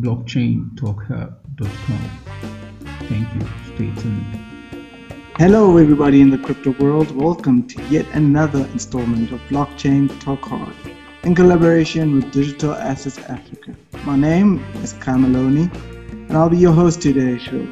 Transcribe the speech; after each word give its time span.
blockchaintalkhub.com. 0.00 2.10
Thank 3.08 3.34
you. 3.34 3.40
Stay 3.74 4.02
tuned. 4.02 4.26
Hello, 5.38 5.76
everybody 5.76 6.20
in 6.20 6.30
the 6.30 6.38
crypto 6.38 6.70
world. 6.82 7.14
Welcome 7.14 7.66
to 7.68 7.82
yet 7.84 8.06
another 8.12 8.66
installment 8.72 9.32
of 9.32 9.40
Blockchain 9.48 10.08
Talk 10.20 10.40
Hub 10.42 10.72
in 11.24 11.34
collaboration 11.34 12.14
with 12.14 12.32
Digital 12.32 12.72
Assets 12.72 13.18
Africa. 13.18 13.74
My 14.04 14.16
name 14.16 14.64
is 14.82 14.94
Kamaloni, 14.94 15.72
and 16.28 16.36
I'll 16.36 16.48
be 16.48 16.56
your 16.56 16.72
host 16.72 17.02
today's 17.02 17.42
show. 17.42 17.66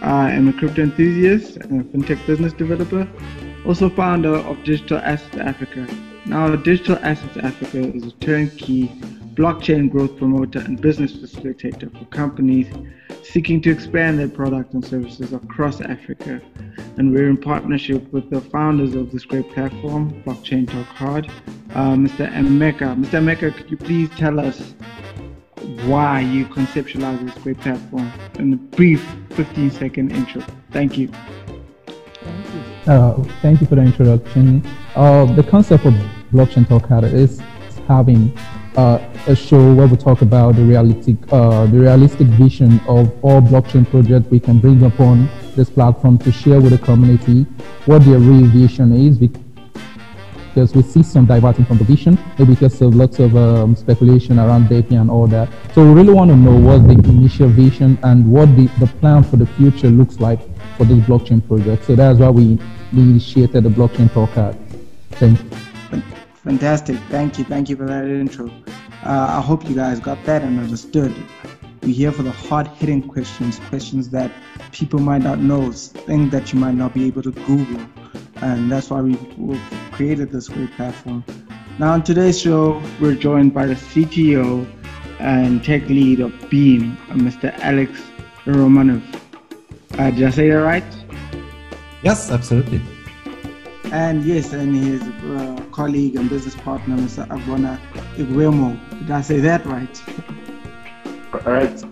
I 0.00 0.30
am 0.30 0.48
a 0.48 0.52
crypto 0.52 0.82
enthusiast 0.82 1.56
and 1.56 1.80
a 1.80 1.84
fintech 1.84 2.24
business 2.26 2.52
developer, 2.52 3.06
also 3.66 3.90
founder 3.90 4.36
of 4.36 4.62
Digital 4.64 4.98
Assets 4.98 5.36
Africa. 5.36 5.86
Now, 6.26 6.54
Digital 6.56 6.98
Assets 7.02 7.36
Africa 7.38 7.78
is 7.78 8.06
a 8.06 8.12
turnkey 8.12 8.92
blockchain 9.34 9.90
growth 9.90 10.16
promoter 10.16 10.58
and 10.58 10.80
business 10.80 11.12
facilitator 11.12 11.90
for 11.98 12.04
companies 12.06 12.66
seeking 13.22 13.60
to 13.62 13.70
expand 13.70 14.18
their 14.18 14.28
products 14.28 14.74
and 14.74 14.84
services 14.84 15.32
across 15.32 15.80
Africa. 15.80 16.40
And 16.96 17.12
we're 17.12 17.28
in 17.28 17.36
partnership 17.36 18.12
with 18.12 18.28
the 18.30 18.40
founders 18.40 18.94
of 18.94 19.12
this 19.12 19.24
great 19.24 19.48
platform, 19.52 20.22
Blockchain 20.24 20.70
Talk 20.70 20.86
Hub, 20.86 21.26
uh, 21.74 21.94
Mr. 21.94 22.30
Emeka. 22.32 22.96
Mr. 22.96 23.20
Emeka, 23.20 23.56
could 23.56 23.70
you 23.70 23.76
please 23.76 24.10
tell 24.16 24.40
us 24.40 24.74
why 25.84 26.20
you 26.20 26.44
conceptualized 26.46 27.24
this 27.24 27.42
great 27.42 27.60
platform 27.60 28.12
in 28.38 28.52
a 28.52 28.56
brief 28.56 29.04
15 29.30 29.70
second 29.70 30.12
intro? 30.12 30.42
Thank 30.72 30.98
you. 30.98 31.10
Uh, 32.86 33.22
thank 33.42 33.60
you 33.60 33.66
for 33.66 33.76
the 33.76 33.82
introduction. 33.82 34.66
Uh, 34.96 35.26
the 35.34 35.42
concept 35.42 35.84
of 35.86 35.94
Blockchain 36.32 36.66
Talk 36.68 36.86
Hub 36.86 37.04
is 37.04 37.40
having 37.86 38.36
a 38.76 39.34
show 39.34 39.74
where 39.74 39.86
we 39.86 39.96
talk 39.96 40.22
about 40.22 40.56
the 40.56 40.62
realistic, 40.62 41.16
uh, 41.32 41.66
the 41.66 41.78
realistic 41.78 42.26
vision 42.28 42.80
of 42.88 43.12
all 43.24 43.40
blockchain 43.40 43.88
projects 43.88 44.30
we 44.30 44.40
can 44.40 44.58
bring 44.58 44.82
upon 44.84 45.28
this 45.56 45.68
platform 45.68 46.18
to 46.18 46.32
share 46.32 46.60
with 46.60 46.70
the 46.70 46.78
community 46.78 47.42
what 47.86 48.04
their 48.04 48.18
real 48.18 48.46
vision 48.46 48.92
is. 48.92 49.18
Because 49.18 50.74
we 50.74 50.82
see 50.82 51.02
some 51.02 51.26
diverting 51.26 51.64
from 51.64 51.78
the 51.78 51.84
vision, 51.84 52.18
maybe 52.38 52.54
because 52.54 52.80
of 52.82 52.94
lots 52.94 53.18
of 53.18 53.36
um, 53.36 53.74
speculation 53.76 54.38
around 54.38 54.68
data 54.68 54.94
and 54.96 55.10
all 55.10 55.26
that. 55.28 55.48
So 55.74 55.84
we 55.84 55.92
really 55.92 56.12
want 56.12 56.30
to 56.30 56.36
know 56.36 56.56
what 56.56 56.86
the 56.86 56.94
initial 57.08 57.48
vision 57.48 57.98
and 58.02 58.30
what 58.30 58.54
the, 58.56 58.66
the 58.78 58.86
plan 58.86 59.22
for 59.24 59.36
the 59.36 59.46
future 59.46 59.88
looks 59.88 60.20
like 60.20 60.40
for 60.76 60.84
this 60.84 60.98
blockchain 61.06 61.46
project. 61.46 61.84
So 61.84 61.94
that's 61.94 62.18
why 62.18 62.30
we 62.30 62.58
initiated 62.92 63.64
the 63.64 63.70
blockchain 63.70 64.12
talk 64.12 64.30
hub. 64.30 64.56
Thank 65.12 65.40
you. 65.42 65.69
Fantastic. 66.44 66.96
Thank 67.10 67.38
you. 67.38 67.44
Thank 67.44 67.68
you 67.68 67.76
for 67.76 67.86
that 67.86 68.04
intro. 68.04 68.50
Uh, 69.04 69.26
I 69.38 69.40
hope 69.40 69.68
you 69.68 69.74
guys 69.74 70.00
got 70.00 70.22
that 70.24 70.42
and 70.42 70.58
understood. 70.58 71.14
We're 71.82 71.94
here 71.94 72.12
for 72.12 72.22
the 72.22 72.30
hard 72.30 72.66
hitting 72.68 73.06
questions, 73.06 73.58
questions 73.68 74.08
that 74.10 74.30
people 74.72 75.00
might 75.00 75.22
not 75.22 75.38
know, 75.38 75.70
things 75.72 76.30
that 76.32 76.52
you 76.52 76.58
might 76.58 76.74
not 76.74 76.94
be 76.94 77.06
able 77.06 77.22
to 77.22 77.32
Google. 77.32 77.86
And 78.36 78.72
that's 78.72 78.88
why 78.88 79.02
we 79.02 79.16
created 79.92 80.30
this 80.30 80.48
great 80.48 80.72
platform. 80.72 81.24
Now, 81.78 81.92
on 81.92 82.02
today's 82.02 82.40
show, 82.40 82.82
we're 83.00 83.14
joined 83.14 83.52
by 83.52 83.66
the 83.66 83.74
CTO 83.74 84.66
and 85.18 85.62
tech 85.62 85.88
lead 85.88 86.20
of 86.20 86.32
Beam, 86.48 86.96
Mr. 87.08 87.56
Alex 87.60 87.92
Romanov. 88.44 89.02
Uh, 89.98 90.10
did 90.10 90.24
I 90.24 90.30
say 90.30 90.48
that 90.48 90.56
right? 90.56 90.84
Yes, 92.02 92.30
absolutely. 92.30 92.80
And 93.92 94.24
yes, 94.24 94.52
and 94.52 94.74
his 94.76 95.02
uh, 95.02 95.64
colleague 95.72 96.16
and 96.16 96.28
business 96.28 96.54
partner, 96.54 96.96
Mr. 96.96 97.26
Agbona 97.28 97.80
Iguemo. 98.16 98.78
Did 99.00 99.10
I 99.10 99.20
say 99.20 99.40
that 99.40 99.66
right? 99.66 100.02
Right. 101.44 101.84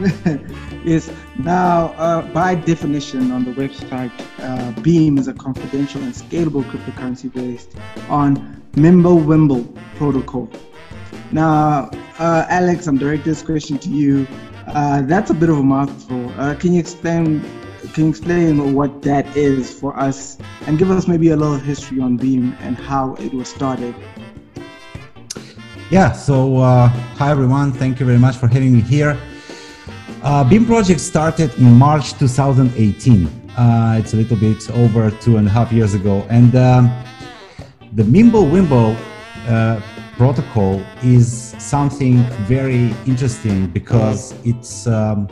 yes. 0.84 1.10
Now, 1.38 1.88
uh, 1.98 2.22
by 2.32 2.54
definition 2.54 3.30
on 3.30 3.44
the 3.44 3.52
website, 3.52 4.12
uh, 4.38 4.80
Beam 4.80 5.18
is 5.18 5.28
a 5.28 5.34
confidential 5.34 6.02
and 6.02 6.14
scalable 6.14 6.64
cryptocurrency 6.64 7.32
based 7.32 7.74
on 8.08 8.62
Mimblewimble 8.72 9.76
protocol. 9.96 10.48
Now, 11.32 11.90
uh, 12.18 12.46
Alex, 12.48 12.86
I'm 12.86 12.96
directing 12.96 13.32
this 13.32 13.42
question 13.42 13.78
to 13.78 13.88
you. 13.88 14.26
Uh, 14.66 15.02
that's 15.02 15.30
a 15.30 15.34
bit 15.34 15.48
of 15.48 15.58
a 15.58 15.62
mouthful. 15.62 16.30
Uh, 16.40 16.54
can 16.54 16.72
you 16.72 16.80
explain 16.80 17.42
can 17.92 18.04
you 18.04 18.10
explain 18.10 18.74
what 18.74 19.02
that 19.02 19.26
is 19.36 19.72
for 19.72 19.98
us 19.98 20.38
and 20.66 20.78
give 20.78 20.90
us 20.90 21.08
maybe 21.08 21.30
a 21.30 21.36
little 21.36 21.58
history 21.58 22.00
on 22.00 22.16
Beam 22.16 22.56
and 22.60 22.76
how 22.76 23.14
it 23.14 23.32
was 23.32 23.48
started? 23.48 23.94
Yeah, 25.90 26.12
so 26.12 26.58
uh, 26.58 26.88
hi 26.88 27.30
everyone, 27.30 27.72
thank 27.72 27.98
you 27.98 28.06
very 28.06 28.18
much 28.18 28.36
for 28.36 28.46
having 28.46 28.74
me 28.74 28.80
here. 28.80 29.18
Uh, 30.22 30.44
Beam 30.44 30.66
project 30.66 31.00
started 31.00 31.52
in 31.56 31.72
March 31.72 32.12
2018. 32.18 33.26
Uh, 33.56 33.96
it's 33.98 34.12
a 34.12 34.16
little 34.16 34.36
bit 34.36 34.70
over 34.72 35.10
two 35.10 35.38
and 35.38 35.48
a 35.48 35.50
half 35.50 35.72
years 35.72 35.94
ago. 35.94 36.26
And 36.28 36.54
um, 36.54 36.92
the 37.94 38.02
Mimblewimble 38.02 38.96
uh, 39.48 39.80
protocol 40.16 40.84
is 41.02 41.56
something 41.58 42.22
very 42.46 42.94
interesting 43.06 43.68
because 43.68 44.34
it's 44.44 44.86
um, 44.86 45.28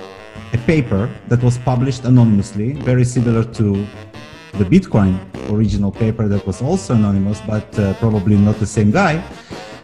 a 0.52 0.58
paper 0.58 1.10
that 1.28 1.42
was 1.42 1.58
published 1.58 2.04
anonymously, 2.04 2.72
very 2.72 3.04
similar 3.04 3.44
to 3.44 3.86
the 4.54 4.64
Bitcoin 4.64 5.18
original 5.50 5.92
paper 5.92 6.28
that 6.28 6.46
was 6.46 6.62
also 6.62 6.94
anonymous, 6.94 7.40
but 7.46 7.78
uh, 7.78 7.94
probably 7.94 8.36
not 8.36 8.58
the 8.58 8.66
same 8.66 8.90
guy. 8.90 9.22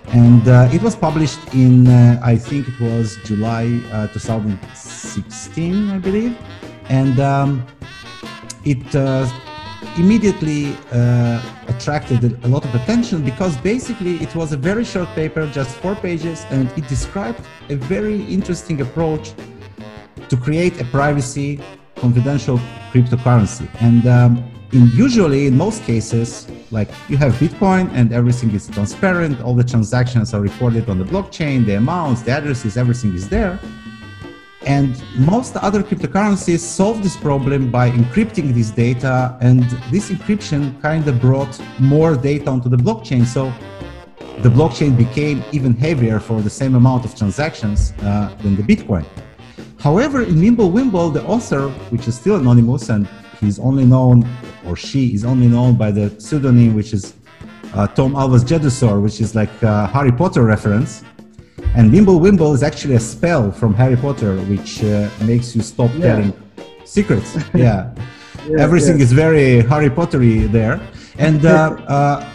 And 0.08 0.46
uh, 0.48 0.68
it 0.72 0.82
was 0.82 0.94
published 0.94 1.40
in, 1.54 1.86
uh, 1.86 2.20
I 2.22 2.36
think 2.36 2.68
it 2.68 2.80
was 2.80 3.16
July 3.24 3.80
uh, 3.92 4.06
2016, 4.08 5.90
I 5.90 5.98
believe. 5.98 6.36
And 6.88 7.18
um, 7.18 7.66
it 8.64 8.94
uh, 8.94 9.26
immediately 9.96 10.76
uh, 10.92 11.42
attracted 11.68 12.44
a 12.44 12.48
lot 12.48 12.64
of 12.64 12.74
attention 12.74 13.22
because 13.24 13.56
basically 13.58 14.16
it 14.16 14.34
was 14.34 14.52
a 14.52 14.56
very 14.56 14.84
short 14.84 15.08
paper, 15.14 15.46
just 15.46 15.76
four 15.76 15.94
pages, 15.94 16.44
and 16.50 16.70
it 16.76 16.86
described 16.88 17.40
a 17.70 17.76
very 17.76 18.24
interesting 18.24 18.80
approach 18.80 19.32
to 20.34 20.40
create 20.42 20.80
a 20.80 20.84
privacy 20.86 21.60
confidential 21.96 22.58
cryptocurrency. 22.92 23.68
And 23.80 24.06
um, 24.06 24.32
in 24.72 24.88
usually 24.88 25.46
in 25.46 25.56
most 25.56 25.82
cases, 25.84 26.48
like 26.72 26.88
you 27.08 27.16
have 27.16 27.32
Bitcoin 27.34 27.88
and 27.92 28.12
everything 28.12 28.50
is 28.50 28.68
transparent, 28.68 29.40
all 29.42 29.54
the 29.54 29.68
transactions 29.74 30.34
are 30.34 30.40
recorded 30.40 30.88
on 30.88 30.98
the 30.98 31.04
blockchain, 31.04 31.64
the 31.64 31.76
amounts, 31.76 32.22
the 32.22 32.32
addresses, 32.32 32.76
everything 32.76 33.14
is 33.14 33.28
there. 33.28 33.60
And 34.66 34.90
most 35.16 35.56
other 35.56 35.82
cryptocurrencies 35.82 36.60
solve 36.60 37.02
this 37.02 37.16
problem 37.16 37.70
by 37.70 37.90
encrypting 37.90 38.54
this 38.54 38.70
data, 38.70 39.36
and 39.42 39.62
this 39.92 40.10
encryption 40.10 40.60
kind 40.80 41.06
of 41.06 41.20
brought 41.20 41.54
more 41.78 42.16
data 42.16 42.48
onto 42.50 42.70
the 42.70 42.78
blockchain. 42.78 43.26
So 43.26 43.52
the 44.38 44.48
blockchain 44.48 44.96
became 44.96 45.44
even 45.52 45.74
heavier 45.74 46.18
for 46.18 46.40
the 46.40 46.50
same 46.50 46.74
amount 46.74 47.04
of 47.04 47.14
transactions 47.14 47.92
uh, 48.00 48.34
than 48.42 48.56
the 48.56 48.62
Bitcoin. 48.62 49.04
However, 49.84 50.22
in 50.22 50.36
Mimblewimble, 50.36 51.12
the 51.12 51.22
author, 51.26 51.68
which 51.90 52.08
is 52.08 52.14
still 52.14 52.36
anonymous 52.36 52.88
and 52.88 53.06
he's 53.38 53.58
only 53.58 53.84
known, 53.84 54.26
or 54.66 54.76
she 54.76 55.12
is 55.12 55.26
only 55.26 55.46
known 55.46 55.76
by 55.76 55.90
the 55.90 56.08
pseudonym, 56.18 56.74
which 56.74 56.94
is 56.94 57.12
uh, 57.74 57.86
Tom 57.88 58.14
Elvis 58.14 58.44
Jedusor, 58.44 59.02
which 59.02 59.20
is 59.20 59.34
like 59.34 59.52
a 59.62 59.86
Harry 59.88 60.10
Potter 60.10 60.42
reference. 60.42 61.04
And 61.74 61.92
Mimblewimble 61.92 62.54
is 62.54 62.62
actually 62.62 62.94
a 62.94 63.00
spell 63.00 63.52
from 63.52 63.74
Harry 63.74 63.96
Potter, 63.96 64.38
which 64.52 64.82
uh, 64.82 65.10
makes 65.20 65.54
you 65.54 65.60
stop 65.60 65.90
yeah. 65.92 66.00
telling 66.06 66.32
secrets. 66.86 67.36
Yeah. 67.54 67.92
yeah 68.48 68.60
Everything 68.66 68.96
yeah. 68.96 69.04
is 69.04 69.12
very 69.12 69.60
Harry 69.72 69.90
Pottery 69.90 70.46
there. 70.46 70.80
And 71.18 71.44
uh, 71.44 71.76
uh, 71.88 72.26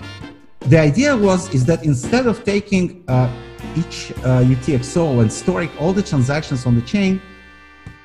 the 0.67 0.77
idea 0.77 1.17
was 1.17 1.51
is 1.51 1.65
that 1.65 1.83
instead 1.83 2.27
of 2.27 2.43
taking 2.43 3.03
uh, 3.07 3.27
each 3.75 4.13
UTXO 4.53 5.17
uh, 5.17 5.21
and 5.21 5.33
storing 5.33 5.71
all 5.79 5.93
the 5.93 6.03
transactions 6.03 6.67
on 6.67 6.75
the 6.75 6.83
chain, 6.83 7.19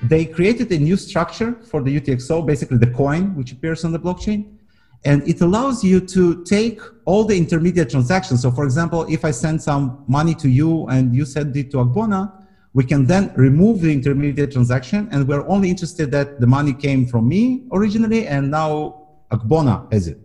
they 0.09 0.25
created 0.25 0.71
a 0.73 0.79
new 0.79 0.97
structure 0.97 1.55
for 1.71 1.83
the 1.83 2.01
UTXO, 2.01 2.47
basically 2.47 2.79
the 2.79 2.91
coin 2.91 3.35
which 3.35 3.53
appears 3.53 3.85
on 3.85 3.93
the 3.93 3.99
blockchain. 3.99 4.57
And 5.05 5.27
it 5.29 5.41
allows 5.43 5.85
you 5.85 6.01
to 6.01 6.45
take 6.45 6.81
all 7.05 7.25
the 7.25 7.37
intermediate 7.37 7.91
transactions. 7.91 8.43
So 8.43 8.51
for 8.51 8.65
example, 8.65 9.05
if 9.09 9.25
I 9.25 9.31
send 9.31 9.63
some 9.63 10.05
money 10.09 10.35
to 10.37 10.49
you 10.49 10.87
and 10.89 11.15
you 11.15 11.25
send 11.27 11.57
it 11.57 11.71
to 11.73 11.79
Agbona, 11.79 12.33
we 12.73 12.85
can 12.85 13.07
then 13.07 13.33
remove 13.37 13.83
the 13.83 13.93
intermediate 13.93 14.53
transaction 14.53 15.09
and 15.13 15.29
we're 15.29 15.47
only 15.49 15.71
interested 15.71 16.11
that 16.11 16.41
the 16.41 16.47
money 16.47 16.73
came 16.73 17.07
from 17.07 17.29
me 17.29 17.65
originally 17.73 18.27
and 18.27 18.51
now 18.51 19.03
Agbona 19.31 19.93
has 19.93 20.09
it. 20.09 20.19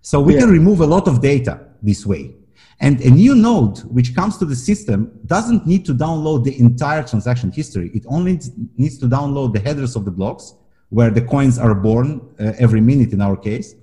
So 0.00 0.20
we 0.20 0.34
yeah. 0.34 0.40
can 0.40 0.50
remove 0.50 0.80
a 0.80 0.86
lot 0.86 1.08
of 1.08 1.20
data 1.20 1.60
this 1.82 2.06
way. 2.06 2.34
And 2.80 3.00
a 3.00 3.10
new 3.10 3.34
node 3.34 3.78
which 3.84 4.14
comes 4.14 4.36
to 4.38 4.44
the 4.44 4.56
system 4.56 5.18
doesn't 5.26 5.66
need 5.66 5.84
to 5.86 5.94
download 5.94 6.44
the 6.44 6.58
entire 6.58 7.02
transaction 7.02 7.50
history. 7.52 7.90
It 7.94 8.04
only 8.06 8.40
needs 8.76 8.98
to 8.98 9.06
download 9.06 9.52
the 9.52 9.60
headers 9.60 9.96
of 9.96 10.04
the 10.04 10.10
blocks 10.10 10.54
where 10.90 11.10
the 11.10 11.22
coins 11.22 11.58
are 11.58 11.74
born 11.74 12.20
uh, 12.38 12.52
every 12.58 12.80
minute 12.80 13.12
in 13.12 13.20
our 13.20 13.36
case, 13.36 13.74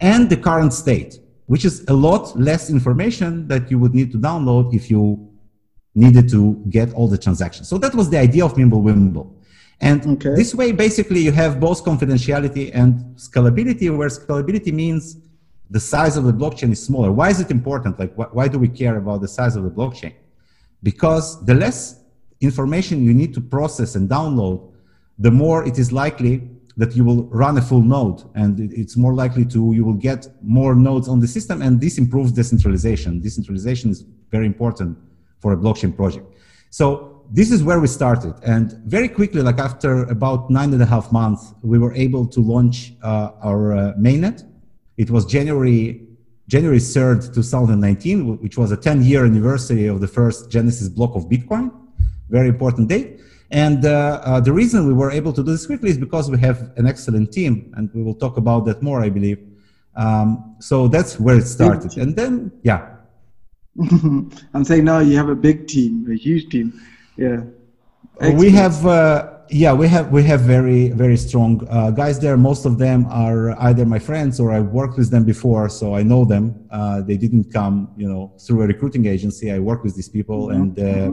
and 0.00 0.28
the 0.28 0.36
current 0.36 0.72
state, 0.72 1.18
which 1.46 1.64
is 1.64 1.84
a 1.88 1.92
lot 1.92 2.38
less 2.38 2.68
information 2.70 3.48
that 3.48 3.70
you 3.70 3.78
would 3.78 3.94
need 3.94 4.10
to 4.12 4.18
download 4.18 4.74
if 4.74 4.90
you 4.90 5.28
needed 5.94 6.28
to 6.28 6.62
get 6.68 6.92
all 6.92 7.08
the 7.08 7.18
transactions. 7.18 7.68
So 7.68 7.78
that 7.78 7.94
was 7.94 8.10
the 8.10 8.18
idea 8.18 8.44
of 8.44 8.54
Mimblewimble. 8.54 9.26
And 9.80 10.06
Okay. 10.06 10.34
this 10.34 10.54
way, 10.54 10.72
basically, 10.72 11.20
you 11.20 11.32
have 11.32 11.58
both 11.58 11.84
confidentiality 11.84 12.70
and 12.74 13.16
scalability, 13.16 13.94
where 13.96 14.08
scalability 14.08 14.72
means 14.72 15.16
the 15.70 15.80
size 15.80 16.16
of 16.16 16.24
the 16.24 16.32
blockchain 16.32 16.72
is 16.72 16.82
smaller. 16.82 17.12
Why 17.12 17.30
is 17.30 17.40
it 17.40 17.50
important? 17.50 17.98
Like, 17.98 18.14
wh- 18.14 18.34
why 18.34 18.48
do 18.48 18.58
we 18.58 18.68
care 18.68 18.96
about 18.96 19.20
the 19.20 19.28
size 19.28 19.54
of 19.56 19.62
the 19.62 19.70
blockchain? 19.70 20.14
Because 20.82 21.44
the 21.44 21.54
less 21.54 22.00
information 22.40 23.04
you 23.04 23.14
need 23.14 23.32
to 23.34 23.40
process 23.40 23.94
and 23.94 24.08
download, 24.08 24.72
the 25.18 25.30
more 25.30 25.64
it 25.66 25.78
is 25.78 25.92
likely 25.92 26.48
that 26.76 26.96
you 26.96 27.04
will 27.04 27.24
run 27.24 27.58
a 27.58 27.62
full 27.62 27.82
node 27.82 28.22
and 28.34 28.60
it's 28.72 28.96
more 28.96 29.12
likely 29.12 29.44
to 29.44 29.72
you 29.74 29.84
will 29.84 30.00
get 30.10 30.26
more 30.42 30.74
nodes 30.74 31.08
on 31.08 31.20
the 31.20 31.28
system 31.28 31.60
and 31.60 31.80
this 31.80 31.98
improves 31.98 32.32
decentralization 32.32 33.20
decentralization 33.20 33.90
is 33.90 34.04
very 34.30 34.46
important 34.46 34.96
for 35.40 35.52
a 35.52 35.56
blockchain 35.56 35.94
project 35.94 36.26
so 36.70 37.22
this 37.32 37.50
is 37.50 37.62
where 37.62 37.80
we 37.80 37.86
started 37.86 38.34
and 38.44 38.72
very 38.86 39.08
quickly 39.08 39.42
like 39.42 39.58
after 39.58 40.04
about 40.04 40.48
nine 40.48 40.72
and 40.72 40.82
a 40.82 40.86
half 40.86 41.12
months 41.12 41.52
we 41.62 41.78
were 41.78 41.92
able 41.94 42.24
to 42.24 42.40
launch 42.40 42.94
uh, 43.02 43.32
our 43.42 43.76
uh, 43.76 43.92
mainnet 43.98 44.44
it 45.02 45.08
was 45.14 45.22
january 45.36 45.82
january 46.54 46.82
3rd 46.94 47.20
2019 47.34 48.38
which 48.44 48.56
was 48.60 48.68
a 48.72 48.76
10 48.76 49.02
year 49.02 49.22
anniversary 49.24 49.86
of 49.86 50.00
the 50.04 50.10
first 50.18 50.50
genesis 50.54 50.88
block 50.88 51.12
of 51.18 51.22
bitcoin 51.32 51.66
very 52.30 52.48
important 52.48 52.88
date. 52.88 53.20
And 53.50 53.84
uh, 53.84 54.20
uh, 54.24 54.40
the 54.40 54.52
reason 54.52 54.86
we 54.86 54.94
were 54.94 55.10
able 55.10 55.32
to 55.32 55.42
do 55.42 55.50
this 55.50 55.66
quickly 55.66 55.90
is 55.90 55.98
because 55.98 56.30
we 56.30 56.38
have 56.38 56.72
an 56.76 56.86
excellent 56.86 57.32
team, 57.32 57.72
and 57.76 57.90
we 57.92 58.02
will 58.02 58.14
talk 58.14 58.36
about 58.36 58.64
that 58.66 58.80
more, 58.80 59.02
I 59.02 59.10
believe. 59.10 59.38
Um, 59.96 60.56
so 60.60 60.86
that's 60.86 61.18
where 61.18 61.36
it 61.36 61.46
started. 61.46 61.96
And 61.96 62.14
then, 62.14 62.52
yeah, 62.62 62.94
I'm 64.54 64.64
saying 64.64 64.84
now 64.84 65.00
you 65.00 65.16
have 65.16 65.28
a 65.28 65.34
big 65.34 65.66
team, 65.66 66.06
a 66.08 66.14
huge 66.14 66.48
team. 66.48 66.80
Yeah. 67.16 67.42
we 68.34 68.50
have, 68.50 68.86
uh, 68.86 69.39
yeah, 69.50 69.72
we 69.72 69.88
have 69.88 70.10
we 70.10 70.22
have 70.24 70.40
very 70.40 70.90
very 70.90 71.16
strong 71.16 71.66
uh, 71.68 71.90
guys 71.90 72.18
there. 72.20 72.36
Most 72.36 72.64
of 72.64 72.78
them 72.78 73.06
are 73.10 73.58
either 73.68 73.84
my 73.84 73.98
friends 73.98 74.38
or 74.40 74.52
I 74.52 74.60
worked 74.60 74.96
with 74.96 75.10
them 75.10 75.24
before, 75.24 75.68
so 75.68 75.94
I 75.94 76.02
know 76.02 76.24
them. 76.24 76.66
Uh, 76.70 77.00
they 77.02 77.16
didn't 77.16 77.52
come, 77.52 77.92
you 77.96 78.08
know, 78.08 78.32
through 78.38 78.62
a 78.62 78.66
recruiting 78.66 79.06
agency. 79.06 79.50
I 79.50 79.58
work 79.58 79.82
with 79.84 79.94
these 79.96 80.08
people, 80.08 80.50
and 80.50 80.78
uh, 80.78 81.12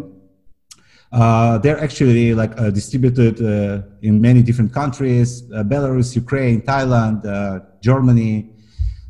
Uh, 1.12 1.57
they're 1.60 1.80
actually 1.80 2.34
like 2.34 2.54
uh, 2.60 2.69
distributed 2.69 3.39
uh, 3.39 3.81
in 4.01 4.19
many 4.19 4.42
different 4.44 4.74
countries: 4.74 5.44
uh, 5.54 5.63
Belarus, 5.63 6.16
Ukraine, 6.16 6.62
Thailand, 6.62 7.25
uh, 7.25 7.60
Germany. 7.81 8.50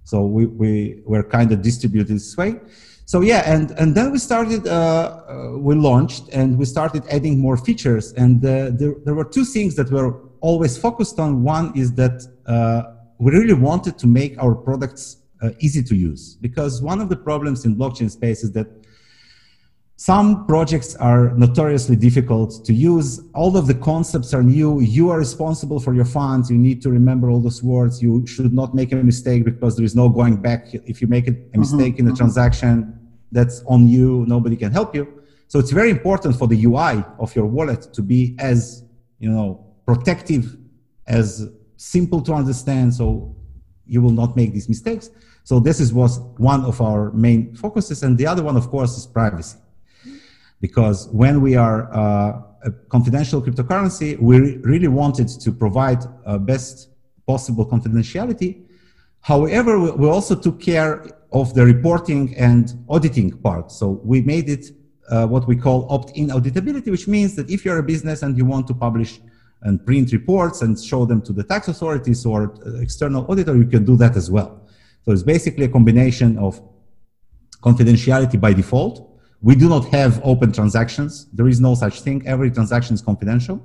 So 0.03 0.25
we 0.25 0.45
we 0.45 0.71
were 1.06 1.23
kind 1.23 1.51
of 1.51 1.62
distributed 1.62 2.13
this 2.19 2.38
way. 2.38 2.51
So 3.07 3.21
yeah, 3.21 3.42
and 3.45 3.71
and 3.80 3.95
then 3.95 4.12
we 4.12 4.19
started. 4.19 4.68
Uh, 4.68 4.71
uh, 4.74 5.57
we 5.57 5.75
launched 5.75 6.27
and 6.33 6.57
we 6.57 6.65
started 6.65 7.04
adding 7.09 7.39
more 7.39 7.56
features. 7.56 8.12
And 8.13 8.44
uh, 8.44 8.71
there 8.80 8.95
there 9.06 9.15
were 9.15 9.24
two 9.24 9.45
things 9.45 9.75
that 9.75 9.89
were 9.89 10.12
always 10.42 10.77
focused 10.77 11.18
on. 11.18 11.42
One 11.42 11.71
is 11.74 11.94
that 11.94 12.15
uh, 12.45 12.81
we 13.18 13.31
really 13.31 13.54
wanted 13.54 13.98
to 14.00 14.07
make 14.07 14.38
our 14.44 14.54
products 14.54 15.24
uh, 15.42 15.51
easy 15.59 15.81
to 15.83 15.95
use 15.95 16.36
because 16.36 16.81
one 16.81 17.00
of 17.00 17.07
the 17.07 17.15
problems 17.15 17.63
in 17.63 17.77
blockchain 17.77 18.12
space 18.12 18.44
is 18.44 18.51
that 18.51 18.68
some 19.95 20.45
projects 20.45 20.95
are 20.98 21.33
notoriously 21.38 21.95
difficult 21.95 22.63
to 22.65 22.74
use. 22.74 23.21
All 23.33 23.57
of 23.57 23.65
the 23.68 23.74
concepts 23.74 24.31
are 24.33 24.44
new. 24.44 24.80
You 24.81 25.09
are 25.09 25.18
responsible 25.18 25.80
for 25.80 25.95
your 25.95 26.06
funds. 26.06 26.51
You 26.51 26.57
need 26.57 26.83
to 26.83 26.92
remember 26.92 27.31
all 27.31 27.39
those 27.39 27.63
words. 27.63 28.00
You 28.00 28.27
should 28.27 28.54
not 28.54 28.75
make 28.75 28.92
a 28.92 28.98
mistake 28.98 29.44
because 29.44 29.75
there 29.75 29.86
is 29.86 29.95
no 29.95 30.07
going 30.07 30.38
back. 30.38 30.68
If 30.74 31.01
you 31.01 31.07
make 31.07 31.27
a 31.27 31.57
mistake 31.57 31.98
in 31.98 32.07
a 32.07 32.13
transaction, 32.13 32.96
that's 33.31 33.63
on 33.68 33.88
you. 33.88 34.25
Nobody 34.27 34.56
can 34.56 34.71
help 34.71 34.95
you. 34.95 35.24
So 35.47 35.59
it's 35.59 35.71
very 35.71 35.89
important 35.89 36.35
for 36.38 36.47
the 36.47 36.65
UI 36.65 37.03
of 37.19 37.35
your 37.35 37.45
wallet 37.45 37.94
to 37.94 38.01
be 38.01 38.35
as, 38.39 38.83
you 39.19 39.29
know, 39.29 39.65
protective, 39.85 40.57
as 41.07 41.50
simple 41.77 42.21
to 42.21 42.33
understand. 42.33 42.94
So 42.94 43.35
you 43.85 44.01
will 44.01 44.12
not 44.12 44.35
make 44.35 44.53
these 44.53 44.68
mistakes. 44.68 45.09
So 45.44 45.59
this 45.59 45.79
is 45.79 45.94
was 45.94 46.19
one 46.38 46.65
of 46.65 46.81
our 46.81 47.12
main 47.12 47.56
focuses. 47.56 48.03
And 48.03 48.18
the 48.18 48.27
other 48.27 48.44
one, 48.44 48.57
of 48.57 48.69
course, 48.69 48.97
is 48.97 49.06
privacy 49.06 49.57
because 50.59 51.07
when 51.09 51.41
we 51.41 51.56
are 51.56 51.94
uh, 51.94 52.41
a 52.63 52.71
confidential 52.89 53.41
cryptocurrency, 53.41 54.19
we 54.19 54.39
re- 54.39 54.57
really 54.57 54.88
wanted 54.88 55.27
to 55.27 55.51
provide 55.51 56.00
uh, 56.25 56.38
best 56.38 56.89
possible 57.25 57.65
confidentiality. 57.65 58.63
However, 59.21 59.80
we, 59.80 59.91
we 59.91 60.07
also 60.09 60.35
took 60.35 60.59
care 60.59 61.06
of 61.31 61.53
the 61.53 61.65
reporting 61.65 62.35
and 62.38 62.74
auditing 62.89 63.31
part. 63.39 63.71
So 63.71 64.01
we 64.03 64.21
made 64.21 64.50
it 64.50 64.65
uh, 65.09 65.27
what 65.27 65.47
we 65.47 65.56
call 65.56 65.88
opt-in 65.89 66.27
auditability, 66.29 66.91
which 66.91 67.07
means 67.07 67.35
that 67.35 67.50
if 67.50 67.63
you're 67.63 67.79
a 67.79 67.83
business 67.83 68.24
and 68.24 68.38
you 68.38 68.45
want 68.45 68.68
to 68.68 68.74
publish 68.74 69.19
and 69.62 69.83
print 69.85 70.12
reports 70.12 70.62
and 70.62 70.79
show 70.79 71.06
them 71.06 71.21
to 71.21 71.33
the 71.33 71.44
tax 71.44 71.68
authorities 71.68 72.25
or 72.25 72.53
uh, 72.65 72.79
external 72.79 73.29
auditor, 73.29 73.56
you 73.56 73.65
can 73.65 73.83
do 73.83 73.95
that 73.97 74.15
as 74.15 74.29
well. 74.29 74.68
So 75.03 75.12
it's 75.12 75.24
basically 75.24 75.65
a 75.65 75.69
combination 75.69 76.38
of 76.38 76.62
confidentiality 77.62 78.39
by 78.39 78.53
default, 78.53 79.07
we 79.41 79.56
do 79.56 79.69
not 79.69 79.85
have 79.89 80.21
open 80.23 80.51
transactions. 80.51 81.27
There 81.31 81.47
is 81.47 81.59
no 81.59 81.75
such 81.75 82.01
thing. 82.01 82.25
Every 82.25 82.50
transaction 82.50 82.94
is 82.95 83.01
confidential. 83.01 83.62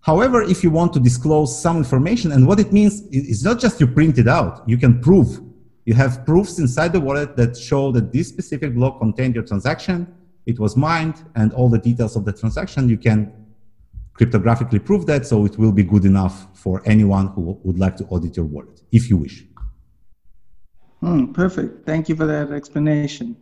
However, 0.00 0.42
if 0.42 0.62
you 0.62 0.70
want 0.70 0.92
to 0.92 1.00
disclose 1.00 1.60
some 1.60 1.76
information, 1.76 2.32
and 2.32 2.46
what 2.46 2.60
it 2.60 2.72
means 2.72 3.02
is 3.10 3.42
not 3.42 3.58
just 3.58 3.80
you 3.80 3.86
print 3.86 4.18
it 4.18 4.28
out, 4.28 4.62
you 4.66 4.78
can 4.78 5.00
prove. 5.00 5.40
You 5.88 5.94
have 5.94 6.26
proofs 6.26 6.58
inside 6.58 6.92
the 6.92 7.00
wallet 7.00 7.34
that 7.36 7.56
show 7.56 7.90
that 7.92 8.12
this 8.12 8.28
specific 8.28 8.74
block 8.74 9.00
contained 9.00 9.34
your 9.34 9.42
transaction, 9.42 10.06
it 10.44 10.58
was 10.58 10.76
mined, 10.76 11.24
and 11.34 11.50
all 11.54 11.70
the 11.70 11.78
details 11.78 12.14
of 12.14 12.26
the 12.26 12.32
transaction. 12.34 12.90
You 12.90 12.98
can 12.98 13.32
cryptographically 14.12 14.84
prove 14.84 15.06
that, 15.06 15.24
so 15.24 15.46
it 15.46 15.56
will 15.56 15.72
be 15.72 15.82
good 15.82 16.04
enough 16.04 16.46
for 16.52 16.82
anyone 16.84 17.28
who 17.28 17.58
would 17.64 17.78
like 17.78 17.96
to 17.96 18.04
audit 18.10 18.36
your 18.36 18.44
wallet, 18.44 18.82
if 18.92 19.08
you 19.08 19.16
wish. 19.16 19.46
Hmm, 21.00 21.32
perfect. 21.32 21.86
Thank 21.86 22.10
you 22.10 22.16
for 22.16 22.26
that 22.26 22.52
explanation. 22.52 23.34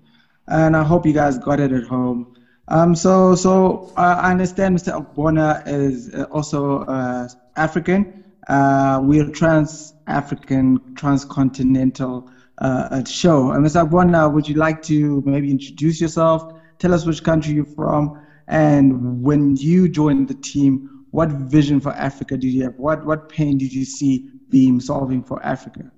And 0.47 0.77
I 0.77 0.85
hope 0.85 1.05
you 1.05 1.13
guys 1.13 1.39
got 1.39 1.59
it 1.59 1.73
at 1.73 1.89
home. 1.89 2.37
Um, 2.69 2.95
so, 2.95 3.35
so 3.35 3.93
uh, 3.97 4.21
I 4.23 4.31
understand 4.31 4.77
Mr. 4.77 4.93
Agbona 4.97 5.67
is 5.67 6.15
uh, 6.15 6.29
also 6.31 6.85
uh, 6.85 7.29
African. 7.57 8.23
Uh, 8.47 9.01
we're 9.03 9.31
trans-African, 9.31 10.95
transcontinental 10.95 12.31
uh, 12.59 13.03
show. 13.07 13.51
And 13.53 13.65
Mr. 13.65 13.87
Agbona, 13.87 14.31
would 14.33 14.49
you 14.49 14.55
like 14.55 14.81
to 14.83 15.23
maybe 15.25 15.51
introduce 15.51 16.01
yourself? 16.01 16.43
Tell 16.79 16.93
us 16.95 17.07
which 17.07 17.23
country 17.23 17.55
you're 17.55 17.65
from, 17.65 18.11
and 18.49 19.23
when 19.23 19.57
you 19.57 19.89
joined 19.89 20.29
the 20.29 20.35
team, 20.35 20.81
what 21.11 21.31
vision 21.31 21.81
for 21.81 21.93
Africa 21.93 22.37
did 22.37 22.49
you 22.49 22.63
have? 22.65 22.75
What 22.77 23.05
what 23.05 23.29
pain 23.29 23.57
did 23.59 23.73
you 23.73 23.85
see 23.85 24.23
Beam 24.51 24.81
solving 24.81 25.23
for 25.23 25.45
Africa? 25.45 25.91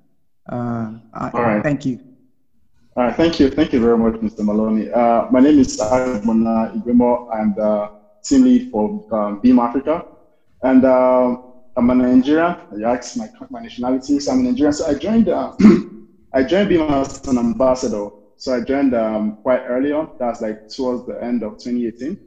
Uh, 0.48 0.92
All 1.14 1.30
right. 1.42 1.62
Thank 1.62 1.84
you. 1.84 1.98
All 2.96 3.04
right, 3.04 3.14
thank 3.14 3.38
you. 3.38 3.48
Thank 3.48 3.72
you 3.72 3.80
very 3.80 3.96
much, 3.96 4.14
Mr. 4.14 4.40
Maloney. 4.44 4.90
Uh, 4.90 5.26
my 5.30 5.40
name 5.40 5.58
is 5.58 5.76
Agbona 5.78 6.72
Igwemo. 6.74 7.22
I'm 7.32 7.54
the 7.54 7.88
team 8.24 8.42
lead 8.42 8.68
for 8.70 9.00
um, 9.12 9.38
Beam 9.40 9.58
Africa. 9.58 10.02
And 10.62 10.84
um 10.84 11.38
I'm 11.76 11.90
a 11.90 11.94
Nigerian. 11.94 12.56
You 12.76 12.86
asked 12.86 13.16
my, 13.16 13.28
my 13.50 13.60
nationality. 13.60 14.18
So 14.18 14.32
I'm 14.32 14.40
a 14.40 14.42
Nigerian. 14.42 14.72
So 14.72 14.86
I 14.88 14.94
joined, 14.94 15.28
uh, 15.28 15.52
I 16.32 16.42
joined 16.42 16.68
Beam 16.68 16.82
as 16.82 17.26
an 17.26 17.38
ambassador. 17.38 18.10
So 18.36 18.54
I 18.54 18.60
joined 18.60 18.94
um, 18.94 19.38
quite 19.42 19.62
early 19.66 19.92
on. 19.92 20.10
That's 20.18 20.40
like 20.40 20.68
towards 20.68 21.06
the 21.06 21.22
end 21.22 21.42
of 21.42 21.58
2018. 21.58 22.18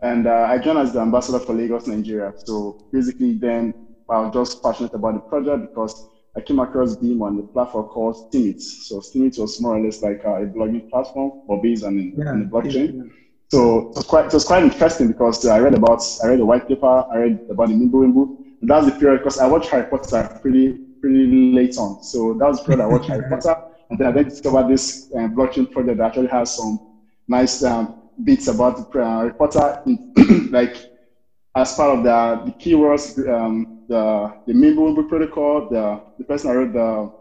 And 0.00 0.26
uh, 0.26 0.46
I 0.48 0.58
joined 0.58 0.78
as 0.78 0.92
the 0.92 1.00
ambassador 1.00 1.38
for 1.38 1.54
Lagos, 1.54 1.86
Nigeria. 1.86 2.32
So 2.44 2.88
basically, 2.92 3.34
then 3.34 3.74
I 4.08 4.20
was 4.20 4.32
just 4.34 4.62
passionate 4.62 4.94
about 4.94 5.14
the 5.14 5.20
project 5.20 5.68
because 5.68 6.08
I 6.34 6.40
came 6.40 6.58
across 6.58 6.96
Beam 6.96 7.22
on 7.22 7.36
the 7.36 7.42
platform 7.42 7.86
called 7.86 8.16
Steemit. 8.32 8.60
So 8.60 9.00
Steemit 9.00 9.38
was 9.38 9.60
more 9.60 9.76
or 9.76 9.84
less 9.84 10.02
like 10.02 10.22
uh, 10.24 10.42
a 10.42 10.46
blogging 10.46 10.88
platform, 10.90 11.42
but 11.46 11.62
based 11.62 11.84
on, 11.84 12.14
on 12.26 12.40
the 12.40 12.46
blockchain. 12.46 13.10
So 13.48 13.90
it 13.90 13.96
was 13.96 14.06
quite 14.06 14.26
it 14.26 14.32
was 14.32 14.44
quite 14.44 14.62
interesting 14.62 15.08
because 15.08 15.44
I 15.44 15.58
read 15.58 15.74
about 15.74 16.02
I 16.24 16.28
read 16.28 16.40
the 16.40 16.46
white 16.46 16.66
paper, 16.66 17.04
I 17.12 17.16
read 17.18 17.46
about 17.50 17.68
the 17.68 17.74
Mimblewimble. 17.74 18.38
And 18.62 18.70
that 18.70 18.82
was 18.82 18.86
the 18.86 18.98
period 18.98 19.18
because 19.18 19.38
I 19.38 19.46
watched 19.46 19.68
Harry 19.68 19.86
Potter 19.90 20.38
pretty 20.40 20.78
pretty 21.02 21.52
late 21.52 21.76
on. 21.76 22.02
So 22.02 22.32
that 22.34 22.48
was 22.48 22.60
the 22.60 22.64
period 22.64 22.84
I 22.84 22.86
watched 22.86 23.08
Harry 23.08 23.28
Potter, 23.28 23.56
and 23.90 23.98
then 23.98 24.06
I 24.06 24.12
then 24.12 24.24
discovered 24.28 24.68
this 24.68 25.10
uh, 25.14 25.28
blockchain 25.36 25.70
project 25.70 25.98
that 25.98 26.06
actually 26.06 26.28
has 26.28 26.56
some 26.56 26.78
nice 27.28 27.62
um, 27.64 28.02
bits 28.24 28.48
about 28.48 28.92
the 28.92 29.00
uh, 29.00 29.18
Harry 29.18 29.34
Potter, 29.34 29.82
like 30.50 30.76
as 31.54 31.74
part 31.74 31.98
of 31.98 32.04
the 32.04 32.18
the 32.46 32.52
keywords, 32.52 33.04
um, 33.28 33.84
the 33.88 34.32
the 34.46 34.54
Mimblewimble 34.54 35.08
protocol, 35.08 35.68
the 35.68 36.00
the 36.18 36.24
person 36.24 36.50
I 36.50 36.54
wrote 36.54 36.72
the 36.72 37.12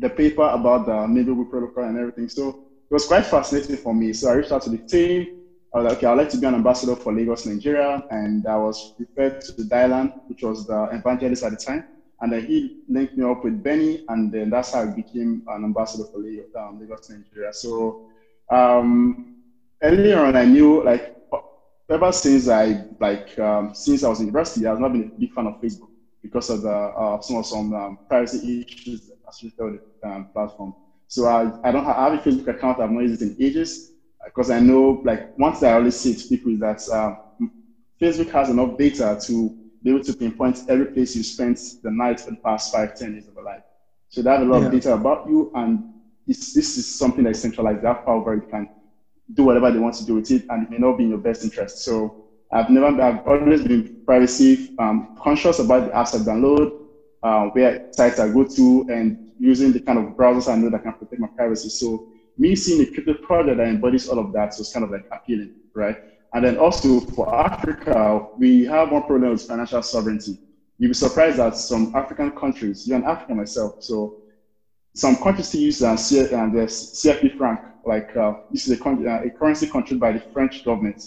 the 0.00 0.10
paper 0.10 0.48
about 0.48 0.86
the 0.86 0.98
Mimblewimble 1.14 1.50
protocol 1.50 1.84
and 1.84 1.98
everything. 1.98 2.28
So 2.28 2.48
it 2.48 2.94
was 2.94 3.06
quite 3.06 3.26
fascinating 3.26 3.76
for 3.76 3.94
me. 3.94 4.12
So 4.12 4.30
I 4.30 4.34
reached 4.34 4.52
out 4.52 4.62
to 4.62 4.70
the 4.70 4.78
team. 4.78 5.38
I 5.74 5.78
was 5.78 5.84
like, 5.86 5.96
okay, 5.98 6.06
I'd 6.06 6.18
like 6.18 6.28
to 6.30 6.36
be 6.36 6.46
an 6.46 6.54
ambassador 6.54 6.94
for 6.94 7.12
Lagos, 7.14 7.46
Nigeria. 7.46 8.04
And 8.10 8.46
I 8.46 8.56
was 8.56 8.92
referred 8.98 9.40
to 9.40 9.52
Dylan, 9.52 10.12
which 10.28 10.42
was 10.42 10.66
the 10.66 10.88
evangelist 10.92 11.42
at 11.44 11.52
the 11.52 11.56
time. 11.56 11.84
And 12.22 12.32
then 12.32 12.46
he 12.46 12.78
linked 12.88 13.16
me 13.18 13.24
up 13.24 13.44
with 13.44 13.62
Benny. 13.62 14.02
And 14.08 14.32
then 14.32 14.48
that's 14.50 14.72
how 14.72 14.82
I 14.82 14.86
became 14.86 15.42
an 15.48 15.64
ambassador 15.64 16.04
for 16.10 16.20
Lagos, 16.20 17.10
Nigeria. 17.10 17.52
So 17.52 17.98
um, 18.48 19.26
earlier 19.82 20.18
on, 20.20 20.36
I 20.36 20.44
knew 20.46 20.82
like 20.84 21.12
ever 21.90 22.12
since 22.12 22.48
I 22.48 22.84
like 23.00 23.38
um, 23.38 23.74
since 23.74 24.04
I 24.04 24.08
was 24.08 24.20
in 24.20 24.26
university, 24.26 24.66
I've 24.66 24.80
not 24.80 24.92
been 24.92 25.02
a 25.14 25.20
big 25.20 25.32
fan 25.32 25.46
of 25.48 25.60
Facebook 25.60 25.88
because 26.22 26.48
of 26.50 26.62
the 26.62 26.70
uh, 26.72 27.20
some 27.20 27.36
of 27.36 27.46
some 27.46 27.74
um, 27.74 27.98
privacy 28.08 28.64
issues 28.68 29.10
associated 29.28 29.72
with 29.72 29.80
the 30.02 30.08
um, 30.08 30.28
platform. 30.32 30.74
So 31.08 31.26
I, 31.26 31.50
I 31.62 31.72
don't 31.72 31.84
have, 31.84 31.96
I 31.96 32.10
have 32.10 32.14
a 32.14 32.30
Facebook 32.30 32.48
account. 32.48 32.80
I've 32.80 32.90
not 32.90 33.00
used 33.00 33.20
it 33.20 33.36
in 33.36 33.36
ages 33.44 33.90
because 34.24 34.50
I 34.50 34.60
know 34.60 35.02
like 35.04 35.28
once 35.36 35.62
I 35.62 35.72
always 35.72 35.98
say 35.98 36.14
to 36.14 36.28
people 36.28 36.52
is 36.52 36.60
that 36.60 36.88
um, 36.92 37.16
Facebook 38.00 38.30
has 38.30 38.48
enough 38.50 38.78
data 38.78 39.18
to 39.26 39.54
be 39.82 39.90
able 39.90 40.04
to 40.04 40.14
pinpoint 40.14 40.60
every 40.68 40.86
place 40.86 41.16
you 41.16 41.22
spent 41.22 41.58
the 41.82 41.90
night 41.90 42.20
for 42.20 42.30
the 42.30 42.36
past 42.36 42.72
five, 42.72 42.94
ten 42.94 43.12
years 43.12 43.28
of 43.28 43.34
your 43.34 43.44
life. 43.44 43.62
So 44.08 44.22
they 44.22 44.30
have 44.30 44.42
a 44.42 44.44
lot 44.44 44.60
yeah. 44.60 44.66
of 44.66 44.72
data 44.72 44.94
about 44.94 45.28
you, 45.28 45.50
and 45.54 45.92
this 46.26 46.56
is 46.56 46.98
something 46.98 47.24
that 47.24 47.30
is 47.30 47.42
centralized. 47.42 47.82
They 47.82 47.88
have 47.88 48.04
power 48.04 48.20
where 48.20 48.34
you 48.34 48.42
can 48.42 48.68
do 49.34 49.44
whatever 49.44 49.70
they 49.70 49.78
want 49.78 49.94
to 49.96 50.06
do 50.06 50.14
with 50.14 50.30
it, 50.30 50.44
and 50.50 50.64
it 50.64 50.70
may 50.70 50.78
not 50.78 50.98
be 50.98 51.04
in 51.04 51.10
your 51.10 51.18
best 51.18 51.44
interest. 51.44 51.78
So 51.84 52.24
I've 52.52 52.70
never, 52.70 53.00
I've 53.00 53.26
always 53.26 53.62
been 53.62 54.02
privacy 54.04 54.74
um, 54.78 55.16
conscious 55.18 55.58
about 55.58 55.86
the 55.86 55.92
apps 55.92 56.14
I 56.14 56.18
download, 56.18 56.78
uh, 57.22 57.46
where 57.46 57.88
sites 57.92 58.20
I 58.20 58.28
go 58.28 58.44
to, 58.44 58.86
and 58.90 59.32
using 59.38 59.72
the 59.72 59.80
kind 59.80 59.98
of 59.98 60.16
browsers 60.16 60.52
I 60.52 60.56
know 60.56 60.70
that 60.70 60.82
can 60.82 60.92
protect 60.92 61.20
my 61.20 61.28
privacy. 61.28 61.70
So 61.70 62.08
me 62.36 62.54
seeing 62.54 62.82
a 62.82 62.92
crypto 62.92 63.14
project 63.14 63.56
that 63.56 63.66
embodies 63.66 64.08
all 64.08 64.18
of 64.18 64.32
that 64.34 64.54
was 64.58 64.70
kind 64.72 64.84
of 64.84 64.90
like 64.90 65.06
appealing, 65.10 65.54
right? 65.74 65.96
And 66.34 66.44
then 66.44 66.56
also 66.58 67.00
for 67.00 67.34
Africa, 67.34 68.26
we 68.38 68.64
have 68.64 68.90
one 68.90 69.02
problem 69.02 69.32
with 69.32 69.42
financial 69.42 69.82
sovereignty. 69.82 70.38
You'll 70.78 70.90
be 70.90 70.94
surprised 70.94 71.36
that 71.36 71.56
some 71.56 71.92
African 71.94 72.30
countries, 72.30 72.86
you're 72.86 72.96
an 72.96 73.04
African 73.04 73.36
myself, 73.36 73.74
so 73.78 74.14
some 74.94 75.16
countries 75.16 75.48
still 75.48 75.60
use 75.60 75.82
uh, 75.82 75.92
the 75.92 76.66
CFA 76.66 77.36
franc, 77.36 77.60
like 77.84 78.14
uh, 78.16 78.34
this 78.50 78.66
is 78.66 78.78
a, 78.78 78.84
uh, 78.84 79.22
a, 79.24 79.30
currency 79.30 79.66
controlled 79.66 80.00
by 80.00 80.12
the 80.12 80.20
French 80.32 80.64
government, 80.64 81.02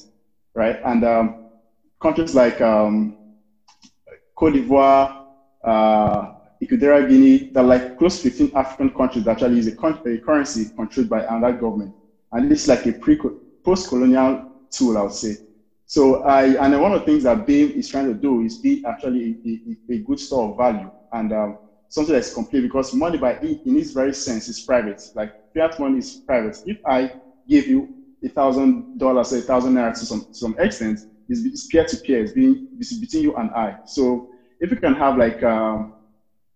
right? 0.54 0.80
And 0.84 1.04
um, 1.04 1.36
countries 2.02 2.36
like 2.36 2.62
um, 2.62 3.16
Cote 4.36 4.54
d'Ivoire, 4.54 5.14
uh, 5.64 6.32
Equatorial 6.62 7.08
Guinea, 7.08 7.50
that 7.54 7.64
like 7.64 7.96
close 7.98 8.22
to 8.22 8.30
15 8.30 8.52
African 8.56 8.90
countries 8.92 9.26
that 9.26 9.32
actually 9.32 9.56
use 9.56 9.68
a, 9.68 9.76
con- 9.76 10.00
a 10.06 10.18
currency 10.20 10.72
controlled 10.76 11.10
by 11.10 11.24
another 11.24 11.58
government. 11.58 11.94
And 12.32 12.50
this 12.50 12.64
is 12.64 12.68
like 12.68 12.86
a 12.88 12.94
pre- 12.94 13.20
post-colonial 13.64 14.44
tool, 14.76 14.98
I 14.98 15.02
would 15.04 15.12
say. 15.12 15.38
So 15.86 16.24
I, 16.24 16.46
and 16.66 16.82
one 16.82 16.94
of 16.94 17.00
the 17.02 17.06
things 17.06 17.24
that 17.24 17.46
Beam 17.46 17.72
is 17.72 17.88
trying 17.88 18.08
to 18.08 18.14
do 18.16 18.42
is 18.42 18.58
be 18.58 18.82
actually 18.86 19.38
a, 19.46 19.60
a, 19.72 19.96
a 19.96 20.00
good 20.00 20.20
store 20.20 20.50
of 20.52 20.58
value. 20.58 20.92
And 21.12 21.32
um, 21.32 21.58
something 21.90 22.14
that's 22.14 22.34
complete 22.34 22.62
because 22.62 22.94
money 22.94 23.18
by 23.18 23.38
in 23.42 23.60
its 23.78 23.92
very 23.92 24.14
sense 24.14 24.48
is 24.48 24.60
private. 24.62 25.02
Like 25.14 25.32
fiat 25.54 25.80
money 25.80 26.00
is 26.00 26.22
private. 26.26 26.58
If 26.66 26.78
I 26.86 27.12
give 27.48 27.68
you 27.68 27.90
a 28.24 28.30
thousand 28.30 28.86
dollars 28.98 29.32
a 29.32 29.42
thousand 29.42 29.74
naira 29.76 29.98
to 29.98 30.06
some 30.06 30.22
to 30.22 30.28
some 30.32 30.56
extent, 30.58 31.00
it's 31.30 31.66
peer 31.68 31.86
to 31.86 31.98
peer. 31.98 32.22
It's 32.24 32.34
being 32.34 32.60
it's 32.80 32.94
between 32.94 33.24
you 33.24 33.36
and 33.36 33.52
I. 33.52 33.78
So 33.86 34.28
if 34.60 34.72
you 34.72 34.78
can 34.78 34.94
have 34.96 35.18
like 35.18 35.42
um, 35.44 35.94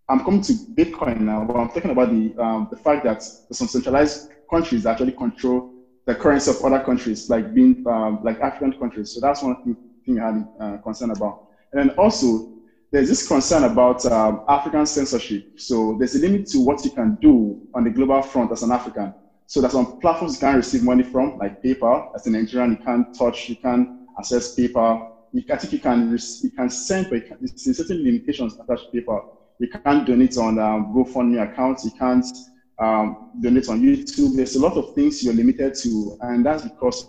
I'm 0.10 0.20
coming 0.24 0.42
to 0.42 0.54
Bitcoin 0.74 1.22
now, 1.22 1.46
but 1.46 1.56
I'm 1.56 1.70
talking 1.70 1.92
about 1.92 2.10
the 2.10 2.36
um, 2.38 2.68
the 2.70 2.78
fact 2.78 3.04
that 3.04 3.22
some 3.52 3.68
centralized 3.68 4.28
countries 4.50 4.86
actually 4.86 5.12
control 5.14 5.70
the 6.10 6.16
currency 6.16 6.50
of 6.50 6.60
other 6.64 6.84
countries, 6.84 7.30
like 7.30 7.54
being 7.54 7.80
um, 7.86 8.20
like 8.24 8.40
African 8.42 8.74
countries. 8.74 9.12
So 9.14 9.20
that's 9.22 9.44
one 9.44 9.56
thing 9.64 10.20
I 10.20 10.26
had 10.26 10.48
uh, 10.60 10.78
concern 10.78 11.12
about. 11.12 11.38
And 11.72 11.80
then 11.80 11.96
also 11.98 12.48
there's 12.92 13.10
this 13.10 13.28
concern 13.28 13.64
about 13.66 14.04
um, 14.08 14.42
African 14.48 14.88
censorship. 14.88 15.44
So 15.56 15.96
there's 16.00 16.16
a 16.16 16.20
limit 16.20 16.48
to 16.50 16.62
what 16.62 16.84
you 16.84 16.90
can 16.90 17.20
do 17.22 17.60
on 17.76 17.84
the 17.84 17.92
global 17.92 18.24
front 18.24 18.52
as 18.52 18.64
an 18.64 18.72
African. 18.72 19.14
So 19.46 19.62
there's 19.62 19.74
some 19.74 19.94
platforms 20.02 20.34
you 20.34 20.40
can't 20.40 20.58
receive 20.58 20.84
money 20.84 21.04
from, 21.04 21.38
like 21.38 21.62
PayPal. 21.64 22.08
As 22.16 22.26
a 22.26 22.32
Nigerian, 22.32 22.72
you 22.72 22.78
can't 22.84 23.06
touch, 23.16 23.48
you 23.48 23.58
can't 23.58 23.88
access 24.18 24.56
PayPal. 24.56 25.04
You, 25.32 25.44
I 25.52 25.58
think 25.58 25.74
you 25.74 25.80
can 25.80 26.18
you 26.42 26.52
can 26.58 26.70
send, 26.72 27.08
but 27.12 27.22
there's 27.40 27.78
certain 27.78 28.04
limitations 28.04 28.58
attached 28.60 28.90
to 28.90 28.98
PayPal. 28.98 29.22
You 29.60 29.68
can't 29.86 30.08
donate 30.08 30.38
on 30.40 30.58
um, 30.58 30.92
GoFundMe 30.92 31.44
accounts. 31.44 31.86
You 31.86 31.92
can't 31.92 32.26
um, 32.80 33.18
donate 33.40 33.70
on 33.70 33.82
YouTube. 33.82 34.36
There's 34.36 34.56
a 34.56 34.62
lot 34.62 34.78
of 34.78 34.94
things 34.94 35.22
you're 35.24 35.34
limited 35.34 35.74
to, 35.82 36.16
and 36.22 36.46
that's 36.46 36.64
because 36.64 37.06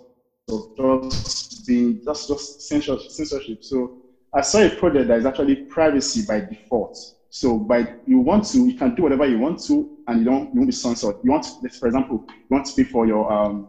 of 0.51 0.67
just 0.77 1.67
being 1.67 2.01
just 2.05 2.29
just 2.29 2.67
censorship. 2.69 3.59
So 3.61 3.93
I 4.35 4.41
saw 4.43 4.61
a 4.61 4.71
project 4.71 5.09
that 5.09 5.19
is 5.19 5.27
actually 5.27 5.57
privacy 5.69 6.23
by 6.27 6.41
default. 6.41 6.97
So 7.31 7.59
by 7.59 7.95
you 8.05 8.19
want 8.19 8.45
to, 8.49 8.67
you 8.67 8.75
can 8.75 8.95
do 8.95 9.05
whatever 9.05 9.27
you 9.27 9.39
want 9.39 9.63
to, 9.65 9.89
and 10.07 10.19
you 10.19 10.25
don't 10.25 10.53
you 10.53 10.61
won't 10.61 10.69
be 10.69 10.73
censored. 10.73 11.17
You 11.23 11.31
want, 11.31 11.47
for 11.79 11.87
example, 11.87 12.25
you 12.29 12.55
want 12.55 12.67
to 12.67 12.75
pay 12.75 12.85
for 12.85 13.07
your 13.07 13.31
um, 13.33 13.69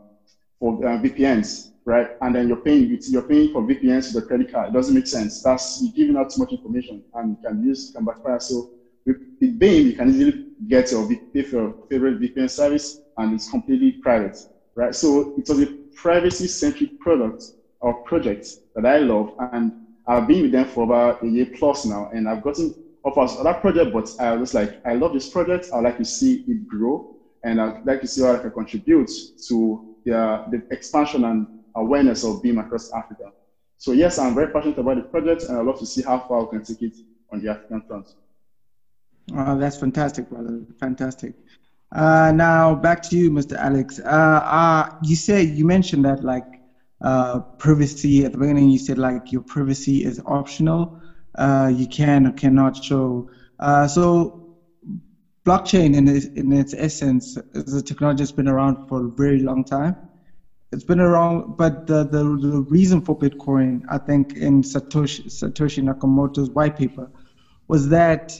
for 0.59 0.75
uh, 0.85 0.97
VPNs, 0.99 1.69
right? 1.85 2.07
And 2.21 2.35
then 2.35 2.47
you're 2.47 2.61
paying 2.61 2.97
you're 3.07 3.27
paying 3.27 3.49
for 3.49 3.61
VPNs 3.61 4.13
with 4.13 4.23
a 4.23 4.27
credit 4.27 4.51
card. 4.51 4.69
It 4.69 4.73
doesn't 4.73 4.95
make 4.95 5.07
sense. 5.07 5.41
That's 5.41 5.79
you're 5.81 5.93
giving 5.93 6.17
out 6.17 6.31
too 6.31 6.41
much 6.41 6.51
information 6.51 7.03
and 7.13 7.31
you 7.31 7.37
can 7.43 7.61
use 7.63 7.91
can 7.95 8.05
backfire. 8.05 8.39
So 8.39 8.69
with, 9.05 9.17
with 9.39 9.57
Beam, 9.59 9.87
you 9.87 9.93
can 9.93 10.09
easily 10.09 10.43
get 10.67 10.91
your 10.91 11.09
your 11.33 11.75
favorite 11.89 12.19
VPN 12.19 12.49
service, 12.49 12.99
and 13.17 13.33
it's 13.33 13.49
completely 13.49 13.93
private, 14.03 14.37
right? 14.75 14.93
So 14.93 15.33
it 15.37 15.47
was 15.47 15.61
a 15.61 15.67
privacy-centric 15.95 16.99
product 16.99 17.43
or 17.79 18.03
project 18.03 18.47
that 18.75 18.85
I 18.85 18.99
love, 18.99 19.33
and 19.53 19.71
I've 20.07 20.27
been 20.27 20.43
with 20.43 20.51
them 20.51 20.65
for 20.65 20.83
about 20.83 21.23
a 21.23 21.27
year 21.27 21.47
plus 21.57 21.85
now, 21.85 22.09
and 22.13 22.27
I've 22.27 22.43
gotten 22.43 22.73
offers 23.03 23.35
other 23.37 23.53
project, 23.53 23.93
but 23.93 24.09
I 24.19 24.35
was 24.35 24.53
like, 24.53 24.79
I 24.85 24.93
love 24.93 25.13
this 25.13 25.29
project. 25.29 25.67
I'd 25.73 25.83
like 25.83 25.97
to 25.97 26.05
see 26.05 26.43
it 26.47 26.67
grow, 26.67 27.15
and 27.43 27.59
I'd 27.59 27.85
like 27.85 28.01
to 28.01 28.07
see 28.07 28.21
how 28.21 28.33
I 28.35 28.37
can 28.37 28.51
contribute 28.51 29.09
to 29.47 29.95
the, 30.05 30.45
the 30.51 30.63
expansion 30.71 31.25
and 31.25 31.47
awareness 31.75 32.23
of 32.23 32.41
Beam 32.43 32.59
across 32.59 32.91
Africa. 32.93 33.31
So 33.77 33.93
yes, 33.93 34.19
I'm 34.19 34.35
very 34.35 34.51
passionate 34.51 34.77
about 34.77 34.97
the 34.97 35.03
project, 35.03 35.43
and 35.43 35.57
I'd 35.57 35.65
love 35.65 35.79
to 35.79 35.85
see 35.85 36.03
how 36.03 36.19
far 36.19 36.43
we 36.43 36.49
can 36.51 36.63
take 36.63 36.81
it 36.81 36.95
on 37.31 37.41
the 37.41 37.49
African 37.49 37.81
front. 37.87 38.07
Oh, 39.33 39.57
that's 39.57 39.77
fantastic, 39.77 40.29
brother. 40.29 40.61
Fantastic. 40.79 41.35
Uh, 41.91 42.31
now 42.35 42.75
back 42.75 43.01
to 43.03 43.17
you, 43.17 43.31
Mr. 43.31 43.55
Alex. 43.57 43.99
Uh, 43.99 44.41
uh, 44.45 44.85
you 45.01 45.15
said 45.15 45.49
you 45.49 45.65
mentioned 45.65 46.05
that 46.05 46.23
like 46.23 46.45
uh, 47.01 47.41
privacy 47.57 48.25
at 48.25 48.31
the 48.31 48.37
beginning 48.37 48.69
you 48.69 48.79
said 48.79 48.97
like 48.97 49.31
your 49.31 49.41
privacy 49.43 50.03
is 50.05 50.21
optional 50.25 50.91
uh, 51.37 51.71
you 51.73 51.87
can 51.87 52.27
or 52.27 52.31
cannot 52.33 52.75
show 52.75 53.25
uh, 53.59 53.87
so 53.87 54.35
blockchain 55.45 55.95
in 55.95 56.07
its, 56.07 56.27
in 56.35 56.51
its 56.53 56.73
essence 56.77 57.37
is 57.53 57.73
a 57.73 57.81
technology 57.81 58.19
that's 58.21 58.31
been 58.31 58.47
around 58.47 58.77
for 58.87 59.05
a 59.05 59.09
very 59.09 59.39
long 59.39 59.63
time 59.63 59.97
it's 60.71 60.83
been 60.83 60.99
around 60.99 61.55
but 61.57 61.85
the, 61.87 62.05
the, 62.05 62.23
the 62.41 62.61
reason 62.69 63.01
for 63.01 63.17
bitcoin 63.17 63.81
i 63.89 63.97
think 63.97 64.33
in 64.35 64.61
satoshi 64.63 65.21
satoshi 65.27 65.83
nakamoto's 65.83 66.49
white 66.51 66.75
paper 66.75 67.09
was 67.67 67.89
that 67.89 68.31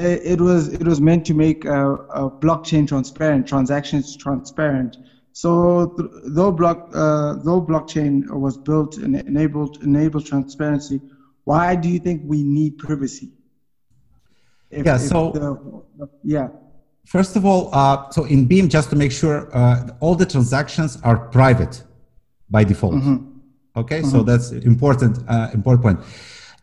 it 0.00 0.40
was 0.40 0.68
it 0.68 0.84
was 0.84 1.00
meant 1.00 1.24
to 1.26 1.34
make 1.34 1.64
a, 1.64 2.30
blockchain 2.40 2.86
transparent 2.86 3.46
transactions 3.46 4.16
transparent 4.16 4.96
so 5.32 5.94
though 6.24 6.52
block 6.52 6.90
uh, 6.94 7.34
though 7.44 7.62
blockchain 7.62 8.28
was 8.30 8.58
built 8.58 8.96
and 8.96 9.16
enabled 9.16 9.82
enabled 9.82 10.26
transparency, 10.26 11.00
why 11.44 11.76
do 11.76 11.88
you 11.88 11.98
think 11.98 12.22
we 12.24 12.42
need 12.42 12.78
privacy? 12.78 13.30
If, 14.70 14.86
yeah. 14.86 14.96
If 14.96 15.02
so 15.02 15.32
the, 15.32 16.08
yeah. 16.24 16.48
First 17.06 17.36
of 17.36 17.44
all, 17.44 17.70
uh, 17.72 18.10
so 18.10 18.24
in 18.24 18.46
Beam, 18.46 18.68
just 18.68 18.90
to 18.90 18.96
make 18.96 19.10
sure, 19.10 19.48
uh, 19.56 19.88
all 20.00 20.14
the 20.14 20.26
transactions 20.26 20.98
are 21.02 21.16
private 21.28 21.82
by 22.50 22.62
default. 22.64 22.94
Mm-hmm. 22.94 23.16
Okay, 23.76 24.00
mm-hmm. 24.00 24.10
so 24.10 24.22
that's 24.22 24.50
important 24.50 25.18
uh, 25.28 25.48
important 25.54 25.82
point. 25.82 26.00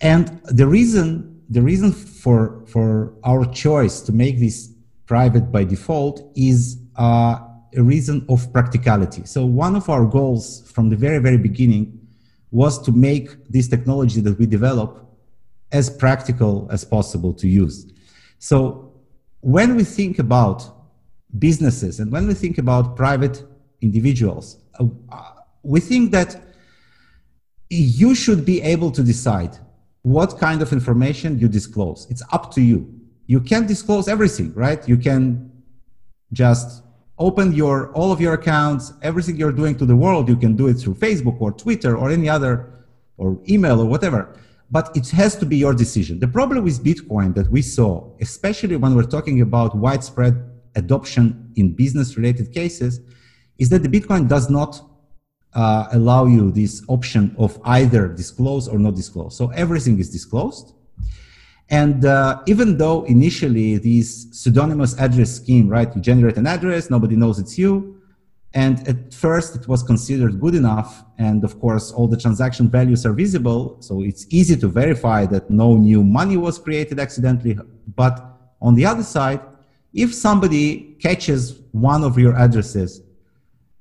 And 0.01 0.41
the 0.45 0.67
reason 0.67 1.36
the 1.49 1.61
reason 1.61 1.91
for 1.91 2.65
for 2.67 3.13
our 3.23 3.45
choice 3.45 4.01
to 4.01 4.11
make 4.11 4.39
this 4.39 4.73
private 5.05 5.51
by 5.51 5.63
default 5.63 6.21
is 6.35 6.77
uh, 6.97 7.39
a 7.75 7.81
reason 7.81 8.25
of 8.29 8.51
practicality. 8.51 9.25
So 9.25 9.45
one 9.45 9.75
of 9.75 9.89
our 9.89 10.05
goals 10.05 10.69
from 10.71 10.89
the 10.89 10.95
very, 10.95 11.19
very 11.19 11.37
beginning 11.37 11.99
was 12.51 12.81
to 12.83 12.91
make 12.91 13.29
this 13.49 13.67
technology 13.67 14.21
that 14.21 14.37
we 14.37 14.45
develop 14.45 15.05
as 15.71 15.89
practical 15.89 16.67
as 16.71 16.83
possible 16.83 17.33
to 17.33 17.47
use. 17.47 17.91
So 18.39 18.93
when 19.41 19.75
we 19.75 19.83
think 19.83 20.19
about 20.19 20.63
businesses 21.39 21.99
and 21.99 22.11
when 22.11 22.27
we 22.27 22.33
think 22.33 22.57
about 22.57 22.95
private 22.95 23.43
individuals, 23.81 24.57
uh, 24.79 24.85
we 25.63 25.79
think 25.79 26.11
that 26.11 26.41
you 27.69 28.15
should 28.15 28.45
be 28.45 28.61
able 28.61 28.91
to 28.91 29.03
decide 29.03 29.57
what 30.07 30.37
kind 30.37 30.61
of 30.61 30.71
information 30.71 31.37
you 31.37 31.47
disclose. 31.47 32.07
It's 32.09 32.23
up 32.31 32.53
to 32.55 32.61
you. 32.61 32.79
You 33.25 33.41
can't 33.41 33.67
disclose 33.67 34.07
everything, 34.07 34.53
right? 34.53 34.87
You 34.87 34.97
can 34.97 35.51
just 36.31 36.83
open 37.19 37.51
your 37.51 37.91
all 37.93 38.11
of 38.11 38.21
your 38.21 38.33
accounts 38.33 38.93
everything 39.01 39.35
you're 39.37 39.51
doing 39.51 39.75
to 39.75 39.85
the 39.87 39.95
world 39.95 40.29
you 40.29 40.35
can 40.35 40.55
do 40.55 40.67
it 40.67 40.75
through 40.75 40.93
facebook 40.93 41.41
or 41.41 41.51
twitter 41.51 41.97
or 41.97 42.11
any 42.11 42.29
other 42.29 42.69
or 43.17 43.39
email 43.49 43.81
or 43.81 43.87
whatever 43.87 44.37
but 44.69 44.95
it 44.95 45.09
has 45.09 45.35
to 45.35 45.45
be 45.45 45.57
your 45.57 45.73
decision 45.73 46.19
the 46.19 46.27
problem 46.27 46.63
with 46.63 46.83
bitcoin 46.83 47.33
that 47.33 47.49
we 47.49 47.59
saw 47.59 48.07
especially 48.21 48.75
when 48.75 48.93
we're 48.93 49.11
talking 49.17 49.41
about 49.41 49.75
widespread 49.75 50.35
adoption 50.75 51.51
in 51.55 51.73
business 51.73 52.17
related 52.17 52.53
cases 52.53 52.99
is 53.57 53.69
that 53.69 53.81
the 53.81 53.89
bitcoin 53.89 54.27
does 54.27 54.47
not 54.47 54.79
uh, 55.57 55.87
allow 55.91 56.25
you 56.25 56.51
this 56.51 56.83
option 56.87 57.35
of 57.39 57.59
either 57.65 58.07
disclose 58.07 58.67
or 58.67 58.77
not 58.77 58.93
disclose. 58.93 59.35
So 59.35 59.49
everything 59.49 59.99
is 59.99 60.09
disclosed. 60.11 60.73
And 61.69 62.05
uh, 62.05 62.43
even 62.45 62.77
though 62.77 63.03
initially 63.05 63.77
this 63.79 64.27
pseudonymous 64.31 64.97
address 64.99 65.31
scheme, 65.33 65.67
right, 65.67 65.93
you 65.95 65.99
generate 65.99 66.37
an 66.37 66.45
address, 66.45 66.91
nobody 66.91 67.15
knows 67.15 67.39
it's 67.39 67.57
you. 67.57 67.99
And 68.53 68.87
at 68.87 69.13
first 69.13 69.55
it 69.55 69.67
was 69.67 69.81
considered 69.81 70.39
good 70.39 70.53
enough. 70.53 71.03
And 71.17 71.43
of 71.43 71.59
course, 71.59 71.91
all 71.91 72.07
the 72.07 72.17
transaction 72.17 72.69
values 72.69 73.03
are 73.05 73.13
visible. 73.13 73.77
So 73.81 74.03
it's 74.03 74.27
easy 74.29 74.55
to 74.57 74.67
verify 74.67 75.25
that 75.25 75.49
no 75.49 75.75
new 75.75 76.03
money 76.03 76.37
was 76.37 76.59
created 76.59 76.99
accidentally. 76.99 77.57
But 77.95 78.23
on 78.61 78.75
the 78.75 78.85
other 78.85 79.03
side, 79.03 79.41
if 79.91 80.13
somebody 80.13 80.95
catches 80.99 81.61
one 81.71 82.03
of 82.03 82.17
your 82.19 82.35
addresses, 82.35 83.01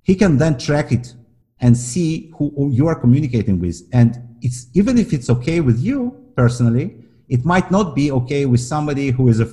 he 0.02 0.14
can 0.14 0.38
then 0.38 0.56
track 0.56 0.90
it 0.90 1.14
and 1.60 1.76
see 1.76 2.32
who 2.36 2.70
you 2.70 2.86
are 2.86 2.94
communicating 2.94 3.58
with. 3.60 3.82
And 3.92 4.22
it's 4.42 4.66
even 4.74 4.98
if 4.98 5.12
it's 5.12 5.30
okay 5.30 5.60
with 5.60 5.78
you 5.80 6.32
personally, 6.36 6.96
it 7.28 7.44
might 7.44 7.70
not 7.70 7.94
be 7.94 8.10
okay 8.12 8.46
with 8.46 8.60
somebody 8.60 9.10
who 9.10 9.28
is 9.28 9.40
a, 9.40 9.48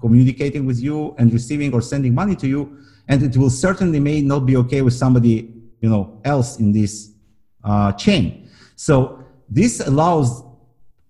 communicating 0.00 0.66
with 0.66 0.80
you 0.80 1.14
and 1.18 1.32
receiving 1.32 1.72
or 1.72 1.80
sending 1.80 2.14
money 2.14 2.36
to 2.36 2.46
you, 2.46 2.78
and 3.08 3.22
it 3.22 3.36
will 3.36 3.50
certainly 3.50 4.00
may 4.00 4.20
not 4.20 4.40
be 4.40 4.56
okay 4.56 4.82
with 4.82 4.94
somebody 4.94 5.52
you 5.80 5.88
know 5.88 6.20
else 6.24 6.58
in 6.58 6.72
this 6.72 7.12
uh, 7.64 7.92
chain. 7.92 8.50
So 8.76 9.24
this 9.48 9.80
allows 9.80 10.42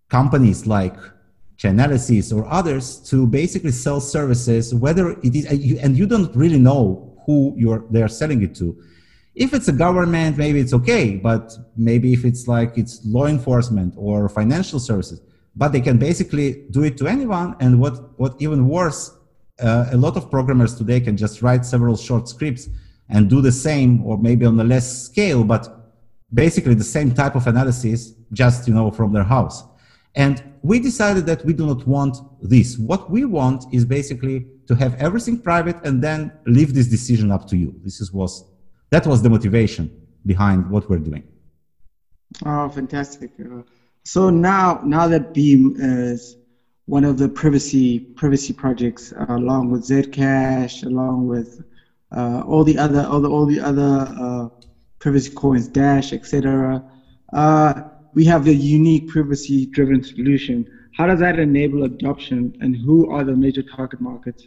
companies 0.09 0.67
like 0.67 0.97
Chainalysis 1.57 2.37
or 2.37 2.47
others 2.47 2.99
to 3.11 3.27
basically 3.27 3.71
sell 3.71 4.01
services, 4.01 4.75
whether 4.75 5.13
it 5.23 5.35
is, 5.35 5.47
and 5.79 5.97
you 5.97 6.07
don't 6.07 6.35
really 6.35 6.59
know 6.59 7.17
who 7.25 7.55
you're 7.57 7.85
they're 7.91 8.09
selling 8.09 8.43
it 8.43 8.55
to. 8.57 8.77
If 9.35 9.55
it's 9.55 9.69
a 9.69 9.73
government, 9.73 10.37
maybe 10.37 10.61
it's 10.61 10.75
okay, 10.75 11.17
but 11.17 11.57
maybe 11.77 12.13
if 12.13 12.25
it's 12.25 12.47
like 12.47 12.77
it's 12.77 13.01
law 13.05 13.27
enforcement 13.27 13.95
or 13.97 14.29
financial 14.29 14.79
services, 14.79 15.23
but 15.57 15.73
they 15.73 15.81
can 15.81 15.97
basically 15.97 16.65
do 16.71 16.83
it 16.83 16.99
to 16.99 17.07
anyone. 17.07 17.57
And 17.59 17.81
what, 17.81 18.19
what 18.19 18.37
even 18.41 18.69
worse, 18.69 19.11
uh, 19.59 19.87
a 19.91 19.97
lot 19.97 20.17
of 20.17 20.31
programmers 20.31 20.75
today 20.75 21.01
can 21.01 21.17
just 21.17 21.41
write 21.41 21.65
several 21.65 21.97
short 21.97 22.29
scripts 22.29 22.69
and 23.09 23.31
do 23.31 23.41
the 23.41 23.53
same, 23.53 24.05
or 24.05 24.19
maybe 24.19 24.45
on 24.45 24.61
a 24.61 24.65
less 24.65 25.05
scale, 25.05 25.45
but 25.45 25.95
basically 26.33 26.75
the 26.75 26.85
same 26.85 27.15
type 27.15 27.35
of 27.35 27.47
analysis, 27.47 28.13
just 28.33 28.69
you 28.69 28.75
know 28.75 28.91
from 28.91 29.13
their 29.13 29.25
house. 29.25 29.65
And 30.15 30.43
we 30.63 30.79
decided 30.79 31.27
that 31.27 31.45
we 31.45 31.53
do 31.55 31.67
not 31.67 31.87
want 31.87 32.19
this. 32.43 32.77
What 32.77 33.11
we 33.11 33.25
want 33.25 33.65
is 33.73 33.85
basically 33.85 34.47
to 34.69 34.75
have 34.75 34.95
everything 34.95 35.41
private 35.41 35.77
and 35.85 36.03
then 36.03 36.33
leave 36.47 36.75
this 36.75 36.87
decision 36.87 37.31
up 37.31 37.49
to 37.49 37.57
you. 37.57 37.75
This 37.83 38.01
is 38.01 38.13
was 38.13 38.45
that 38.93 39.07
was 39.07 39.23
the 39.23 39.31
motivation 39.31 39.91
behind 40.27 40.71
what 40.71 40.89
we're 40.89 41.05
doing. 41.11 41.25
Oh, 42.45 42.69
fantastic! 42.69 43.31
So 44.05 44.31
now, 44.31 44.81
now 44.85 45.09
that 45.09 45.33
Beam 45.33 45.75
is 45.79 46.37
one 46.87 47.05
of 47.05 47.17
the 47.17 47.29
privacy 47.29 48.01
privacy 48.21 48.53
projects, 48.53 49.13
uh, 49.13 49.27
along 49.29 49.71
with 49.71 49.83
Zcash, 49.83 50.85
along 50.85 51.27
with 51.27 51.51
uh, 52.15 52.43
all 52.47 52.65
the 52.65 52.77
other 52.77 53.03
all 53.11 53.21
the 53.21 53.31
all 53.31 53.47
the 53.47 53.61
other 53.61 53.93
uh, 54.25 54.49
privacy 54.99 55.31
coins, 55.31 55.69
Dash, 55.69 56.13
etc. 56.13 56.85
Uh, 57.33 57.73
we 58.15 58.27
have 58.27 58.45
the 58.45 58.55
unique 58.55 59.09
privacy-driven 59.09 60.05
solution. 60.05 60.67
How 60.95 61.07
does 61.07 61.21
that 61.21 61.39
enable 61.39 61.85
adoption, 61.85 62.55
and 62.61 62.77
who 62.77 63.11
are 63.11 63.25
the 63.25 63.35
major 63.35 63.63
target 63.63 64.03
markets? 64.03 64.47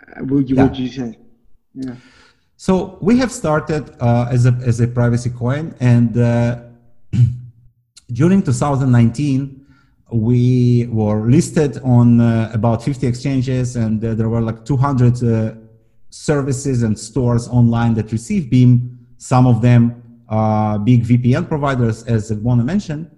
Uh, 0.00 0.24
would 0.24 0.50
you, 0.50 0.56
yeah. 0.56 0.62
would 0.64 0.76
you 0.76 0.88
say? 0.88 1.18
Yeah. 1.74 1.94
So 2.66 2.96
we 3.02 3.18
have 3.18 3.30
started 3.30 3.94
uh, 4.00 4.26
as 4.30 4.46
a 4.46 4.52
as 4.64 4.80
a 4.80 4.88
privacy 4.88 5.28
coin, 5.28 5.74
and 5.80 6.14
during 8.10 8.42
2019, 8.42 9.66
we 10.10 10.88
were 10.90 11.28
listed 11.28 11.76
on 11.84 12.22
uh, 12.22 12.50
about 12.54 12.82
50 12.82 13.06
exchanges, 13.06 13.76
and 13.76 14.02
uh, 14.02 14.14
there 14.14 14.30
were 14.30 14.40
like 14.40 14.64
200 14.64 15.22
uh, 15.22 15.54
services 16.08 16.82
and 16.82 16.98
stores 16.98 17.48
online 17.48 17.92
that 17.96 18.10
receive 18.12 18.48
Beam. 18.48 18.98
Some 19.18 19.46
of 19.46 19.60
them 19.60 20.22
are 20.30 20.78
big 20.78 21.04
VPN 21.04 21.46
providers, 21.46 22.02
as 22.04 22.30
Mona 22.30 22.64
mentioned. 22.64 23.10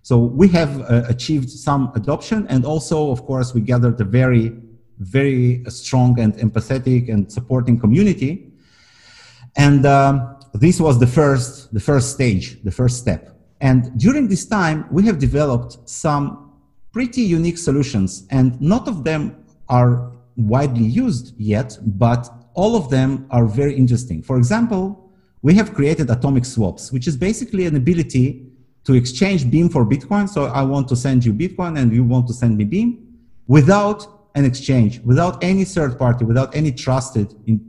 So 0.00 0.16
we 0.16 0.48
have 0.48 0.80
uh, 0.80 1.02
achieved 1.10 1.50
some 1.50 1.92
adoption, 1.94 2.46
and 2.48 2.64
also, 2.64 3.10
of 3.10 3.26
course, 3.26 3.52
we 3.52 3.60
gathered 3.60 4.00
a 4.00 4.04
very, 4.04 4.56
very 4.98 5.62
strong 5.68 6.18
and 6.18 6.32
empathetic 6.36 7.12
and 7.12 7.30
supporting 7.30 7.78
community. 7.78 8.52
And 9.56 9.86
um, 9.86 10.36
this 10.52 10.80
was 10.80 10.98
the 10.98 11.06
first, 11.06 11.72
the 11.72 11.80
first 11.80 12.10
stage, 12.12 12.62
the 12.62 12.70
first 12.70 12.98
step. 12.98 13.30
And 13.60 13.98
during 13.98 14.28
this 14.28 14.46
time, 14.46 14.86
we 14.90 15.04
have 15.06 15.18
developed 15.18 15.88
some 15.88 16.52
pretty 16.92 17.22
unique 17.22 17.58
solutions, 17.58 18.26
and 18.30 18.60
not 18.60 18.86
of 18.86 19.04
them 19.04 19.44
are 19.68 20.12
widely 20.36 20.84
used 20.84 21.34
yet, 21.38 21.78
but 21.82 22.28
all 22.54 22.76
of 22.76 22.90
them 22.90 23.26
are 23.30 23.46
very 23.46 23.74
interesting. 23.74 24.22
For 24.22 24.36
example, 24.36 25.10
we 25.42 25.54
have 25.54 25.74
created 25.74 26.08
atomic 26.10 26.44
swaps, 26.44 26.92
which 26.92 27.06
is 27.06 27.16
basically 27.16 27.66
an 27.66 27.76
ability 27.76 28.46
to 28.84 28.94
exchange 28.94 29.50
Beam 29.50 29.68
for 29.68 29.84
Bitcoin. 29.84 30.28
So 30.28 30.46
I 30.46 30.62
want 30.62 30.88
to 30.88 30.96
send 30.96 31.24
you 31.24 31.32
Bitcoin 31.32 31.78
and 31.78 31.92
you 31.92 32.04
want 32.04 32.26
to 32.28 32.34
send 32.34 32.56
me 32.56 32.64
Beam 32.64 33.18
without 33.46 34.28
an 34.34 34.44
exchange, 34.44 35.00
without 35.00 35.42
any 35.42 35.64
third 35.64 35.98
party, 35.98 36.24
without 36.24 36.54
any 36.54 36.72
trusted 36.72 37.34
in 37.46 37.60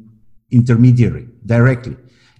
intermediary 0.51 1.27
directly 1.45 1.95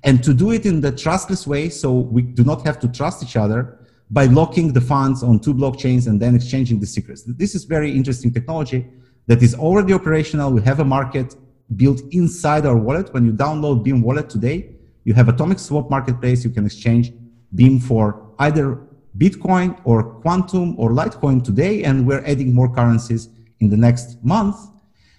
and 0.05 0.23
to 0.23 0.33
do 0.33 0.51
it 0.51 0.65
in 0.65 0.81
the 0.81 0.91
trustless 0.91 1.47
way 1.47 1.67
so 1.67 1.91
we 1.91 2.21
do 2.21 2.43
not 2.43 2.65
have 2.65 2.79
to 2.79 2.87
trust 2.87 3.23
each 3.23 3.35
other 3.35 3.79
by 4.11 4.25
locking 4.25 4.71
the 4.71 4.81
funds 4.81 5.23
on 5.23 5.39
two 5.39 5.53
blockchains 5.53 6.07
and 6.07 6.21
then 6.21 6.35
exchanging 6.35 6.79
the 6.79 6.85
secrets. 6.85 7.23
This 7.23 7.55
is 7.55 7.63
very 7.63 7.91
interesting 7.91 8.31
technology 8.31 8.87
that 9.27 9.41
is 9.41 9.55
already 9.55 9.93
operational. 9.93 10.51
We 10.51 10.61
have 10.61 10.79
a 10.79 10.85
market 10.85 11.35
built 11.75 12.01
inside 12.11 12.65
our 12.67 12.77
wallet. 12.77 13.11
When 13.13 13.25
you 13.25 13.33
download 13.33 13.83
Beam 13.83 14.03
Wallet 14.03 14.29
today, 14.29 14.75
you 15.05 15.15
have 15.15 15.27
Atomic 15.27 15.57
Swap 15.57 15.89
Marketplace. 15.89 16.43
You 16.43 16.51
can 16.51 16.65
exchange 16.65 17.11
Beam 17.55 17.79
for 17.79 18.31
either 18.37 18.79
Bitcoin 19.17 19.79
or 19.85 20.21
Qtum 20.21 20.77
or 20.77 20.91
Litecoin 20.91 21.43
today, 21.43 21.83
and 21.83 22.05
we're 22.05 22.23
adding 22.25 22.53
more 22.53 22.71
currencies 22.71 23.29
in 23.59 23.69
the 23.69 23.77
next 23.77 24.23
month. 24.23 24.55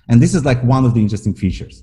And 0.09 0.23
this 0.23 0.35
is 0.35 0.45
like 0.45 0.63
one 0.63 0.85
of 0.85 0.95
the 0.95 1.01
interesting 1.01 1.35
features. 1.35 1.83